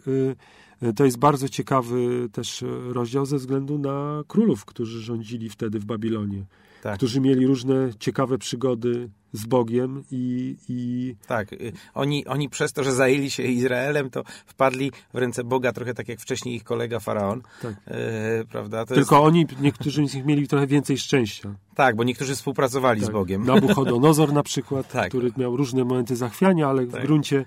e, 0.81 0.87
e, 0.87 0.93
to 0.93 1.05
jest 1.05 1.17
bardzo 1.19 1.49
ciekawy 1.49 2.29
też 2.31 2.63
e, 2.63 2.67
rozdział 2.93 3.25
ze 3.25 3.37
względu 3.37 3.77
na 3.77 4.23
królów, 4.27 4.65
którzy 4.65 5.01
rządzili 5.01 5.49
wtedy 5.49 5.79
w 5.79 5.85
Babilonie, 5.85 6.45
Tak. 6.83 6.97
którzy 6.97 7.21
mieli 7.21 7.47
różne 7.47 7.89
ciekawe 7.99 8.37
przygody 8.37 9.09
z 9.33 9.45
Bogiem 9.45 10.03
i, 10.11 10.55
i 10.69 11.15
Tak, 11.27 11.53
y, 11.53 11.71
oni, 11.93 12.25
oni 12.25 12.49
przez 12.49 12.73
to, 12.73 12.83
że 12.83 12.91
zajęli 12.93 13.29
się 13.29 13.43
Izraelem, 13.43 14.09
to 14.09 14.23
wpadli 14.45 14.91
w 15.13 15.17
ręce 15.17 15.43
Boga, 15.43 15.71
trochę 15.73 15.93
tak 15.93 16.07
jak 16.07 16.19
wcześniej 16.19 16.55
ich 16.55 16.63
kolega 16.63 16.99
Faraon, 16.99 17.41
tak. 17.61 17.73
e, 17.87 18.43
prawda? 18.51 18.85
To 18.85 18.95
Tylko 18.95 19.23
oni, 19.23 19.45
niektórzy 19.61 20.07
z 20.07 20.13
nich 20.15 20.25
mieli 20.25 20.47
trochę 20.47 20.67
więcej 20.67 20.97
szczęścia. 20.97 21.49
jest, 21.49 21.59
tak, 21.75 21.95
bo 21.95 22.03
niektórzy 22.03 22.35
współpracowali 22.35 23.01
z 23.01 23.03
Tak. 23.05 23.13
Bogiem. 23.13 23.45
Nabuchodonozor 23.45 24.33
na 24.33 24.43
przykład, 24.43 24.91
Tak. 24.91 25.09
który 25.09 25.31
miał 25.37 25.57
różne 25.57 25.83
momenty 25.83 26.15
zachwiania, 26.15 26.67
ale 26.67 26.87
Tak. 26.87 27.01
w 27.01 27.05
gruncie 27.05 27.45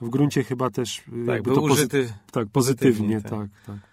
w 0.00 0.08
gruncie 0.08 0.44
chyba 0.44 0.70
też 0.70 0.98
y, 0.98 1.02
tak, 1.26 1.42
był 1.42 1.54
to 1.54 1.60
pozy- 1.60 1.72
użyty. 1.72 2.12
tak, 2.32 2.48
pozytywnie, 2.48 3.20
pozytywnie, 3.20 3.20
tak, 3.40 3.48
tak. 3.66 3.91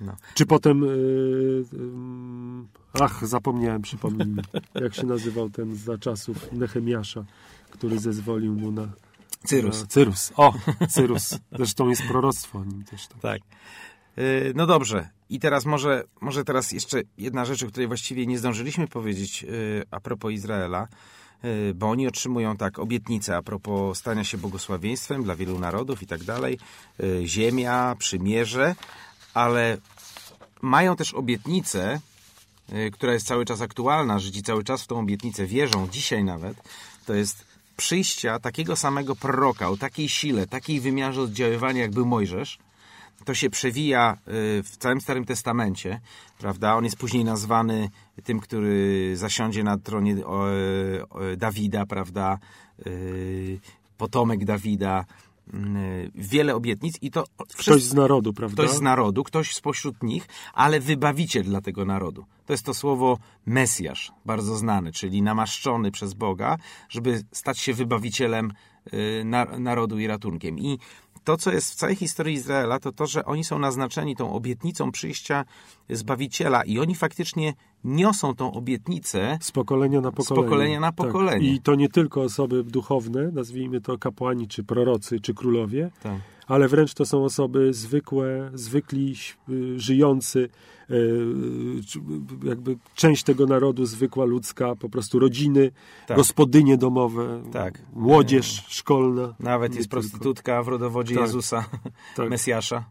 No. 0.00 0.16
Czy 0.34 0.46
potem 0.46 0.84
y, 0.84 1.64
ym, 1.72 2.68
ach, 3.00 3.26
zapomniałem, 3.26 3.82
przypomnij 3.82 4.26
mi, 4.26 4.42
jak 4.82 4.94
się 4.94 5.06
nazywał 5.06 5.50
ten 5.50 5.76
za 5.76 5.98
czasów 5.98 6.52
Nehemiasza, 6.52 7.24
który 7.70 7.98
zezwolił 7.98 8.54
mu 8.54 8.72
na 8.72 8.88
Cyrus. 9.44 9.80
Na, 9.80 9.86
Cyrus. 9.86 10.32
O, 10.36 10.54
Cyrus. 10.94 11.38
Zresztą 11.52 11.88
jest 11.88 12.02
proroctwo 12.02 12.58
o 12.58 12.64
nim 12.64 12.84
też. 12.84 13.06
Tak. 13.06 13.20
Tak. 13.20 13.40
E, 14.16 14.22
No 14.54 14.66
dobrze. 14.66 15.08
I 15.30 15.40
teraz 15.40 15.66
może, 15.66 16.04
może 16.20 16.44
teraz 16.44 16.72
jeszcze 16.72 17.00
jedna 17.18 17.44
rzecz, 17.44 17.62
o 17.62 17.66
której 17.66 17.88
właściwie 17.88 18.26
nie 18.26 18.38
zdążyliśmy 18.38 18.88
powiedzieć 18.88 19.44
e, 19.44 19.46
a 19.90 20.00
propos 20.00 20.32
Izraela, 20.32 20.88
e, 21.42 21.74
bo 21.74 21.90
oni 21.90 22.06
otrzymują 22.06 22.56
tak 22.56 22.78
obietnicę 22.78 23.36
a 23.36 23.42
propos 23.42 23.98
stania 23.98 24.24
się 24.24 24.38
błogosławieństwem 24.38 25.22
dla 25.22 25.36
wielu 25.36 25.58
narodów 25.58 26.02
i 26.02 26.06
tak 26.06 26.24
dalej, 26.24 26.58
ziemia, 27.24 27.96
przymierze, 27.98 28.74
ale 29.34 29.78
mają 30.62 30.96
też 30.96 31.14
obietnicę, 31.14 32.00
y, 32.72 32.90
która 32.90 33.12
jest 33.12 33.26
cały 33.26 33.44
czas 33.44 33.60
aktualna, 33.60 34.18
Żydzi 34.18 34.42
cały 34.42 34.64
czas 34.64 34.82
w 34.82 34.86
tą 34.86 34.98
obietnicę 34.98 35.46
wierzą, 35.46 35.88
dzisiaj 35.88 36.24
nawet, 36.24 36.56
to 37.06 37.14
jest 37.14 37.44
przyjścia 37.76 38.38
takiego 38.38 38.76
samego 38.76 39.16
proroka 39.16 39.68
o 39.68 39.76
takiej 39.76 40.08
sile, 40.08 40.46
takiej 40.46 40.80
wymiarze 40.80 41.20
oddziaływania, 41.20 41.80
jak 41.80 41.90
był 41.90 42.06
Mojżesz. 42.06 42.58
To 43.24 43.34
się 43.34 43.50
przewija 43.50 44.12
y, 44.12 44.62
w 44.62 44.76
całym 44.78 45.00
Starym 45.00 45.24
Testamencie, 45.24 46.00
prawda? 46.38 46.76
On 46.76 46.84
jest 46.84 46.96
później 46.96 47.24
nazwany 47.24 47.90
tym, 48.24 48.40
który 48.40 49.12
zasiądzie 49.16 49.64
na 49.64 49.78
tronie 49.78 50.16
Dawida, 51.36 51.86
prawda? 51.86 52.38
Y, 52.86 53.60
Potomek 54.00 54.44
Dawida. 54.44 55.04
Y, 55.54 56.10
Wiele 56.14 56.54
obietnic 56.54 56.98
i 57.02 57.10
to 57.10 57.24
Ktoś 57.58 57.82
z 57.82 57.94
narodu, 57.94 58.32
prawda? 58.32 58.62
Ktoś 58.62 58.76
z 58.76 58.80
narodu, 58.80 59.24
ktoś 59.24 59.54
spośród 59.54 60.02
nich, 60.02 60.28
ale 60.54 60.80
wybawiciel 60.80 61.44
dla 61.44 61.60
tego 61.60 61.84
narodu. 61.84 62.24
To 62.46 62.52
jest 62.52 62.66
to 62.66 62.74
słowo 62.74 63.18
Mesjasz, 63.46 64.12
bardzo 64.24 64.56
znane, 64.56 64.92
czyli 64.92 65.22
namaszczony 65.22 65.90
przez 65.90 66.14
Boga, 66.14 66.56
żeby 66.88 67.22
stać 67.32 67.58
się 67.58 67.74
wybawicielem 67.74 68.52
y, 68.94 69.22
na, 69.24 69.44
narodu 69.44 69.98
i 69.98 70.06
ratunkiem. 70.06 70.58
I 70.58 70.78
to, 71.24 71.36
co 71.36 71.52
jest 71.52 71.72
w 71.72 71.74
całej 71.74 71.96
historii 71.96 72.34
Izraela, 72.34 72.78
to 72.80 72.92
to, 72.92 73.06
że 73.06 73.24
oni 73.24 73.44
są 73.44 73.58
naznaczeni 73.58 74.16
tą 74.16 74.32
obietnicą 74.32 74.92
przyjścia 74.92 75.44
Zbawiciela 75.90 76.62
i 76.64 76.78
oni 76.78 76.94
faktycznie 76.94 77.54
niosą 77.84 78.34
tą 78.34 78.52
obietnicę 78.52 79.38
Z 79.42 79.52
pokolenia 79.52 80.00
na 80.00 80.12
pokolenie. 80.12 80.44
pokolenia 80.46 80.80
na 80.80 80.86
Tak. 80.92 80.94
pokolenie. 81.06 81.52
I 81.52 81.60
to 81.60 81.74
nie 81.74 81.88
tylko 81.88 82.22
osoby 82.22 82.64
duchowne, 82.64 83.30
nazwijmy 83.32 83.80
to 83.80 83.98
kapłani, 83.98 84.48
czy 84.48 84.64
prorocy, 84.64 85.20
czy 85.20 85.34
królowie, 85.34 85.90
Tak. 86.02 86.12
Ale 86.50 86.68
wręcz 86.68 86.94
to 86.94 87.06
są 87.06 87.24
osoby 87.24 87.72
zwykłe, 87.74 88.50
zwykli, 88.54 89.14
y, 89.48 89.80
żyjący, 89.80 90.48
y, 90.90 90.96
jakby 92.44 92.76
część 92.94 93.22
tego 93.22 93.46
narodu, 93.46 93.86
zwykła 93.86 94.24
ludzka, 94.24 94.76
po 94.76 94.88
prostu 94.88 95.18
rodziny, 95.18 95.70
Tak. 96.06 96.16
gospodynie 96.16 96.76
domowe, 96.76 97.42
Tak. 97.52 97.82
młodzież 97.92 98.64
szkolna. 98.68 99.34
Nawet 99.40 99.74
jest 99.74 99.88
prostytutka 99.88 100.62
w 100.62 100.68
rodowodzie 100.68 101.14
Tak. 101.14 101.24
Jezusa, 101.24 101.64
Tak. 102.16 102.30
Mesjasza. 102.30 102.84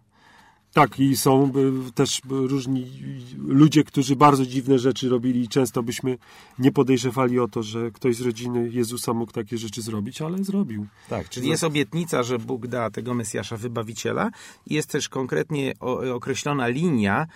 Tak, 0.74 1.00
i 1.00 1.18
są 1.18 1.52
y, 1.88 1.92
też 1.92 2.22
różni 2.30 2.92
ludzie, 3.38 3.84
którzy 3.84 4.16
bardzo 4.16 4.46
dziwne 4.46 4.80
rzeczy 4.80 5.10
robili 5.10 5.42
i 5.42 5.48
często 5.48 5.84
byśmy 5.84 6.18
nie 6.60 6.72
podejrzewali 6.72 7.40
o 7.40 7.48
to, 7.48 7.64
że 7.64 7.92
ktoś 7.92 8.16
z 8.16 8.22
rodziny 8.22 8.70
Jezusa 8.70 9.14
mógł 9.14 9.32
takie 9.32 9.58
rzeczy 9.58 9.82
zrobić, 9.82 10.22
ale 10.22 10.44
zrobił. 10.44 10.88
Tak, 11.10 11.30
czyli 11.30 11.50
jest 11.50 11.64
obietnica, 11.64 12.24
że 12.24 12.40
Bóg 12.40 12.68
da 12.68 12.90
tego 12.90 13.14
Mesjasza 13.14 13.58
wybawiciela 13.58 14.32
i 14.68 14.74
jest 14.74 14.90
też 14.90 15.10
konkretnie 15.10 15.74
określona 16.14 16.68
linia, 16.68 17.28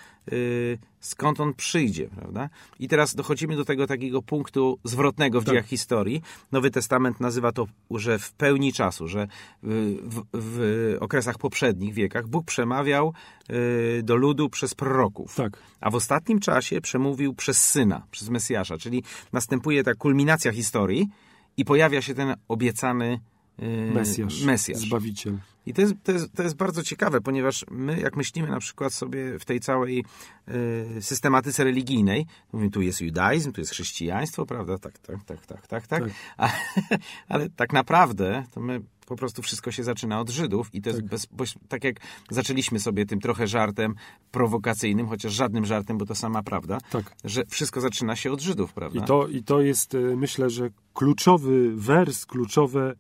skąd 1.00 1.40
on 1.40 1.54
przyjdzie, 1.54 2.08
prawda? 2.08 2.50
I 2.80 2.88
teraz 2.88 3.16
dochodzimy 3.16 3.56
do 3.56 3.66
tego 3.66 3.88
takiego 3.88 4.22
punktu 4.22 4.80
zwrotnego 4.84 5.42
w 5.42 5.44
Tak. 5.44 5.52
dziejach 5.52 5.66
historii. 5.66 6.22
Nowy 6.52 6.72
Testament 6.72 7.20
nazywa 7.20 7.52
to, 7.52 7.68
że 7.92 8.20
w 8.20 8.34
pełni 8.34 8.74
czasu, 8.74 9.08
że 9.08 9.28
w, 9.64 10.22
w, 10.34 10.98
okresach 11.00 11.38
poprzednich 11.38 11.94
wiekach 11.94 12.28
Bóg 12.28 12.46
przemawiał 12.46 13.14
y, 13.50 14.02
do 14.04 14.16
ludu 14.16 14.50
przez 14.50 14.76
proroków. 14.76 15.36
Tak, 15.36 15.58
A 15.82 15.90
w 15.90 15.96
ostatnim 15.96 16.40
czasie 16.40 16.82
przemówił 16.82 17.34
przez 17.34 17.64
syna, 17.64 18.08
przez 18.12 18.30
Mesjasza, 18.30 18.78
czyli 18.78 19.04
następuje 19.34 19.84
ta 19.84 19.94
kulminacja 19.94 20.52
historii 20.52 21.08
i 21.58 21.66
pojawia 21.66 22.02
się 22.02 22.14
ten 22.14 22.36
obiecany 22.48 23.06
y, 23.06 23.33
Mesjasz, 23.94 24.44
Mesjasz. 24.44 24.78
Zbawiciel. 24.78 25.38
I 25.66 25.74
to 25.74 25.82
jest, 25.82 25.94
to, 26.04 26.12
jest, 26.12 26.34
to 26.34 26.44
jest 26.44 26.56
bardzo 26.56 26.84
ciekawe, 26.84 27.22
ponieważ 27.22 27.66
my, 27.72 28.00
jak 28.00 28.16
myślimy 28.16 28.48
na 28.48 28.60
przykład 28.60 28.94
sobie 28.94 29.40
w 29.40 29.46
tej 29.46 29.60
całej 29.60 30.06
y, 30.98 31.02
systematyce 31.02 31.64
religijnej, 31.64 32.26
mówimy, 32.54 32.72
tu 32.72 32.82
jest 32.82 33.02
judaizm, 33.02 33.52
tu 33.52 33.62
jest 33.62 33.72
chrześcijaństwo, 33.72 34.46
prawda? 34.46 34.78
Tak, 34.78 35.00
tak, 35.00 35.24
tak, 35.24 35.46
tak, 35.46 35.68
tak, 35.68 35.88
tak. 35.88 36.04
Tak. 36.04 36.12
A, 36.38 36.50
ale 37.34 37.50
tak 37.50 37.74
naprawdę 37.74 38.44
to 38.54 38.62
my 38.62 38.82
po 39.06 39.16
prostu 39.16 39.42
wszystko 39.42 39.72
się 39.72 39.84
zaczyna 39.84 40.20
od 40.20 40.30
Żydów 40.30 40.70
i 40.74 40.82
to 40.82 40.90
jest 40.90 41.02
Tak. 41.02 41.10
bez, 41.10 41.26
bo, 41.26 41.44
tak 41.68 41.84
jak 41.84 41.96
zaczęliśmy 42.30 42.80
sobie 42.80 43.06
tym 43.06 43.20
trochę 43.20 43.48
żartem 43.48 43.96
prowokacyjnym, 44.32 45.08
chociaż 45.08 45.34
żadnym 45.34 45.66
żartem, 45.66 45.98
bo 45.98 46.06
to 46.06 46.16
sama 46.16 46.44
prawda, 46.44 46.78
Tak. 46.90 47.16
że 47.24 47.44
wszystko 47.46 47.82
zaczyna 47.82 48.16
się 48.16 48.32
od 48.32 48.42
Żydów, 48.42 48.74
prawda? 48.74 49.04
I 49.04 49.08
to, 49.08 49.28
I 49.28 49.44
to 49.44 49.62
jest, 49.62 49.96
e, 49.96 49.98
myślę, 50.00 50.50
że 50.50 50.70
kluczowy 50.94 51.76
wers, 51.76 52.26
kluczowe, 52.26 52.96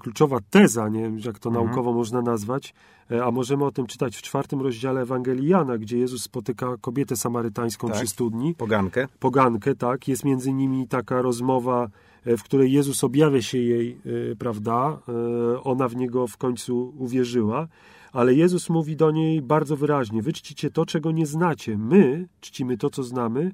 kluczowa 0.00 0.38
teza, 0.50 0.88
nie 0.88 1.00
wiem, 1.02 1.18
jak 1.24 1.38
to 1.38 1.48
Mhm. 1.48 1.66
naukowo 1.66 1.92
można 1.92 2.22
nazwać, 2.22 2.74
e, 3.10 3.24
a 3.24 3.30
możemy 3.30 3.64
o 3.64 3.70
tym 3.70 3.86
czytać 3.86 4.16
w 4.16 4.22
czwartym 4.22 4.60
rozdziale 4.60 5.00
Ewangelii 5.00 5.48
Jana, 5.48 5.78
gdzie 5.78 5.98
Jezus 5.98 6.22
spotyka 6.22 6.76
kobietę 6.80 7.16
samarytańską 7.16 7.88
Tak. 7.88 7.96
przy 7.96 8.06
studni, 8.06 8.54
Pogankę. 8.54 9.08
pogankę, 9.20 9.74
tak, 9.74 10.08
jest 10.08 10.24
między 10.24 10.52
nimi 10.52 10.88
taka 10.88 11.22
rozmowa, 11.22 11.88
e, 12.24 12.36
w 12.36 12.42
której 12.42 12.72
Jezus 12.72 13.04
objawia 13.04 13.42
się 13.42 13.58
jej, 13.58 13.98
e, 14.32 14.36
prawda, 14.36 14.98
E, 15.08 15.62
ona 15.62 15.88
w 15.88 15.96
Niego 15.96 16.26
w 16.26 16.36
końcu 16.36 16.94
uwierzyła, 16.98 17.68
ale 18.12 18.34
Jezus 18.34 18.70
mówi 18.70 18.96
do 18.96 19.10
niej 19.10 19.42
bardzo 19.42 19.76
wyraźnie, 19.76 20.22
wy 20.22 20.32
czcicie 20.32 20.70
to, 20.70 20.86
czego 20.86 21.12
nie 21.12 21.26
znacie, 21.26 21.78
my 21.78 22.28
czcimy 22.40 22.78
to, 22.78 22.90
co 22.90 23.02
znamy, 23.02 23.52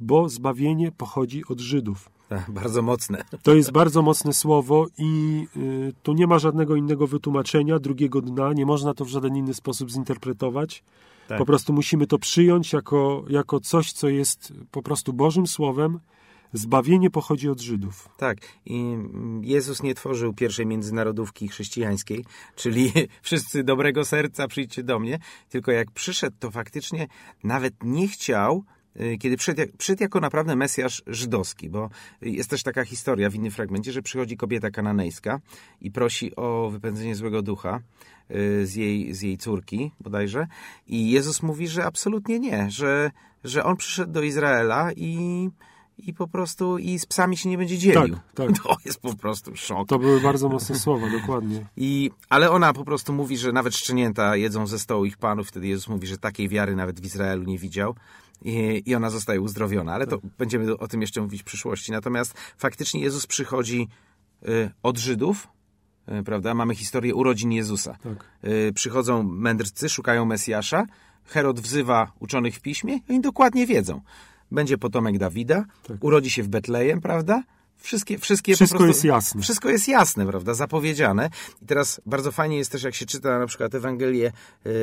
bo 0.00 0.28
zbawienie 0.28 0.92
pochodzi 0.92 1.42
od 1.48 1.60
Żydów. 1.60 2.10
Tak, 2.28 2.50
bardzo 2.60 2.82
mocne. 2.82 3.24
To 3.42 3.54
jest 3.54 3.72
bardzo 3.72 4.02
mocne 4.02 4.32
słowo 4.32 4.86
i 4.98 5.46
y, 5.56 5.92
tu 6.02 6.12
nie 6.12 6.26
ma 6.26 6.38
żadnego 6.38 6.76
innego 6.76 7.06
wytłumaczenia, 7.06 7.78
drugiego 7.78 8.20
dna, 8.20 8.52
nie 8.52 8.66
można 8.66 8.94
to 8.94 9.04
w 9.04 9.08
żaden 9.08 9.36
inny 9.36 9.54
sposób 9.54 9.90
zinterpretować. 9.90 10.82
Tak. 11.28 11.38
Po 11.38 11.46
prostu 11.46 11.72
musimy 11.72 12.06
to 12.06 12.18
przyjąć 12.18 12.72
jako, 12.72 13.24
jako 13.28 13.60
coś, 13.60 13.92
co 13.92 14.08
jest 14.08 14.52
po 14.70 14.82
prostu 14.82 15.12
Bożym 15.12 15.46
Słowem. 15.46 16.00
Zbawienie 16.52 17.10
pochodzi 17.10 17.48
od 17.48 17.60
Żydów. 17.60 18.08
Tak, 18.16 18.38
i 18.66 18.74
mm, 18.74 19.44
Jezus 19.44 19.82
nie 19.82 19.94
tworzył 19.94 20.34
pierwszej 20.34 20.66
międzynarodówki 20.66 21.48
chrześcijańskiej, 21.48 22.24
czyli 22.56 22.92
wszyscy 23.22 23.64
dobrego 23.64 24.04
serca 24.04 24.48
przyjdźcie 24.48 24.82
do 24.82 24.98
mnie, 24.98 25.18
tylko 25.48 25.72
jak 25.72 25.90
przyszedł, 25.90 26.36
to 26.38 26.50
faktycznie 26.50 27.06
nawet 27.44 27.74
nie 27.82 28.08
chciał, 28.08 28.64
kiedy 29.18 29.36
przyszedł, 29.36 29.62
przyszedł 29.78 30.02
jako 30.02 30.20
naprawdę 30.20 30.56
Mesjasz 30.56 31.02
żydowski, 31.06 31.68
bo 31.68 31.90
jest 32.22 32.50
też 32.50 32.62
taka 32.62 32.84
historia 32.84 33.30
w 33.30 33.34
innym 33.34 33.50
fragmencie, 33.50 33.92
że 33.92 34.02
przychodzi 34.02 34.36
kobieta 34.36 34.70
kananejska 34.70 35.40
i 35.80 35.90
prosi 35.90 36.36
o 36.36 36.70
wypędzenie 36.70 37.14
złego 37.14 37.42
ducha 37.42 37.80
y, 38.30 38.66
z 38.66 38.74
jej, 38.74 39.14
z 39.14 39.22
jej 39.22 39.38
córki 39.38 39.92
bodajże 40.00 40.46
i 40.86 41.10
Jezus 41.10 41.42
mówi, 41.42 41.68
że 41.68 41.84
absolutnie 41.84 42.40
nie, 42.40 42.70
że, 42.70 43.10
że 43.44 43.64
on 43.64 43.76
przyszedł 43.76 44.12
do 44.12 44.22
Izraela 44.22 44.92
i 44.92 45.50
i 45.98 46.14
po 46.14 46.28
prostu 46.28 46.78
i 46.78 46.98
z 46.98 47.06
psami 47.06 47.36
się 47.36 47.48
nie 47.48 47.58
będzie 47.58 47.78
dzielił. 47.78 48.16
Tak, 48.34 48.46
tak. 48.48 48.58
To 48.62 48.76
jest 48.84 49.00
po 49.00 49.14
prostu 49.14 49.56
szok. 49.56 49.88
To 49.88 49.98
były 49.98 50.20
bardzo 50.20 50.48
mocne 50.48 50.78
słowa, 50.78 51.10
dokładnie. 51.10 51.66
I, 51.76 52.10
ale 52.28 52.50
ona 52.50 52.72
po 52.72 52.84
prostu 52.84 53.12
mówi, 53.12 53.38
że 53.38 53.52
nawet 53.52 53.76
szczenięta 53.76 54.36
jedzą 54.36 54.66
ze 54.66 54.78
stołu 54.78 55.04
ich 55.04 55.16
panów. 55.16 55.48
Wtedy 55.48 55.66
Jezus 55.66 55.88
mówi, 55.88 56.06
że 56.06 56.18
takiej 56.18 56.48
wiary 56.48 56.76
nawet 56.76 57.00
w 57.00 57.04
Izraelu 57.04 57.44
nie 57.44 57.58
widział. 57.58 57.94
I, 58.42 58.82
i 58.86 58.94
ona 58.94 59.10
zostaje 59.10 59.40
uzdrowiona. 59.40 59.92
Ale 59.92 60.06
to 60.06 60.18
będziemy 60.38 60.78
o 60.78 60.88
tym 60.88 61.00
jeszcze 61.00 61.20
mówić 61.20 61.42
w 61.42 61.44
przyszłości. 61.44 61.92
Natomiast 61.92 62.34
faktycznie 62.58 63.00
Jezus 63.00 63.26
przychodzi 63.26 63.88
y, 64.48 64.70
od 64.82 64.98
Żydów, 64.98 65.48
y, 66.20 66.22
prawda? 66.22 66.54
Mamy 66.54 66.74
historię 66.74 67.14
urodzin 67.14 67.52
Jezusa. 67.52 67.96
Tak. 68.02 68.24
Y, 68.44 68.72
przychodzą 68.74 69.22
mędrcy, 69.22 69.88
szukają 69.88 70.24
Mesjasza. 70.24 70.86
Herod 71.24 71.60
wzywa 71.60 72.12
uczonych 72.20 72.54
w 72.54 72.60
piśmie 72.60 72.94
i 72.96 73.02
oni 73.10 73.20
dokładnie 73.20 73.66
wiedzą. 73.66 74.00
Będzie 74.50 74.78
potomek 74.78 75.18
Dawida, 75.18 75.64
Tak. 75.88 76.04
urodzi 76.04 76.30
się 76.30 76.42
w 76.42 76.48
Betlejem, 76.48 77.00
prawda? 77.00 77.42
Wszystkie, 77.76 78.18
wszystkie 78.18 78.54
Wszystko 78.54 78.78
prostu, 78.78 78.92
jest 78.92 79.04
jasne. 79.04 79.42
Wszystko 79.42 79.68
jest 79.68 79.88
jasne, 79.88 80.26
prawda? 80.26 80.54
Zapowiedziane. 80.54 81.30
I 81.62 81.66
teraz 81.66 82.00
bardzo 82.06 82.32
fajnie 82.32 82.56
jest 82.56 82.72
też, 82.72 82.82
jak 82.82 82.94
się 82.94 83.06
czyta 83.06 83.38
na 83.38 83.46
przykład 83.46 83.74
Ewangelię 83.74 84.32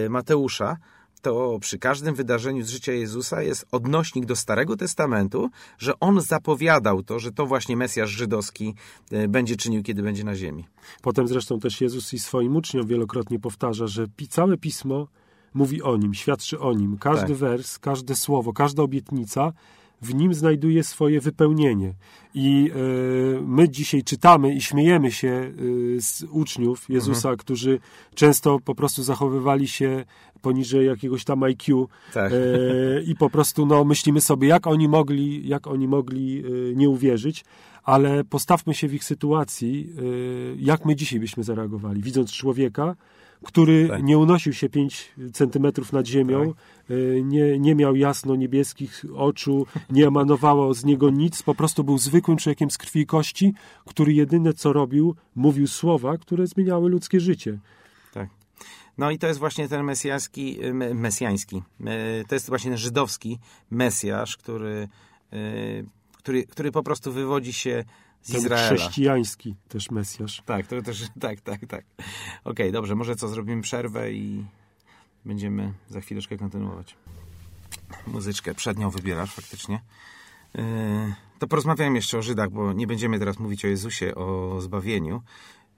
Mateusza, 0.09 0.77
to 1.23 1.57
przy 1.61 1.79
każdym 1.79 2.15
wydarzeniu 2.15 2.63
z 2.63 2.69
życia 2.69 2.91
Jezusa 2.91 3.41
jest 3.41 3.65
odnośnik 3.71 4.25
do 4.25 4.35
Starego 4.35 4.77
Testamentu, 4.77 5.49
że 5.77 5.99
on 5.99 6.21
zapowiadał 6.21 7.03
to, 7.03 7.19
że 7.19 7.31
to 7.31 7.45
właśnie 7.45 7.77
Mesjasz 7.77 8.09
żydowski 8.09 8.75
y, 9.13 9.27
będzie 9.27 9.55
czynił, 9.55 9.83
kiedy 9.83 10.03
będzie 10.03 10.23
na 10.23 10.35
ziemi. 10.35 10.65
Potem 11.01 11.27
zresztą 11.27 11.59
też 11.59 11.81
Jezus 11.81 12.13
i 12.13 12.19
swoim 12.19 12.55
uczniom 12.55 12.87
wielokrotnie 12.87 13.39
powtarza, 13.39 13.87
że 13.87 14.05
całe 14.29 14.57
pismo 14.57 15.07
mówi 15.53 15.81
o 15.81 15.97
nim, 15.97 16.13
świadczy 16.13 16.59
o 16.59 16.73
nim. 16.73 16.97
Każdy 16.97 17.27
Tak. 17.27 17.37
wers, 17.37 17.79
każde 17.79 18.15
słowo, 18.15 18.53
każda 18.53 18.83
obietnica 18.83 19.53
w 20.03 20.15
nim 20.15 20.33
znajduje 20.33 20.83
swoje 20.83 21.21
wypełnienie. 21.21 21.93
I 22.33 22.71
e, 22.71 23.41
my 23.41 23.69
dzisiaj 23.69 24.03
czytamy 24.03 24.53
i 24.55 24.61
śmiejemy 24.61 25.11
się 25.11 25.27
e, 25.27 25.51
z 26.01 26.23
uczniów 26.31 26.89
Jezusa, 26.89 27.29
Mhm. 27.29 27.37
którzy 27.37 27.79
często 28.15 28.59
po 28.65 28.75
prostu 28.75 29.03
zachowywali 29.03 29.67
się 29.67 30.05
poniżej 30.41 30.85
jakiegoś 30.87 31.23
tam 31.23 31.43
IQ 31.43 31.87
Tak. 32.13 32.31
e, 32.31 32.35
i 33.03 33.15
po 33.15 33.29
prostu 33.29 33.65
no, 33.65 33.83
myślimy 33.83 34.21
sobie, 34.21 34.47
jak 34.47 34.67
oni 34.67 34.87
mogli, 34.87 35.47
jak 35.47 35.67
oni 35.67 35.87
mogli 35.87 36.43
nie 36.75 36.89
uwierzyć, 36.89 37.45
ale 37.83 38.23
postawmy 38.23 38.73
się 38.73 38.87
w 38.87 38.93
ich 38.93 39.03
sytuacji, 39.03 39.89
jak 40.57 40.85
my 40.85 40.95
dzisiaj 40.95 41.19
byśmy 41.19 41.43
zareagowali, 41.43 42.01
widząc 42.01 42.31
człowieka, 42.31 42.95
który 43.43 43.87
Tak. 43.87 44.03
nie 44.03 44.17
unosił 44.17 44.53
się 44.53 44.69
5 44.69 45.11
centymetrów 45.33 45.93
nad 45.93 46.07
ziemią, 46.07 46.53
e, 46.89 47.21
nie, 47.21 47.59
nie 47.59 47.75
miał 47.75 47.95
jasno 47.95 48.35
niebieskich 48.35 49.05
oczu, 49.15 49.65
nie 49.89 50.07
emanowało 50.07 50.73
z 50.73 50.85
niego 50.85 51.09
nic, 51.09 51.43
po 51.43 51.55
prostu 51.55 51.83
był 51.83 51.97
zwykłym 51.97 52.37
człowiekiem 52.37 52.71
z 52.71 52.77
krwi 52.77 52.99
i 52.99 53.05
kości, 53.05 53.53
który 53.85 54.13
jedyne 54.13 54.53
co 54.53 54.73
robił, 54.73 55.15
mówił 55.35 55.67
słowa, 55.67 56.17
które 56.17 56.47
zmieniały 56.47 56.89
ludzkie 56.89 57.19
życie. 57.19 57.59
Tak. 58.13 58.29
No 58.97 59.11
i 59.11 59.17
to 59.19 59.27
jest 59.27 59.39
właśnie 59.39 59.67
ten 59.67 59.83
mesjański, 59.83 60.59
me- 60.73 60.93
mesjański, 60.93 61.61
e, 61.85 62.23
to 62.27 62.35
jest 62.35 62.49
właśnie 62.49 62.71
ten 62.71 62.77
żydowski 62.77 63.39
Mesjasz, 63.71 64.37
który, 64.37 64.87
e, 65.33 65.37
który, 66.17 66.43
który 66.43 66.71
po 66.71 66.83
prostu 66.83 67.11
wywodzi 67.11 67.53
się 67.53 67.83
z 68.23 68.31
Ten 68.31 68.41
Izraela. 68.41 68.75
chrześcijański 68.75 69.55
też 69.67 69.91
Mesjasz. 69.91 70.41
Tak, 70.45 70.67
to 70.67 70.81
też, 70.81 71.03
tak, 71.19 71.41
tak, 71.41 71.65
tak. 71.67 71.85
Okej, 72.43 72.71
dobrze, 72.71 72.95
może 72.95 73.15
co, 73.15 73.27
zrobimy 73.27 73.61
przerwę 73.61 74.13
i 74.13 74.45
będziemy 75.25 75.73
za 75.89 76.01
chwileczkę 76.01 76.37
kontynuować. 76.37 76.95
Muzyczkę 78.07 78.53
przednią 78.55 78.89
wybierasz 78.89 79.33
faktycznie. 79.33 79.81
Yy, 80.55 80.63
to 81.39 81.47
porozmawiajmy 81.47 81.95
jeszcze 81.95 82.17
o 82.17 82.21
Żydach, 82.21 82.49
bo 82.49 82.73
nie 82.73 82.87
będziemy 82.87 83.19
teraz 83.19 83.39
mówić 83.39 83.65
o 83.65 83.67
Jezusie, 83.67 84.15
o 84.15 84.61
zbawieniu. 84.61 85.21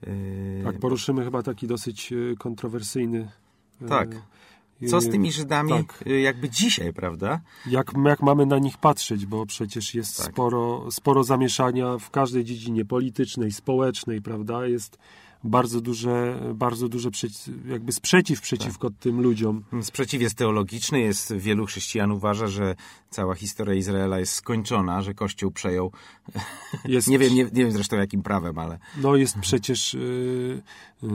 Yy, 0.07 0.61
Tak, 0.63 0.79
poruszymy 0.79 1.23
chyba 1.23 1.43
taki 1.43 1.67
dosyć 1.67 2.13
e, 2.13 2.35
kontrowersyjny. 2.35 3.31
e, 3.81 3.87
Tak. 3.87 4.09
Co 4.89 5.01
z 5.01 5.09
tymi 5.09 5.31
Żydami 5.31 5.69
Tak. 5.69 6.03
yy, 6.05 6.21
jakby 6.21 6.49
dzisiaj, 6.49 6.93
prawda? 6.93 7.41
Jak, 7.67 7.91
jak 8.05 8.21
mamy 8.21 8.45
na 8.45 8.59
nich 8.59 8.77
patrzeć, 8.77 9.25
bo 9.25 9.45
przecież 9.45 9.95
jest 9.95 10.17
Tak. 10.17 10.25
sporo, 10.31 10.91
sporo 10.91 11.23
zamieszania 11.23 11.97
w 11.97 12.09
każdej 12.09 12.43
dziedzinie 12.43 12.85
politycznej, 12.85 13.51
społecznej, 13.51 14.21
prawda? 14.21 14.65
Jest 14.67 14.97
bardzo 15.43 15.81
duże, 15.81 16.39
bardzo 16.55 16.89
duże 16.89 17.09
przeci- 17.11 17.51
jakby 17.67 17.91
sprzeciw 17.91 18.41
przeciwko 18.41 18.89
Tak. 18.89 18.99
tym 18.99 19.21
ludziom. 19.21 19.63
Sprzeciw 19.81 20.21
jest 20.21 20.35
teologiczny, 20.35 20.99
jest 20.99 21.33
wielu 21.33 21.65
chrześcijan 21.65 22.11
uważa, 22.11 22.47
że 22.47 22.75
cała 23.09 23.35
historia 23.35 23.73
Izraela 23.75 24.19
jest 24.19 24.33
skończona, 24.33 25.01
że 25.01 25.13
Kościół 25.13 25.51
przejął. 25.51 25.91
Jest, 26.85 27.07
Nie 27.07 27.19
wiem, 27.19 27.33
nie, 27.33 27.43
nie 27.43 27.49
wiem 27.63 27.71
zresztą 27.71 27.95
jakim 27.97 28.23
prawem, 28.23 28.59
ale 28.59 28.79
No 29.01 29.15
jest 29.15 29.39
przecież, 29.39 29.93
y, 29.93 29.97
y, 31.03 31.07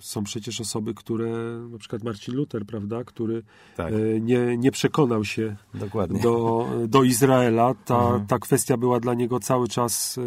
są 0.00 0.24
przecież 0.24 0.60
osoby, 0.60 0.94
które, 0.94 1.28
na 1.70 1.78
przykład 1.78 2.02
Marcin 2.04 2.34
Luther, 2.34 2.66
prawda, 2.66 3.04
który 3.04 3.42
tak, 3.76 3.92
y, 3.92 4.20
nie, 4.22 4.56
nie 4.56 4.70
przekonał 4.70 5.24
się 5.24 5.56
dokładnie. 5.74 6.20
do, 6.20 6.66
do 6.88 7.02
Izraela. 7.02 7.74
Ta, 7.84 7.98
Mhm. 7.98 8.26
ta 8.26 8.38
kwestia 8.38 8.76
była 8.76 9.00
dla 9.00 9.14
niego 9.14 9.40
cały 9.40 9.68
czas 9.68 10.18
y, 10.18 10.22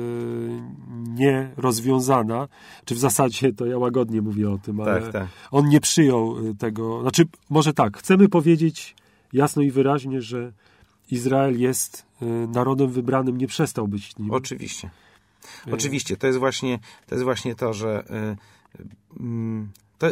nierozwiązana. 1.07 2.47
Czy 2.85 2.95
w 2.95 2.99
zasadzie, 2.99 3.53
to 3.53 3.65
ja 3.65 3.77
łagodnie 3.77 4.21
mówię 4.21 4.51
o 4.51 4.57
tym, 4.57 4.79
ale 4.81 5.01
Tak, 5.01 5.11
tak. 5.11 5.27
on 5.51 5.69
nie 5.69 5.81
przyjął 5.81 6.35
tego. 6.59 7.01
Znaczy, 7.01 7.23
może 7.49 7.73
tak, 7.73 7.97
chcemy 7.97 8.29
powiedzieć 8.29 8.95
jasno 9.33 9.61
i 9.61 9.71
wyraźnie, 9.71 10.21
że 10.21 10.51
Izrael 11.11 11.59
jest 11.59 12.05
y, 12.21 12.25
narodem 12.47 12.91
wybranym, 12.91 13.37
nie 13.37 13.47
przestał 13.47 13.87
być 13.87 14.17
nim. 14.17 14.31
Oczywiście. 14.31 14.89
Y, 15.67 15.73
Oczywiście, 15.73 16.17
to 16.17 16.27
jest 16.27 16.39
właśnie 16.39 16.79
to, 17.07 17.15
jest 17.15 17.23
właśnie 17.23 17.55
to 17.55 17.73
że 17.73 18.03
y, 18.79 19.19
mm, 19.19 19.71
to, 19.97 20.07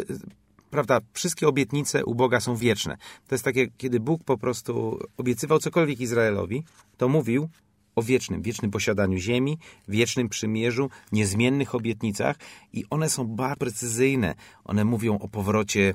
prawda, 0.70 1.00
wszystkie 1.12 1.48
obietnice 1.48 2.04
u 2.04 2.14
Boga 2.14 2.40
są 2.40 2.56
wieczne. 2.56 2.96
To 3.28 3.34
jest 3.34 3.44
takie, 3.44 3.68
kiedy 3.78 4.00
Bóg 4.00 4.24
po 4.24 4.38
prostu 4.38 4.98
obiecywał 5.16 5.58
cokolwiek 5.58 6.00
Izraelowi, 6.00 6.64
to 6.96 7.08
mówił 7.08 7.48
o 7.96 8.02
wiecznym, 8.02 8.42
wiecznym 8.42 8.70
posiadaniu 8.70 9.18
ziemi, 9.18 9.58
wiecznym 9.88 10.28
przymierzu, 10.28 10.90
niezmiennych 11.12 11.74
obietnicach 11.74 12.36
i 12.72 12.84
one 12.90 13.10
są 13.10 13.26
bardzo 13.26 13.56
precyzyjne. 13.56 14.34
One 14.64 14.84
mówią 14.84 15.18
o 15.18 15.28
powrocie 15.28 15.94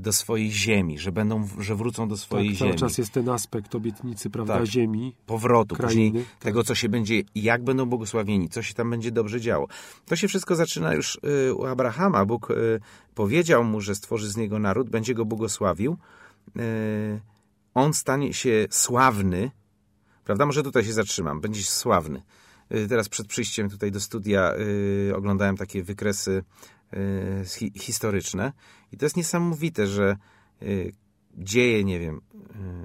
do 0.00 0.12
swojej 0.12 0.50
ziemi, 0.50 0.98
że 0.98 1.12
będą, 1.12 1.48
że 1.58 1.76
wrócą 1.76 2.08
do 2.08 2.16
swojej 2.16 2.48
tak, 2.48 2.56
ziemi. 2.56 2.70
Cały 2.70 2.80
czas 2.80 2.98
jest 2.98 3.12
ten 3.12 3.28
aspekt 3.28 3.74
obietnicy, 3.74 4.30
prawda, 4.30 4.58
Tak. 4.58 4.66
ziemi. 4.66 5.14
Powrotu, 5.26 5.76
krainy, 5.76 5.88
później 5.88 6.12
tak. 6.12 6.38
tego, 6.38 6.64
co 6.64 6.74
się 6.74 6.88
będzie, 6.88 7.22
jak 7.34 7.64
będą 7.64 7.86
błogosławieni, 7.86 8.48
co 8.48 8.62
się 8.62 8.74
tam 8.74 8.90
będzie 8.90 9.10
dobrze 9.10 9.40
działo. 9.40 9.68
To 10.06 10.16
się 10.16 10.28
wszystko 10.28 10.56
zaczyna 10.56 10.94
już 10.94 11.18
y, 11.48 11.54
u 11.54 11.66
Abrahama. 11.66 12.24
Bóg 12.24 12.50
y, 12.50 12.80
powiedział 13.14 13.64
mu, 13.64 13.80
że 13.80 13.94
stworzy 13.94 14.30
z 14.30 14.36
niego 14.36 14.58
naród, 14.58 14.90
będzie 14.90 15.14
go 15.14 15.24
błogosławił. 15.24 15.96
Y, 16.56 17.20
on 17.74 17.94
stanie 17.94 18.34
się 18.34 18.66
sławny, 18.70 19.50
prawda? 20.24 20.46
Może 20.46 20.62
tutaj 20.62 20.84
się 20.84 20.92
zatrzymam, 20.92 21.40
będzie 21.40 21.62
sławny. 21.64 22.22
Y, 22.74 22.88
Teraz 22.88 23.08
przed 23.08 23.26
przyjściem 23.26 23.70
tutaj 23.70 23.90
do 23.90 24.00
studia 24.00 24.54
y, 25.08 25.16
oglądałem 25.16 25.56
takie 25.56 25.82
wykresy 25.82 26.42
y, 26.94 27.44
hi, 27.46 27.72
historyczne 27.76 28.52
i 28.92 28.96
to 28.96 29.06
jest 29.06 29.16
niesamowite, 29.16 29.86
że 29.86 30.16
y, 30.62 30.92
dzieje, 31.34 31.84
nie 31.84 31.98
wiem, 32.00 32.20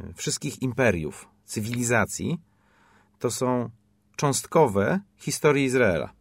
y, 0.10 0.14
wszystkich 0.14 0.62
imperiów, 0.62 1.30
cywilizacji, 1.46 2.40
to 3.20 3.32
są 3.32 3.70
cząstkowe 4.16 5.00
historii 5.18 5.66
Izraela. 5.66 6.14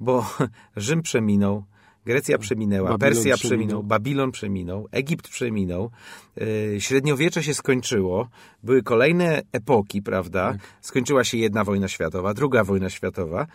Bo 0.00 0.36
Rzym 0.76 1.02
przeminął, 1.02 1.64
Grecja 2.04 2.38
przeminęła, 2.38 2.90
Babilon 2.90 3.00
Persja 3.14 3.36
przeminął. 3.36 3.58
przeminął, 3.58 3.82
Babilon 3.82 4.32
przeminął, 4.32 4.88
Egipt 4.90 5.28
przeminął, 5.28 5.90
yy, 6.36 6.80
średniowiecze 6.80 7.42
się 7.42 7.54
skończyło, 7.54 8.28
były 8.62 8.82
kolejne 8.82 9.42
epoki, 9.52 10.02
prawda? 10.02 10.52
Tak. 10.52 10.60
Skończyła 10.80 11.24
się 11.24 11.38
jedna 11.38 11.64
wojna 11.64 11.88
światowa, 11.88 12.34
druga 12.34 12.64
wojna 12.64 12.90
światowa. 12.90 13.46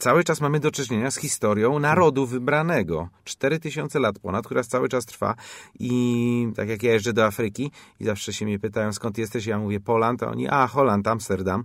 Cały 0.00 0.24
czas 0.24 0.40
mamy 0.40 0.60
do 0.60 0.70
czynienia 0.70 1.10
z 1.10 1.16
historią 1.16 1.78
narodu 1.78 2.26
wybranego. 2.26 3.08
4000 3.24 3.98
lat 3.98 4.18
ponad, 4.18 4.46
która 4.46 4.62
cały 4.62 4.88
czas 4.88 5.06
trwa. 5.06 5.34
I 5.78 6.48
tak 6.56 6.68
jak 6.68 6.82
ja 6.82 6.92
jeżdżę 6.92 7.12
do 7.12 7.24
Afryki 7.24 7.70
i 8.00 8.04
zawsze 8.04 8.32
się 8.32 8.44
mnie 8.44 8.58
pytają, 8.58 8.92
skąd 8.92 9.18
jesteś, 9.18 9.46
ja 9.46 9.58
mówię 9.58 9.80
Poland, 9.80 10.22
a 10.22 10.30
oni, 10.30 10.48
a 10.48 10.66
Holand, 10.66 11.08
Amsterdam. 11.08 11.64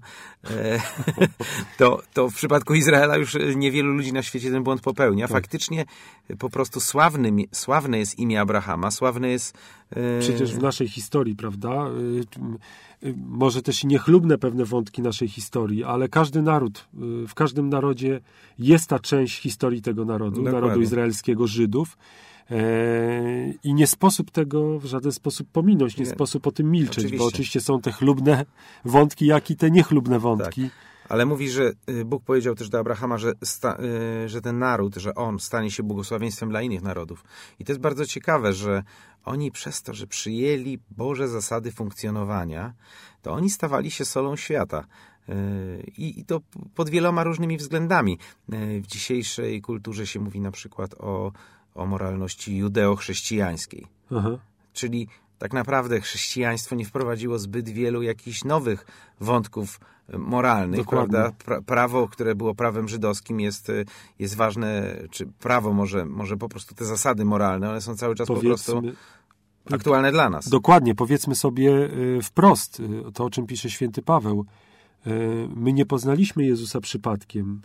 E, 0.49 0.79
to, 1.79 2.01
to 2.13 2.29
w 2.29 2.35
przypadku 2.35 2.73
Izraela 2.73 3.17
już 3.17 3.37
niewielu 3.55 3.93
ludzi 3.93 4.13
na 4.13 4.23
świecie 4.23 4.51
ten 4.51 4.63
błąd 4.63 4.81
popełnia. 4.81 5.27
Faktycznie 5.27 5.85
po 6.39 6.49
prostu 6.49 6.79
sławny, 6.79 7.31
sławne 7.51 7.99
jest 7.99 8.19
imię 8.19 8.41
Abrahama, 8.41 8.91
sławne 8.91 9.29
jest... 9.29 9.57
e, 9.89 10.19
Przecież 10.19 10.53
w 10.55 10.61
naszej 10.61 10.87
historii, 10.87 11.35
prawda? 11.35 11.87
y, 13.03 13.07
y, 13.07 13.13
Może 13.17 13.61
też 13.61 13.83
i 13.83 13.87
niechlubne 13.87 14.37
pewne 14.37 14.65
wątki 14.65 15.01
naszej 15.01 15.27
historii, 15.27 15.83
ale 15.83 16.09
każdy 16.09 16.41
naród, 16.41 16.87
w 17.27 17.33
każdym 17.33 17.69
narodzie 17.69 18.19
jest 18.59 18.87
ta 18.89 18.99
część 18.99 19.41
historii 19.41 19.81
tego 19.81 20.05
narodu, 20.05 20.35
Dokładnie. 20.35 20.61
narodu 20.61 20.81
izraelskiego, 20.81 21.47
Żydów. 21.47 21.97
E, 22.51 23.53
I 23.63 23.73
nie 23.73 23.87
sposób 23.87 24.31
tego 24.31 24.79
w 24.79 24.85
żaden 24.85 25.11
sposób 25.11 25.47
pominąć, 25.51 25.97
nie, 25.97 26.05
Nie. 26.05 26.11
sposób 26.11 26.47
o 26.47 26.51
tym 26.51 26.71
milczeć, 26.71 26.97
Oczywiście. 26.97 27.17
bo 27.17 27.25
oczywiście 27.25 27.61
są 27.61 27.81
te 27.81 27.91
chlubne 27.91 28.45
wątki, 28.85 29.25
jak 29.25 29.51
i 29.51 29.55
te 29.55 29.71
niechlubne 29.71 30.19
wątki. 30.19 30.69
Ale 31.09 31.25
mówi, 31.25 31.49
że 31.49 31.71
y, 31.89 32.05
Bóg 32.05 32.23
powiedział 32.23 32.55
też 32.55 32.69
do 32.69 32.79
Abrahama, 32.79 33.17
że, 33.17 33.33
sta, 33.43 33.77
y, 34.25 34.29
że 34.29 34.41
ten 34.41 34.59
naród, 34.59 34.95
że 34.95 35.15
on 35.15 35.39
stanie 35.39 35.71
się 35.71 35.83
błogosławieństwem 35.83 36.49
dla 36.49 36.61
innych 36.61 36.81
narodów. 36.81 37.23
I 37.59 37.65
to 37.65 37.71
jest 37.71 37.81
bardzo 37.81 38.05
ciekawe, 38.05 38.53
że 38.53 38.83
oni 39.25 39.51
przez 39.51 39.81
to, 39.81 39.93
że 39.93 40.07
przyjęli 40.07 40.79
Boże 40.91 41.27
zasady 41.27 41.71
funkcjonowania, 41.71 42.73
to 43.21 43.33
oni 43.33 43.49
stawali 43.49 43.91
się 43.91 44.05
solą 44.05 44.35
świata. 44.35 44.85
Y, 45.29 45.91
I, 45.97 46.25
to 46.25 46.41
pod 46.75 46.89
wieloma 46.89 47.23
różnymi 47.23 47.57
względami. 47.57 48.19
W 48.81 48.87
dzisiejszej 48.87 49.61
kulturze 49.61 50.07
się 50.07 50.19
mówi 50.19 50.39
na 50.39 50.51
przykład 50.51 50.95
o, 50.99 51.31
o 51.75 51.85
moralności 51.85 52.57
judeo-chrześcijańskiej. 52.57 53.87
Aha. 54.11 54.37
Czyli 54.73 55.07
tak 55.37 55.53
naprawdę 55.53 56.01
chrześcijaństwo 56.01 56.75
nie 56.75 56.85
wprowadziło 56.85 57.39
zbyt 57.39 57.69
wielu 57.69 58.01
jakichś 58.01 58.43
nowych 58.43 58.85
wątków 59.19 59.79
moralnych, 60.13 60.79
Dokładnie. 60.79 61.13
prawda? 61.13 61.37
Pra, 61.45 61.61
prawo, 61.61 62.07
które 62.07 62.35
było 62.35 62.55
prawem 62.55 62.87
żydowskim 62.87 63.39
jest, 63.39 63.69
e, 63.69 63.85
jest 64.19 64.35
ważne, 64.35 64.97
czy 65.11 65.25
prawo 65.25 65.73
może, 65.73 66.05
może 66.05 66.37
po 66.37 66.49
prostu 66.49 66.75
te 66.75 66.85
zasady 66.85 67.25
moralne, 67.25 67.69
one 67.69 67.81
są 67.81 67.95
cały 67.95 68.15
czas 68.15 68.27
po 68.27 68.35
prostu 68.35 68.73
Powiedzmy, 68.73 68.95
aktualne 69.71 70.11
dla 70.11 70.29
nas. 70.29 70.49
Dokładnie, 70.49 70.95
powiedzmy 70.95 71.35
sobie 71.35 71.71
y, 71.71 72.19
wprost 72.21 72.79
y, 72.79 73.11
to, 73.13 73.25
o 73.25 73.29
czym 73.29 73.45
pisze 73.45 73.69
święty 73.69 74.01
Paweł. 74.01 74.45
Y, 75.07 75.11
My 75.55 75.73
nie 75.73 75.85
poznaliśmy 75.85 76.45
Jezusa 76.45 76.81
przypadkiem. 76.81 77.61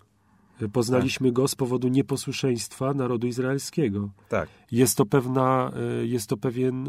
Poznaliśmy 0.73 1.33
Go 1.33 1.49
z 1.49 1.55
powodu 1.55 1.89
nieposłuszeństwa 1.89 2.95
narodu 2.95 3.27
izraelskiego. 3.27 4.11
Tak, 4.29 4.49
Jest 4.73 4.97
to 4.97 5.07
pewna, 5.07 5.73
jest 6.03 6.29
to 6.29 6.37
pewien, 6.37 6.89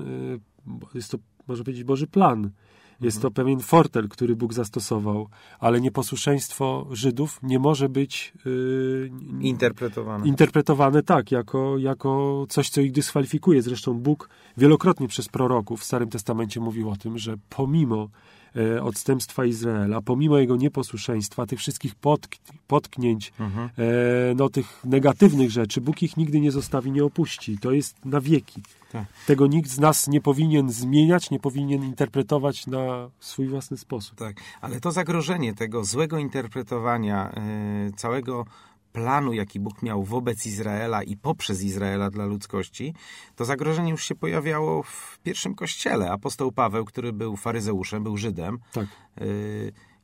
jest 0.93 1.12
to, 1.12 1.18
można 1.47 1.64
powiedzieć, 1.64 1.84
Boży 1.84 2.08
plan. 2.08 2.52
Jest 3.02 3.22
to 3.22 3.32
pewien 3.32 3.60
fortel, 3.60 4.10
który 4.10 4.36
Bóg 4.36 4.54
zastosował, 4.54 5.28
ale 5.60 5.82
nieposłuszeństwo 5.82 6.88
Żydów 6.91 7.39
nie 7.43 7.60
może 7.60 7.89
być 7.89 8.34
y, 8.45 9.12
interpretowane. 9.39 10.28
interpretowane 10.28 11.04
tak, 11.04 11.32
jako, 11.32 11.78
jako 11.78 12.45
coś, 12.49 12.70
co 12.70 12.82
ich 12.82 12.91
dyskwalifikuje. 12.91 13.62
Zresztą 13.62 13.93
Bóg 13.93 14.30
wielokrotnie 14.58 15.08
przez 15.08 15.28
proroków 15.28 15.82
w 15.82 15.84
Starym 15.84 16.10
Testamencie 16.10 16.60
mówił 16.60 16.89
o 16.89 16.95
tym, 16.95 17.18
że 17.18 17.36
pomimo 17.49 18.10
odstępstwa 18.82 19.45
Izraela, 19.45 20.02
pomimo 20.02 20.38
jego 20.38 20.56
nieposłuszeństwa, 20.56 21.45
tych 21.45 21.60
wszystkich 21.60 21.95
potk 21.95 22.36
potknięć, 22.68 23.34
Mhm. 23.39 23.70
e, 23.78 23.82
no, 24.36 24.49
tych 24.49 24.82
negatywnych 24.86 25.52
rzeczy, 25.52 25.82
Bóg 25.82 26.04
ich 26.04 26.18
nigdy 26.18 26.39
nie 26.39 26.52
zostawi, 26.52 26.91
nie 26.91 27.04
opuści. 27.04 27.58
To 27.58 27.72
jest 27.72 28.06
na 28.06 28.22
wieki. 28.22 28.62
Tak. 28.91 29.06
Tego 29.28 29.47
nikt 29.47 29.70
z 29.70 29.80
nas 29.80 30.08
nie 30.08 30.22
powinien 30.22 30.72
zmieniać, 30.72 31.30
nie 31.32 31.39
powinien 31.39 31.84
interpretować 31.84 32.68
na 32.68 33.10
swój 33.20 33.47
własny 33.47 33.78
sposób. 33.78 34.18
Tak, 34.18 34.36
ale 34.62 34.80
to 34.80 34.91
zagrożenie 34.91 35.54
tego 35.54 35.84
złego 35.84 36.18
interpretowania 36.18 37.32
e, 37.32 37.91
całego 37.95 38.45
planu, 38.94 39.34
jaki 39.34 39.60
Bóg 39.60 39.82
miał 39.82 40.04
wobec 40.04 40.46
Izraela 40.46 41.04
i 41.04 41.18
poprzez 41.18 41.64
Izraela 41.64 42.10
dla 42.10 42.26
ludzkości, 42.26 42.94
to 43.36 43.46
zagrożenie 43.46 43.92
już 43.92 44.06
się 44.06 44.16
pojawiało 44.16 44.84
w 44.84 45.20
pierwszym 45.24 45.56
kościele. 45.56 46.12
Apostoł 46.12 46.52
Paweł, 46.52 46.86
który 46.86 47.14
był 47.14 47.38
faryzeuszem, 47.38 48.04
był 48.04 48.18
Żydem, 48.18 48.60
Tak. 48.74 48.86
e, 48.86 49.26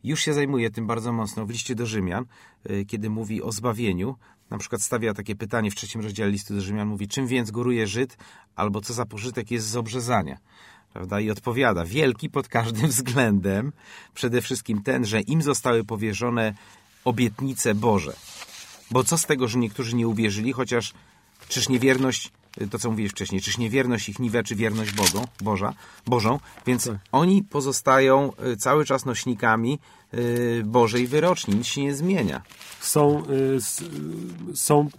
już 0.04 0.22
się 0.22 0.34
zajmuje 0.34 0.70
tym 0.70 0.88
bardzo 0.88 1.12
mocno 1.12 1.46
w 1.46 1.50
liście 1.50 1.76
do 1.76 1.86
Rzymian, 1.86 2.26
e, 2.64 2.86
kiedy 2.86 3.10
mówi 3.10 3.44
o 3.44 3.52
zbawieniu. 3.52 4.16
Na 4.50 4.58
przykład 4.58 4.82
stawia 4.82 5.14
takie 5.14 5.36
pytanie 5.36 5.72
w 5.72 5.76
trzecim 5.76 6.02
rozdziale 6.02 6.32
listu 6.32 6.54
do 6.56 6.62
Rzymian, 6.62 6.88
mówi, 6.88 7.08
czym 7.08 7.28
więc 7.28 7.52
góruje 7.52 7.88
Żyd, 7.88 8.18
albo 8.56 8.82
co 8.82 8.94
za 8.94 9.06
pożytek 9.06 9.52
jest 9.52 9.68
z 9.68 9.76
obrzezania. 9.76 10.38
Prawda? 10.94 11.20
I 11.20 11.32
odpowiada, 11.32 11.86
wielki 11.86 12.30
pod 12.30 12.48
każdym 12.48 12.88
względem, 12.98 13.72
przede 14.14 14.42
wszystkim 14.42 14.84
ten, 14.84 15.06
że 15.06 15.22
im 15.22 15.42
zostały 15.42 15.84
powierzone 15.84 16.54
obietnice 17.06 17.76
Boże. 17.76 18.14
Bo 18.92 19.04
co 19.04 19.18
z 19.18 19.26
tego, 19.26 19.48
że 19.48 19.58
niektórzy 19.60 19.96
nie 19.96 20.08
uwierzyli, 20.08 20.54
chociaż 20.54 20.94
czyż 21.50 21.70
niewierność, 21.70 22.32
to 22.72 22.80
co 22.80 22.90
mówiłeś 22.92 23.12
wcześniej, 23.12 23.42
czyż 23.42 23.58
niewierność 23.58 24.10
ich 24.10 24.20
niweczy 24.20 24.56
wierność 24.56 24.92
Bogą, 24.92 25.26
Boża, 25.42 25.74
Bożą, 26.06 26.40
więc 26.68 26.86
Tak. 26.86 26.98
oni 27.12 27.44
pozostają 27.44 28.32
y, 28.54 28.58
cały 28.58 28.86
czas 28.86 29.06
nośnikami 29.06 29.80
y, 30.14 30.64
Bożej 30.66 31.08
wyroczni, 31.08 31.56
nic 31.56 31.68
się 31.68 31.82
nie 31.82 31.96
zmienia. 31.96 32.42
są, 32.82 33.24
y, 33.26 33.58
y, 34.52 34.56
są 34.56 34.90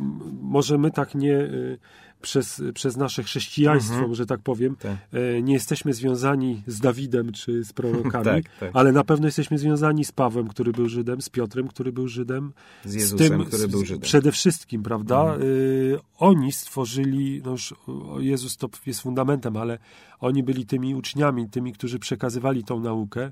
może 0.43 0.79
my 0.79 0.91
tak 0.91 1.15
nie 1.15 1.35
y, 1.37 1.79
przez, 2.23 2.63
przez 2.75 2.97
nasze 2.97 3.23
chrześcijaństwo, 3.23 4.15
że 4.15 4.27
tak 4.27 4.41
powiem, 4.41 4.77
Tak. 4.77 4.97
y, 5.15 5.43
nie 5.43 5.55
jesteśmy 5.55 5.95
związani 5.95 6.63
z 6.67 6.81
Dawidem 6.81 7.33
czy 7.33 7.65
z 7.65 7.73
prorokami, 7.73 8.25
Tak, 8.35 8.45
tak. 8.61 8.71
ale 8.75 8.93
na 8.93 9.05
pewno 9.05 9.27
jesteśmy 9.27 9.59
związani 9.59 10.05
z 10.05 10.13
Pawłem, 10.13 10.49
który 10.49 10.73
był 10.73 10.89
Żydem, 10.89 11.23
z 11.23 11.29
Piotrem, 11.29 11.69
który 11.69 11.93
był 11.93 12.09
Żydem, 12.09 12.53
Z 12.85 12.95
Jezusem, 12.95 13.45
który 13.45 13.69
był 13.69 13.81
Żydem. 13.81 13.95
Mhm. 13.95 14.01
Przede 14.01 14.33
wszystkim, 14.33 14.83
prawda? 14.83 15.37
Y, 15.41 15.99
oni 16.19 16.53
stworzyli, 16.53 17.43
no 17.45 17.51
już 17.51 17.75
Jezus 18.19 18.57
to 18.57 18.69
jest 18.87 19.01
fundamentem, 19.01 19.57
ale 19.57 19.79
oni 20.21 20.43
byli 20.43 20.67
tymi 20.67 20.95
uczniami, 20.95 21.49
tymi, 21.51 21.73
którzy 21.73 21.99
przekazywali 21.99 22.65
tą 22.65 22.81
naukę 22.81 23.31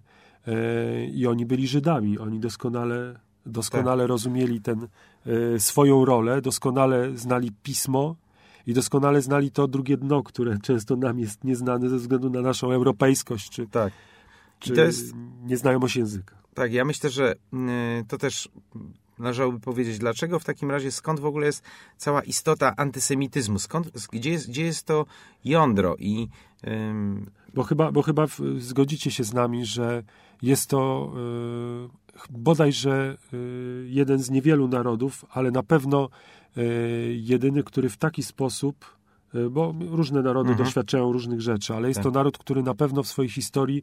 y, 0.48 1.06
i 1.06 1.26
oni 1.26 1.46
byli 1.46 1.68
Żydami. 1.68 2.18
Oni 2.18 2.40
doskonale, 2.40 3.20
doskonale 3.46 4.02
Tak. 4.02 4.08
rozumieli 4.08 4.60
ten, 4.60 4.88
y, 5.56 5.60
swoją 5.60 6.04
rolę, 6.04 6.42
doskonale 6.42 7.16
znali 7.18 7.52
pismo 7.62 8.16
i 8.66 8.74
doskonale 8.74 9.22
znali 9.22 9.50
to 9.50 9.68
drugie 9.68 9.96
dno, 9.96 10.22
które 10.22 10.58
często 10.62 10.96
nam 10.96 11.18
jest 11.18 11.44
nieznane 11.44 11.88
ze 11.88 11.96
względu 11.96 12.30
na 12.30 12.40
naszą 12.40 12.72
europejskość 12.72 13.50
czy, 13.50 13.66
Tak. 13.66 13.92
czy 14.58 14.72
to 14.74 14.80
jest- 14.80 15.14
nieznajomość 15.44 15.96
języka. 15.96 16.36
Tak, 16.54 16.72
ja 16.72 16.84
myślę, 16.84 17.10
że 17.10 17.32
y, 17.34 17.36
to 18.08 18.18
też 18.18 18.48
należałoby 19.18 19.60
powiedzieć, 19.60 19.98
dlaczego 19.98 20.38
w 20.38 20.44
takim 20.44 20.70
razie, 20.70 20.92
skąd 20.92 21.20
w 21.20 21.26
ogóle 21.26 21.46
jest 21.46 21.62
cała 21.96 22.22
istota 22.22 22.74
antysemityzmu, 22.76 23.58
skąd, 23.58 23.90
gdzie 24.12 24.30
jest, 24.30 24.48
gdzie 24.48 24.64
jest 24.64 24.84
to 24.86 25.06
jądro 25.44 25.96
i 25.98 26.28
ym, 26.66 27.30
Bo 27.54 27.62
chyba, 27.62 27.92
bo 27.92 28.02
chyba 28.02 28.26
zgodzicie 28.58 29.10
się 29.10 29.24
z 29.24 29.32
nami, 29.34 29.66
że 29.66 30.02
jest 30.42 30.70
to 30.70 31.12
bodajże 32.30 33.16
y, 33.34 33.86
jeden 33.88 34.18
z 34.18 34.30
niewielu 34.30 34.68
narodów, 34.68 35.24
ale 35.30 35.50
na 35.50 35.62
pewno 35.62 36.08
jedyny, 37.16 37.62
który 37.62 37.88
w 37.88 37.96
taki 37.96 38.22
sposób, 38.22 38.84
y, 39.34 39.50
bo 39.50 39.74
różne 39.90 40.22
narody 40.22 40.50
Mhm. 40.50 40.66
doświadczają 40.66 41.12
różnych 41.12 41.40
rzeczy, 41.40 41.74
ale 41.74 41.88
jest 41.88 41.98
Tak. 41.98 42.04
to 42.04 42.10
naród, 42.10 42.38
który 42.38 42.62
na 42.62 42.74
pewno 42.74 43.02
w 43.02 43.06
swojej 43.08 43.30
historii 43.30 43.82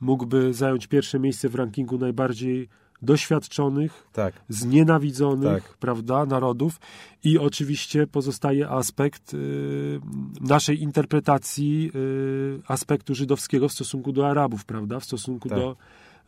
mógłby 0.00 0.54
zająć 0.54 0.86
pierwsze 0.86 1.18
miejsce 1.18 1.48
w 1.48 1.54
rankingu 1.54 1.98
najbardziej 1.98 2.68
doświadczonych, 3.02 4.08
Tak. 4.12 4.34
znienawidzonych, 4.48 5.62
Tak. 5.64 5.76
prawda, 5.78 6.26
narodów 6.26 6.80
i 7.24 7.38
oczywiście 7.38 8.06
pozostaje 8.06 8.68
aspekt 8.68 9.34
y, 9.34 10.00
naszej 10.40 10.82
interpretacji 10.82 11.90
y, 11.94 12.60
aspektu 12.68 13.14
żydowskiego 13.14 13.68
w 13.68 13.72
stosunku 13.72 14.12
do 14.12 14.28
Arabów, 14.28 14.64
prawda, 14.64 15.00
w 15.00 15.04
stosunku 15.04 15.48
Tak. 15.48 15.58
do, 15.58 15.76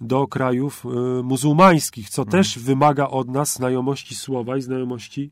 do 0.00 0.26
krajów 0.26 0.84
y, 1.20 1.22
muzułmańskich, 1.22 2.10
co 2.10 2.22
Mhm. 2.22 2.42
też 2.42 2.58
wymaga 2.58 3.06
od 3.08 3.28
nas 3.28 3.54
znajomości 3.54 4.14
słowa 4.14 4.56
i 4.56 4.62
znajomości 4.62 5.30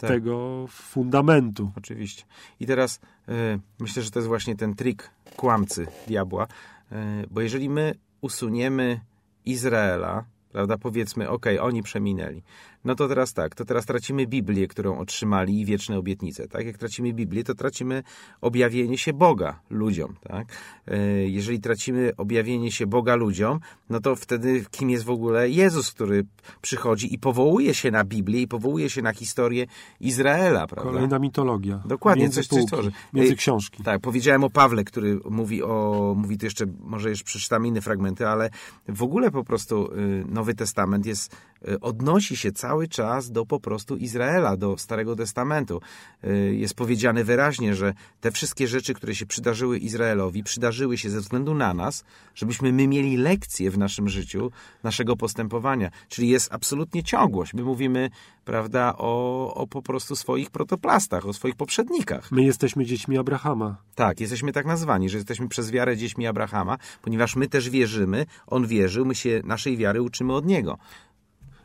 Tak. 0.00 0.10
tego 0.10 0.66
fundamentu. 0.68 1.70
Oczywiście. 1.76 2.24
I 2.60 2.66
teraz 2.66 3.00
e, 3.28 3.58
myślę, 3.78 4.02
że 4.02 4.10
to 4.10 4.18
jest 4.18 4.28
właśnie 4.28 4.56
ten 4.56 4.74
trik 4.74 5.10
kłamcy 5.36 5.86
diabła, 6.06 6.46
e, 6.92 7.24
bo 7.30 7.40
jeżeli 7.40 7.68
my 7.68 7.94
usuniemy 8.20 9.00
Izraela, 9.44 10.24
prawda, 10.52 10.78
powiedzmy, 10.78 11.28
okej, 11.28 11.58
oni 11.58 11.82
przeminęli, 11.82 12.42
no 12.84 12.94
to 12.94 13.08
teraz 13.08 13.32
tak, 13.34 13.54
to 13.54 13.64
teraz 13.64 13.86
tracimy 13.86 14.26
Biblię, 14.26 14.68
którą 14.68 14.98
otrzymali 14.98 15.60
i 15.60 15.64
wieczne 15.64 15.98
obietnice, 15.98 16.48
tak? 16.48 16.66
Jak 16.66 16.78
tracimy 16.78 17.12
Biblię, 17.12 17.44
to 17.44 17.54
tracimy 17.54 18.02
objawienie 18.40 18.98
się 18.98 19.12
Boga 19.12 19.60
ludziom, 19.70 20.14
tak? 20.22 20.46
E, 20.88 20.98
Jeżeli 21.28 21.60
tracimy 21.60 22.12
objawienie 22.16 22.72
się 22.72 22.86
Boga 22.86 23.14
ludziom, 23.14 23.60
no 23.90 24.00
to 24.00 24.16
wtedy 24.16 24.64
kim 24.70 24.90
jest 24.90 25.04
w 25.04 25.10
ogóle 25.10 25.50
Jezus, 25.50 25.90
który 25.90 26.24
przychodzi 26.62 27.14
i 27.14 27.18
powołuje 27.18 27.74
się 27.74 27.90
na 27.90 28.04
Biblię 28.04 28.40
i 28.42 28.48
powołuje 28.48 28.90
się 28.90 29.02
na 29.02 29.12
historię 29.12 29.66
Izraela, 30.00 30.66
prawda? 30.66 30.90
Kolejna 30.90 31.18
mitologia. 31.18 31.82
Dokładnie, 31.86 32.22
między 32.22 32.36
coś- 32.40 32.46
coś 32.46 32.58
półki, 32.58 32.72
tworzy. 32.72 32.92
Między 33.12 33.36
książki. 33.36 33.82
Tak, 33.82 34.00
powiedziałem 34.00 34.44
o 34.44 34.50
Pawle, 34.50 34.84
który 34.84 35.20
mówi 35.30 35.62
o, 35.62 36.14
mówi 36.16 36.38
tu 36.38 36.46
jeszcze, 36.46 36.64
może 36.80 37.08
jeszcze 37.10 37.24
przeczytam 37.24 37.66
inne 37.66 37.80
fragmenty, 37.80 38.28
ale 38.28 38.50
w 38.88 39.02
ogóle 39.02 39.30
po 39.30 39.44
prostu 39.44 39.92
y, 39.92 40.24
Nowy 40.28 40.54
Testament 40.54 41.06
jest, 41.06 41.36
odnosi 41.80 42.36
się 42.36 42.52
cały 42.52 42.88
czas 42.88 43.30
do 43.30 43.46
po 43.46 43.60
prostu 43.60 43.96
Izraela, 43.96 44.56
do 44.56 44.78
Starego 44.78 45.16
Testamentu. 45.16 45.80
Y, 46.24 46.56
Jest 46.56 46.74
powiedziane 46.74 47.24
wyraźnie, 47.24 47.74
że 47.74 47.94
te 48.20 48.30
wszystkie 48.30 48.68
rzeczy, 48.68 48.94
które 48.94 49.14
się 49.14 49.26
przydarzyły 49.26 49.78
Izraelowi, 49.78 50.42
przydarzyły 50.42 50.98
się 50.98 51.10
ze 51.10 51.20
względu 51.20 51.54
na 51.54 51.74
nas, 51.74 52.04
żebyśmy 52.34 52.72
my 52.72 52.88
mieli 52.88 53.16
lekcje 53.16 53.70
w 53.70 53.78
naszym 53.78 54.08
życiu, 54.08 54.50
naszego 54.82 55.16
postępowania. 55.16 55.90
Czyli 56.08 56.28
jest 56.28 56.52
absolutnie 56.52 57.02
ciągłość. 57.02 57.54
My 57.54 57.62
mówimy, 57.62 58.10
prawda, 58.44 58.94
o, 58.98 59.54
o 59.54 59.66
po 59.66 59.82
prostu 59.82 60.16
swoich 60.16 60.50
protoplastach, 60.50 61.26
o 61.26 61.32
swoich 61.32 61.56
poprzednikach. 61.56 62.32
My 62.32 62.42
jesteśmy 62.42 62.84
dziećmi 62.84 63.18
Abrahama. 63.18 63.76
Tak, 63.94 64.20
jesteśmy 64.20 64.52
tak 64.52 64.66
nazwani, 64.66 65.08
że 65.08 65.18
jesteśmy 65.18 65.48
przez 65.48 65.70
wiarę 65.70 65.96
dziećmi 65.96 66.26
Abrahama, 66.26 66.78
ponieważ 67.02 67.36
my 67.36 67.48
też 67.48 67.70
wierzymy, 67.70 68.26
on 68.46 68.66
wierzył, 68.66 69.04
my 69.06 69.14
się 69.14 69.40
naszej 69.44 69.76
wiary 69.76 70.02
uczymy 70.02 70.32
od 70.32 70.46
niego. 70.46 70.78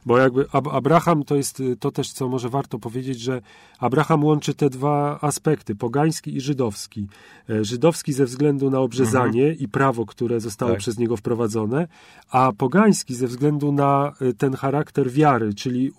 Bo 0.06 0.18
jakby 0.18 0.45
Ab- 0.51 0.68
Abraham 0.72 1.24
to 1.24 1.36
jest 1.36 1.60
y, 1.60 1.76
to 1.76 1.91
też, 1.91 2.12
co 2.14 2.28
może 2.28 2.49
warto 2.49 2.80
powiedzieć, 2.80 3.20
że 3.20 3.41
Abraham 3.80 4.24
łączy 4.24 4.53
te 4.53 4.70
dwa 4.70 5.20
aspekty, 5.22 5.76
pogański 5.76 6.36
i 6.36 6.41
żydowski. 6.41 7.08
E, 7.49 7.66
Żydowski 7.66 8.14
ze 8.14 8.26
względu 8.26 8.70
na 8.70 8.80
obrzezanie 8.80 9.51
i 9.53 9.68
prawo, 9.68 10.06
które 10.06 10.39
zostało 10.39 10.72
Tak. 10.72 10.80
przez 10.80 10.97
niego 10.97 11.18
wprowadzone, 11.18 11.88
a 12.32 12.51
pogański 12.58 13.16
ze 13.16 13.28
względu 13.28 13.72
na 13.72 14.14
y, 14.22 14.34
ten 14.34 14.53
charakter 14.53 15.12
wiary, 15.12 15.53
czyli 15.53 15.91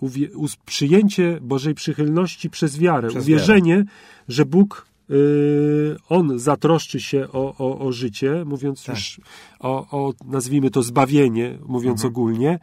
przyjęcie 0.65 1.39
Bożej 1.41 1.73
przychylności 1.75 2.49
przez 2.49 2.77
wiarę, 2.79 3.07
Przez 3.07 3.23
uwierzenie, 3.23 3.85
że 4.27 4.45
Bóg 4.45 4.87
y, 5.09 5.95
on 6.09 6.39
zatroszczy 6.39 6.99
się 6.99 7.27
o, 7.33 7.55
o, 7.57 7.79
o 7.79 7.91
życie, 7.91 8.43
mówiąc 8.45 8.83
Tak. 8.83 8.95
już 8.95 9.21
o, 9.59 9.87
o, 9.91 10.13
nazwijmy 10.25 10.71
to 10.71 10.83
zbawienie, 10.83 11.57
mówiąc 11.65 11.99
Mhm. 11.99 12.13
ogólnie, 12.13 12.59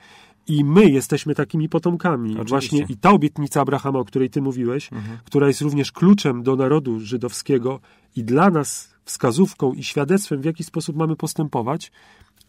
i 0.47 0.64
my 0.64 0.90
jesteśmy 0.90 1.34
takimi 1.34 1.68
potomkami. 1.68 2.30
Oczywiście. 2.30 2.49
Właśnie 2.49 2.86
i 2.88 2.97
ta 2.97 3.11
obietnica 3.11 3.61
Abrahama, 3.61 3.99
o 3.99 4.05
której 4.05 4.30
ty 4.30 4.42
mówiłeś, 4.42 4.92
Mhm. 4.92 5.18
która 5.24 5.47
jest 5.47 5.61
również 5.61 5.92
kluczem 5.92 6.42
do 6.42 6.57
narodu 6.57 7.01
żydowskiego 7.01 7.80
i 8.16 8.24
dla 8.24 8.51
nas 8.51 8.95
wskazówką 9.05 9.72
i 9.72 9.84
świadectwem, 9.84 10.40
w 10.40 10.45
jaki 10.45 10.64
sposób 10.64 10.97
mamy 10.97 11.16
postępować, 11.16 11.92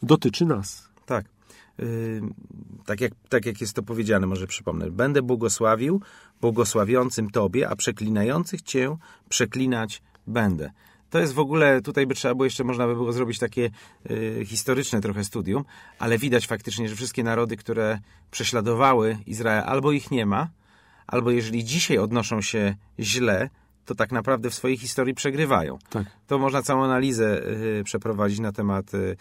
dotyczy 0.04 0.46
nas. 0.46 0.89
Tak. 1.06 1.26
Yy, 1.78 2.22
tak, 2.86 3.02
jak, 3.02 3.12
tak 3.30 3.46
jak 3.46 3.62
jest 3.62 3.74
to 3.74 3.84
powiedziane, 3.84 4.28
może 4.28 4.48
przypomnę. 4.48 4.91
Będę 4.91 5.22
błogosławił 5.22 6.02
błogosławiącym 6.41 7.30
Tobie, 7.30 7.70
a 7.70 7.76
przeklinających 7.76 8.62
Cię 8.62 8.98
przeklinać 9.30 10.02
będę. 10.28 10.72
To 11.16 11.20
jest 11.20 11.34
w 11.34 11.39
ogóle, 11.39 11.82
tutaj 11.82 12.07
by 12.07 12.16
trzeba 12.16 12.36
było 12.36 12.45
jeszcze, 12.45 12.63
można 12.63 12.88
by 12.88 12.93
było 12.95 13.13
zrobić 13.13 13.39
takie 13.39 13.70
y, 14.11 14.45
historyczne 14.45 15.01
trochę 15.01 15.24
studium, 15.24 15.66
ale 15.99 16.18
widać 16.18 16.47
faktycznie, 16.47 16.89
że 16.89 16.95
wszystkie 16.95 17.24
narody, 17.24 17.57
które 17.57 17.99
prześladowały 18.32 19.18
Izrael, 19.26 19.63
albo 19.66 19.91
ich 19.91 20.11
nie 20.11 20.26
ma, 20.26 20.49
albo 21.07 21.32
jeżeli 21.32 21.63
dzisiaj 21.63 21.97
odnoszą 21.97 22.41
się 22.41 22.76
źle, 22.99 23.49
to 23.86 23.95
tak 23.95 24.11
naprawdę 24.11 24.49
w 24.49 24.55
swojej 24.55 24.78
historii 24.78 25.13
przegrywają. 25.13 25.78
Tak. 25.89 26.05
To 26.28 26.38
można 26.38 26.61
całą 26.61 26.84
analizę 26.84 27.41
y, 27.80 27.84
przeprowadzić 27.84 28.39
na 28.39 28.51
temat 28.51 28.93
y, 28.93 29.18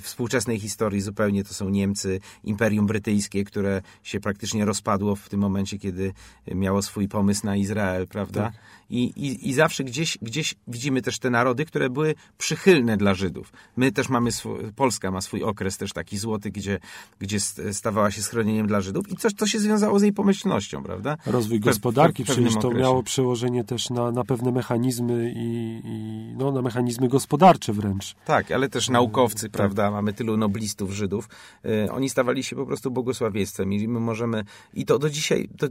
współczesnej 0.00 0.60
historii. 0.60 1.00
Zupełnie 1.00 1.44
to 1.44 1.54
są 1.54 1.68
Niemcy, 1.68 2.20
Imperium 2.44 2.86
Brytyjskie, 2.86 3.44
które 3.44 3.82
się 4.02 4.20
praktycznie 4.20 4.64
rozpadło 4.64 5.16
w 5.16 5.28
tym 5.28 5.40
momencie, 5.40 5.78
kiedy 5.78 6.12
miało 6.54 6.82
swój 6.82 7.08
pomysł 7.08 7.46
na 7.46 7.56
Izrael, 7.56 8.06
prawda? 8.06 8.42
Tak. 8.42 8.52
I, 8.90 9.04
i, 9.04 9.48
I 9.48 9.54
zawsze 9.54 9.84
gdzieś, 9.84 10.18
gdzieś 10.22 10.54
widzimy 10.68 11.02
też 11.02 11.18
te 11.18 11.30
narody, 11.30 11.64
które 11.64 11.90
były 11.90 12.14
przychylne 12.38 12.96
dla 12.96 13.14
Żydów. 13.14 13.52
My 13.76 13.92
też 13.92 14.08
mamy, 14.08 14.32
swój, 14.32 14.58
Polska 14.76 15.10
ma 15.10 15.20
swój 15.20 15.42
okres 15.42 15.76
też 15.76 15.92
taki 15.92 16.18
złoty, 16.18 16.50
gdzie, 16.50 16.78
gdzie 17.18 17.40
st- 17.40 17.60
stawała 17.72 18.10
się 18.10 18.22
schronieniem 18.22 18.66
dla 18.66 18.80
Żydów 18.80 19.12
i 19.12 19.16
coś, 19.16 19.34
to 19.34 19.46
się 19.46 19.58
związało 19.58 19.98
z 19.98 20.02
jej 20.02 20.12
pomyślnością, 20.12 20.82
prawda? 20.82 21.16
Rozwój 21.26 21.60
gospodarki, 21.60 22.24
pe- 22.24 22.32
przecież 22.32 22.54
to 22.54 22.70
miało 22.70 23.02
przełożenie 23.02 23.64
też 23.64 23.90
na, 23.90 24.10
na 24.10 24.24
pewne 24.24 24.52
mechanizmy 24.52 25.32
i, 25.36 25.80
i 25.84 26.34
no, 26.36 26.52
na 26.52 26.62
mechanizmy 26.62 27.08
gospodarcze 27.08 27.72
wręcz. 27.72 28.14
Tak, 28.24 28.50
ale 28.50 28.68
też 28.68 28.88
naukowcy, 28.88 29.37
prawda? 29.52 29.90
Mamy 29.90 30.12
tylu 30.12 30.36
noblistów 30.36 30.92
Żydów. 30.92 31.28
Y, 31.64 31.92
oni 31.92 32.10
stawali 32.10 32.44
się 32.44 32.56
po 32.56 32.66
prostu 32.66 32.90
błogosławieństwem 32.90 33.72
i 33.72 33.88
my 33.88 34.00
możemy... 34.00 34.44
I 34.74 34.84
to 34.84 34.98
do 34.98 35.10
dzisiaj... 35.10 35.48
To 35.58 35.66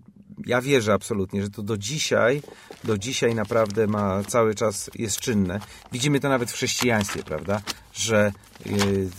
ja 0.45 0.61
wierzę 0.61 0.93
absolutnie, 0.93 1.41
że 1.43 1.49
to 1.49 1.63
do 1.63 1.78
dzisiaj, 1.78 2.41
do 2.84 2.97
dzisiaj 2.97 3.36
naprawdę 3.36 3.88
ma 3.88 4.24
cały 4.24 4.55
czas 4.55 4.89
jest 4.95 5.20
czynne. 5.20 5.59
Widzimy 5.91 6.20
to 6.20 6.30
nawet 6.30 6.51
w 6.51 6.53
chrześcijaństwie, 6.53 7.24
prawda? 7.24 7.61
Że 7.93 8.32
mm, 8.65 9.09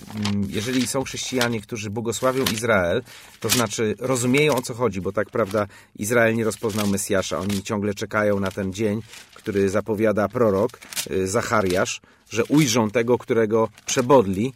jeżeli 0.49 0.87
są 0.87 1.05
chrześcijanie, 1.05 1.61
którzy 1.61 1.91
błogosławią 1.91 2.45
Izrael, 2.53 3.03
to 3.41 3.49
znaczy 3.49 3.95
rozumieją 3.99 4.55
o 4.55 4.63
co 4.63 4.75
chodzi, 4.75 5.01
bo 5.01 5.13
tak, 5.13 5.31
prawda, 5.31 5.67
Izrael 5.97 6.35
nie 6.35 6.45
rozpoznał 6.45 6.87
Mesjasza. 6.87 7.39
Oni 7.39 7.63
ciągle 7.63 7.95
czekają 7.95 8.41
na 8.41 8.51
ten 8.51 8.73
dzień, 8.73 9.03
który 9.35 9.69
zapowiada 9.69 10.29
prorok 10.29 10.79
y, 11.11 11.29
Zachariasz, 11.29 12.01
że 12.31 12.45
ujrzą 12.45 12.91
tego, 12.91 13.19
którego 13.19 13.69
przebodli. 13.87 14.53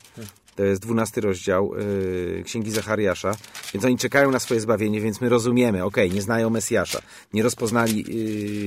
To 0.56 0.62
jest 0.62 0.82
dwunasty 0.82 1.20
rozdział 1.20 1.74
y, 1.74 2.42
Księgi 2.44 2.70
Zachariasza. 2.70 3.36
Więc 3.74 3.84
oni 3.84 3.98
czekają 3.98 4.30
na 4.30 4.38
swoje 4.38 4.60
zbawienie, 4.60 5.00
więc 5.00 5.20
my 5.20 5.28
rozumiemy, 5.28 5.84
okej, 5.84 6.10
nie 6.10 6.22
znają 6.22 6.50
Mesjasza. 6.50 7.02
Nie 7.32 7.42
rozpoznali 7.42 8.00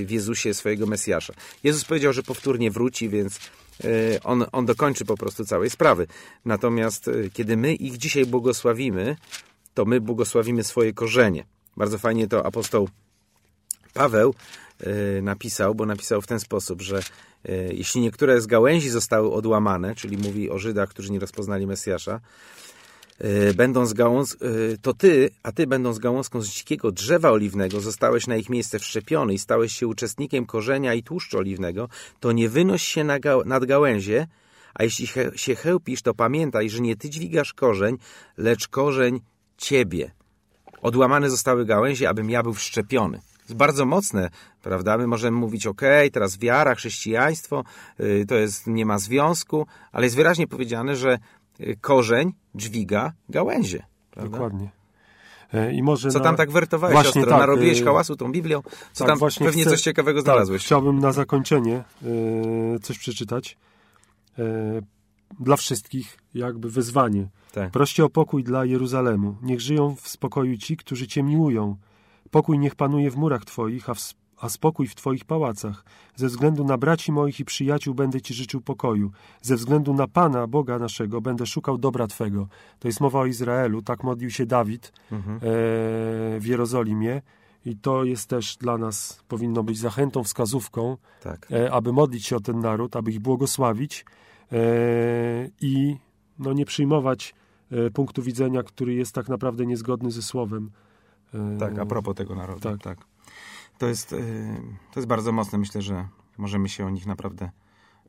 y, 0.01 0.05
w 0.05 0.11
Jezusie 0.11 0.53
swojego 0.53 0.85
Mesjasza. 0.85 1.33
Jezus 1.63 1.85
powiedział, 1.85 2.13
że 2.13 2.23
powtórnie 2.23 2.71
wróci, 2.71 3.09
więc 3.09 3.39
y, 3.85 4.19
on, 4.23 4.45
on 4.51 4.65
dokończy 4.65 5.05
po 5.05 5.17
prostu 5.17 5.45
całej 5.45 5.69
sprawy. 5.69 6.07
Natomiast 6.45 7.07
y, 7.07 7.29
kiedy 7.33 7.57
my 7.57 7.75
ich 7.75 7.97
dzisiaj 7.97 8.25
błogosławimy, 8.25 9.15
to 9.73 9.85
my 9.85 10.01
błogosławimy 10.01 10.63
swoje 10.63 10.93
korzenie. 10.93 11.45
Bardzo 11.77 11.97
fajnie 11.97 12.27
to 12.27 12.45
apostoł 12.45 12.89
Paweł 13.93 14.35
e, 14.79 15.21
napisał, 15.21 15.75
bo 15.75 15.85
napisał 15.85 16.21
w 16.21 16.27
ten 16.27 16.39
sposób, 16.39 16.81
że 16.81 17.03
jeśli 17.73 18.01
niektóre 18.01 18.41
z 18.41 18.47
gałęzi 18.47 18.89
zostały 18.89 19.31
odłamane, 19.31 19.95
czyli 19.95 20.17
mówi 20.17 20.49
o 20.49 20.57
Żydach, 20.59 20.89
którzy 20.89 21.11
nie 21.11 21.19
rozpoznali 21.19 21.67
Mesjasza, 21.67 22.19
e, 23.19 23.53
będąc 23.53 23.93
gałąz, 23.93 24.33
e, 24.33 24.37
to 24.81 24.93
ty, 24.93 25.29
a 25.43 25.51
ty 25.51 25.67
będąc 25.67 25.99
gałązką 25.99 26.41
z 26.41 26.47
dzikiego 26.49 26.91
drzewa 26.91 27.31
oliwnego, 27.31 27.81
zostałeś 27.81 28.27
na 28.27 28.35
ich 28.35 28.49
miejsce 28.49 28.79
wszczepiony 28.79 29.33
i 29.33 29.39
stałeś 29.39 29.73
się 29.73 29.87
uczestnikiem 29.87 30.45
korzenia 30.45 30.93
i 30.93 31.03
tłuszczu 31.03 31.37
oliwnego, 31.37 31.89
to 32.19 32.31
nie 32.31 32.49
wynoś 32.49 32.83
się 32.83 33.03
na 33.03 33.19
gał- 33.19 33.45
nad 33.45 33.65
gałęzie, 33.65 34.27
a 34.73 34.83
jeśli 34.83 35.07
he- 35.07 35.31
się 35.35 35.55
chełpisz, 35.55 36.01
to 36.01 36.13
pamiętaj, 36.13 36.69
że 36.69 36.79
nie 36.81 36.95
ty 36.95 37.09
dźwigasz 37.09 37.53
korzeń, 37.53 37.97
lecz 38.37 38.67
korzeń 38.67 39.21
ciebie 39.57 40.11
odłamane 40.81 41.29
zostały 41.29 41.65
gałęzie, 41.65 42.09
abym 42.09 42.29
ja 42.29 42.43
był 42.43 42.53
wszczepiony. 42.53 43.19
Jest 43.45 43.55
bardzo 43.55 43.85
mocne, 43.85 44.29
prawda? 44.61 44.97
My 44.97 45.07
możemy 45.07 45.37
mówić, 45.37 45.67
ok, 45.67 45.81
teraz 46.13 46.37
wiara, 46.37 46.75
chrześcijaństwo, 46.75 47.63
y, 47.99 48.25
to 48.27 48.35
jest, 48.35 48.67
nie 48.67 48.85
ma 48.85 48.99
związku, 48.99 49.67
ale 49.91 50.05
jest 50.05 50.15
wyraźnie 50.15 50.47
powiedziane, 50.47 50.95
że 50.95 51.19
y, 51.59 51.77
korzeń 51.81 52.33
dźwiga 52.55 53.13
gałęzie, 53.29 53.83
Prawda? 54.11 54.31
dokładnie. 54.31 54.69
E, 55.53 55.73
I 55.73 55.83
może 55.83 56.11
Co 56.11 56.17
na- 56.19 56.23
tam 56.23 56.35
tak 56.35 56.51
wertowałeś, 56.51 56.93
Właśnie 56.93 57.11
siostro? 57.21 57.31
tak, 57.31 57.39
Narobiłeś 57.39 57.81
y, 57.81 57.83
hałasu 57.83 58.15
tą 58.15 58.31
Biblią? 58.31 58.61
Co 58.93 59.03
tak, 59.03 59.07
tam 59.07 59.17
właśnie 59.19 59.45
pewnie 59.45 59.61
chcę- 59.61 59.71
coś 59.71 59.81
ciekawego 59.81 60.19
Tak, 60.19 60.25
znalazłeś. 60.25 60.63
chciałbym 60.65 60.99
na 60.99 61.11
zakończenie 61.11 61.83
e, 62.75 62.79
coś 62.79 62.97
przeczytać. 62.99 63.57
E, 64.39 64.43
dla 65.39 65.55
wszystkich 65.55 66.17
jakby 66.33 66.69
wyzwanie. 66.69 67.27
Tak. 67.53 67.71
Proście 67.71 68.05
o 68.05 68.09
pokój 68.09 68.43
dla 68.43 68.65
Jeruzalemu. 68.65 69.35
Niech 69.41 69.61
żyją 69.61 69.95
w 70.01 70.07
spokoju 70.09 70.57
ci, 70.57 70.77
którzy 70.77 71.07
cię 71.07 71.23
miłują. 71.23 71.75
Pokój 72.31 72.59
niech 72.59 72.75
panuje 72.75 73.11
w 73.11 73.15
murach 73.17 73.45
twoich, 73.45 73.89
a, 73.89 73.93
w, 73.93 74.13
a 74.37 74.49
spokój 74.49 74.87
w 74.87 74.95
twoich 74.95 75.25
pałacach. 75.25 75.85
Ze 76.15 76.27
względu 76.27 76.63
na 76.63 76.77
braci 76.77 77.11
moich 77.11 77.39
i 77.39 77.45
przyjaciół 77.45 77.95
będę 77.95 78.21
ci 78.21 78.33
życzył 78.33 78.61
pokoju. 78.61 79.11
Ze 79.41 79.55
względu 79.55 79.93
na 79.93 80.07
Pana, 80.07 80.47
Boga 80.47 80.79
naszego, 80.79 81.21
będę 81.21 81.45
szukał 81.45 81.77
dobra 81.77 82.07
twego. 82.07 82.47
To 82.79 82.87
jest 82.87 83.01
mowa 83.01 83.19
o 83.19 83.25
Izraelu. 83.25 83.81
Tak 83.81 84.03
modlił 84.03 84.29
się 84.29 84.45
Dawid 84.45 84.91
Mhm. 85.11 85.37
e, 85.37 85.39
w 86.39 86.45
Jerozolimie. 86.45 87.21
I 87.65 87.75
to 87.77 88.03
jest 88.03 88.29
też 88.29 88.57
dla 88.57 88.77
nas, 88.77 89.23
powinno 89.27 89.63
być 89.63 89.77
zachętą, 89.79 90.23
wskazówką, 90.23 90.97
Tak. 91.23 91.47
e, 91.51 91.71
aby 91.71 91.93
modlić 91.93 92.25
się 92.25 92.35
o 92.35 92.39
ten 92.39 92.59
naród, 92.59 92.95
aby 92.95 93.11
ich 93.11 93.19
błogosławić 93.19 94.05
e, 94.51 94.57
i 95.61 95.97
no, 96.39 96.53
nie 96.53 96.65
przyjmować 96.65 97.35
e, 97.71 97.89
punktu 97.89 98.21
widzenia, 98.21 98.63
który 98.63 98.93
jest 98.93 99.15
tak 99.15 99.29
naprawdę 99.29 99.65
niezgodny 99.65 100.11
ze 100.11 100.21
słowem. 100.21 100.71
E, 101.33 101.57
Tak, 101.59 101.79
a 101.79 101.85
propos 101.85 102.15
tego 102.15 102.35
narodu. 102.35 102.59
Tak. 102.59 102.81
tak. 102.81 102.97
To, 103.77 103.87
jest, 103.87 104.11
yy, 104.11 104.19
to 104.91 104.99
jest 104.99 105.07
bardzo 105.07 105.31
mocne. 105.31 105.57
Myślę, 105.57 105.81
że 105.81 106.07
możemy 106.37 106.69
się 106.69 106.85
o 106.85 106.89
nich 106.89 107.05
naprawdę, 107.05 107.51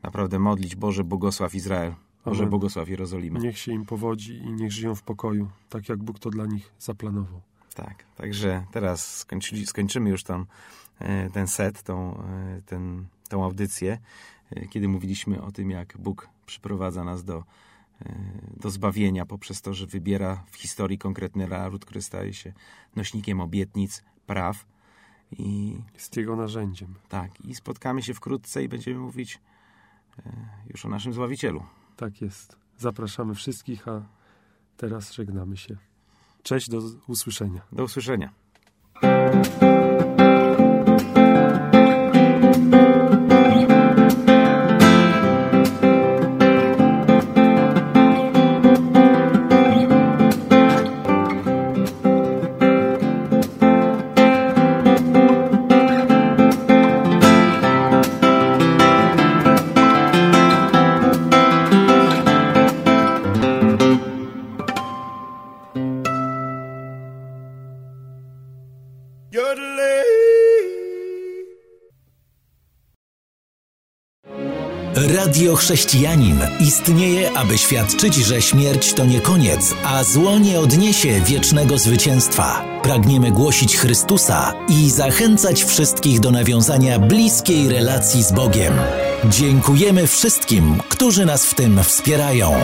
naprawdę 0.03 0.39
modlić. 0.39 0.77
Boże, 0.77 1.05
błogosław 1.05 1.55
Izrael. 1.55 1.95
Boże, 2.25 2.39
Amen. 2.39 2.51
błogosław 2.51 2.89
Jerozolimę. 2.89 3.41
Niech 3.41 3.59
się 3.59 3.73
im 3.73 3.87
powodzi 3.87 4.37
i 4.37 4.53
niech 4.53 4.73
żyją 4.73 4.95
w 4.95 5.03
pokoju, 5.03 5.49
tak 5.69 5.89
jak 5.89 5.99
Bóg 5.99 6.19
to 6.19 6.31
dla 6.31 6.47
nich 6.47 6.73
zaplanował. 6.79 7.41
Tak, 7.75 8.05
także 8.17 8.65
teraz 8.73 9.27
skończymy 9.67 10.11
już 10.11 10.25
tam 10.25 10.47
e, 10.99 11.31
ten 11.31 11.47
set, 11.47 11.83
tą, 11.83 12.23
e, 12.23 12.63
ten, 12.67 13.07
tą 13.29 13.45
audycję, 13.45 13.99
e, 14.51 14.69
kiedy 14.69 14.89
mówiliśmy 14.89 15.43
o 15.43 15.53
tym, 15.53 15.71
jak 15.71 15.97
Bóg 15.99 16.29
przyprowadza 16.47 17.05
nas 17.05 17.25
do, 17.25 17.45
do 18.57 18.71
zbawienia 18.71 19.27
poprzez 19.27 19.63
to, 19.63 19.75
że 19.75 19.87
wybiera 19.87 20.45
w 20.51 20.57
historii 20.57 20.99
konkretny 20.99 21.47
naród, 21.49 21.85
który 21.85 22.03
staje 22.03 22.35
się 22.35 22.53
nośnikiem 22.97 23.41
obietnic, 23.41 24.03
praw. 24.27 24.67
I 25.33 25.79
Jest 25.95 26.17
jego 26.17 26.37
narzędziem. 26.37 26.95
tak, 27.09 27.41
i 27.41 27.55
spotkamy 27.55 28.03
się 28.03 28.15
wkrótce 28.15 28.65
i 28.65 28.69
będziemy 28.69 28.99
mówić 28.99 29.41
e, 30.19 30.33
już 30.71 30.85
o 30.87 30.89
naszym 30.89 31.13
Zbawicielu. 31.13 31.63
Tak 31.97 32.21
jest. 32.21 32.57
Zapraszamy 32.79 33.35
wszystkich, 33.35 33.89
a 33.89 34.03
teraz 34.77 35.13
żegnamy 35.13 35.57
się. 35.57 35.77
Cześć, 36.43 36.71
do 36.71 36.81
usłyszenia. 37.09 37.61
Do 37.73 37.85
usłyszenia. 37.85 38.33
Radio 75.37 75.57
Chrześcijanin 75.57 76.39
istnieje, 76.61 77.33
aby 77.33 77.59
świadczyć, 77.59 78.15
że 78.15 78.43
śmierć 78.43 78.93
to 78.93 79.07
nie 79.07 79.21
koniec, 79.21 79.75
a 79.85 80.05
zło 80.05 80.39
nie 80.39 80.61
odniesie 80.61 81.21
wiecznego 81.21 81.79
zwycięstwa. 81.79 82.65
Pragniemy 82.83 83.31
głosić 83.31 83.77
Chrystusa 83.77 84.55
i 84.69 84.91
zachęcać 84.91 85.65
wszystkich 85.65 86.21
do 86.21 86.31
nawiązania 86.31 86.99
bliskiej 86.99 87.69
relacji 87.69 88.23
z 88.23 88.33
Bogiem. 88.33 88.73
Dziękujemy 89.25 90.07
wszystkim, 90.07 90.79
którzy 90.89 91.27
nas 91.27 91.47
w 91.47 91.55
tym 91.55 91.85
wspierają. 91.85 92.55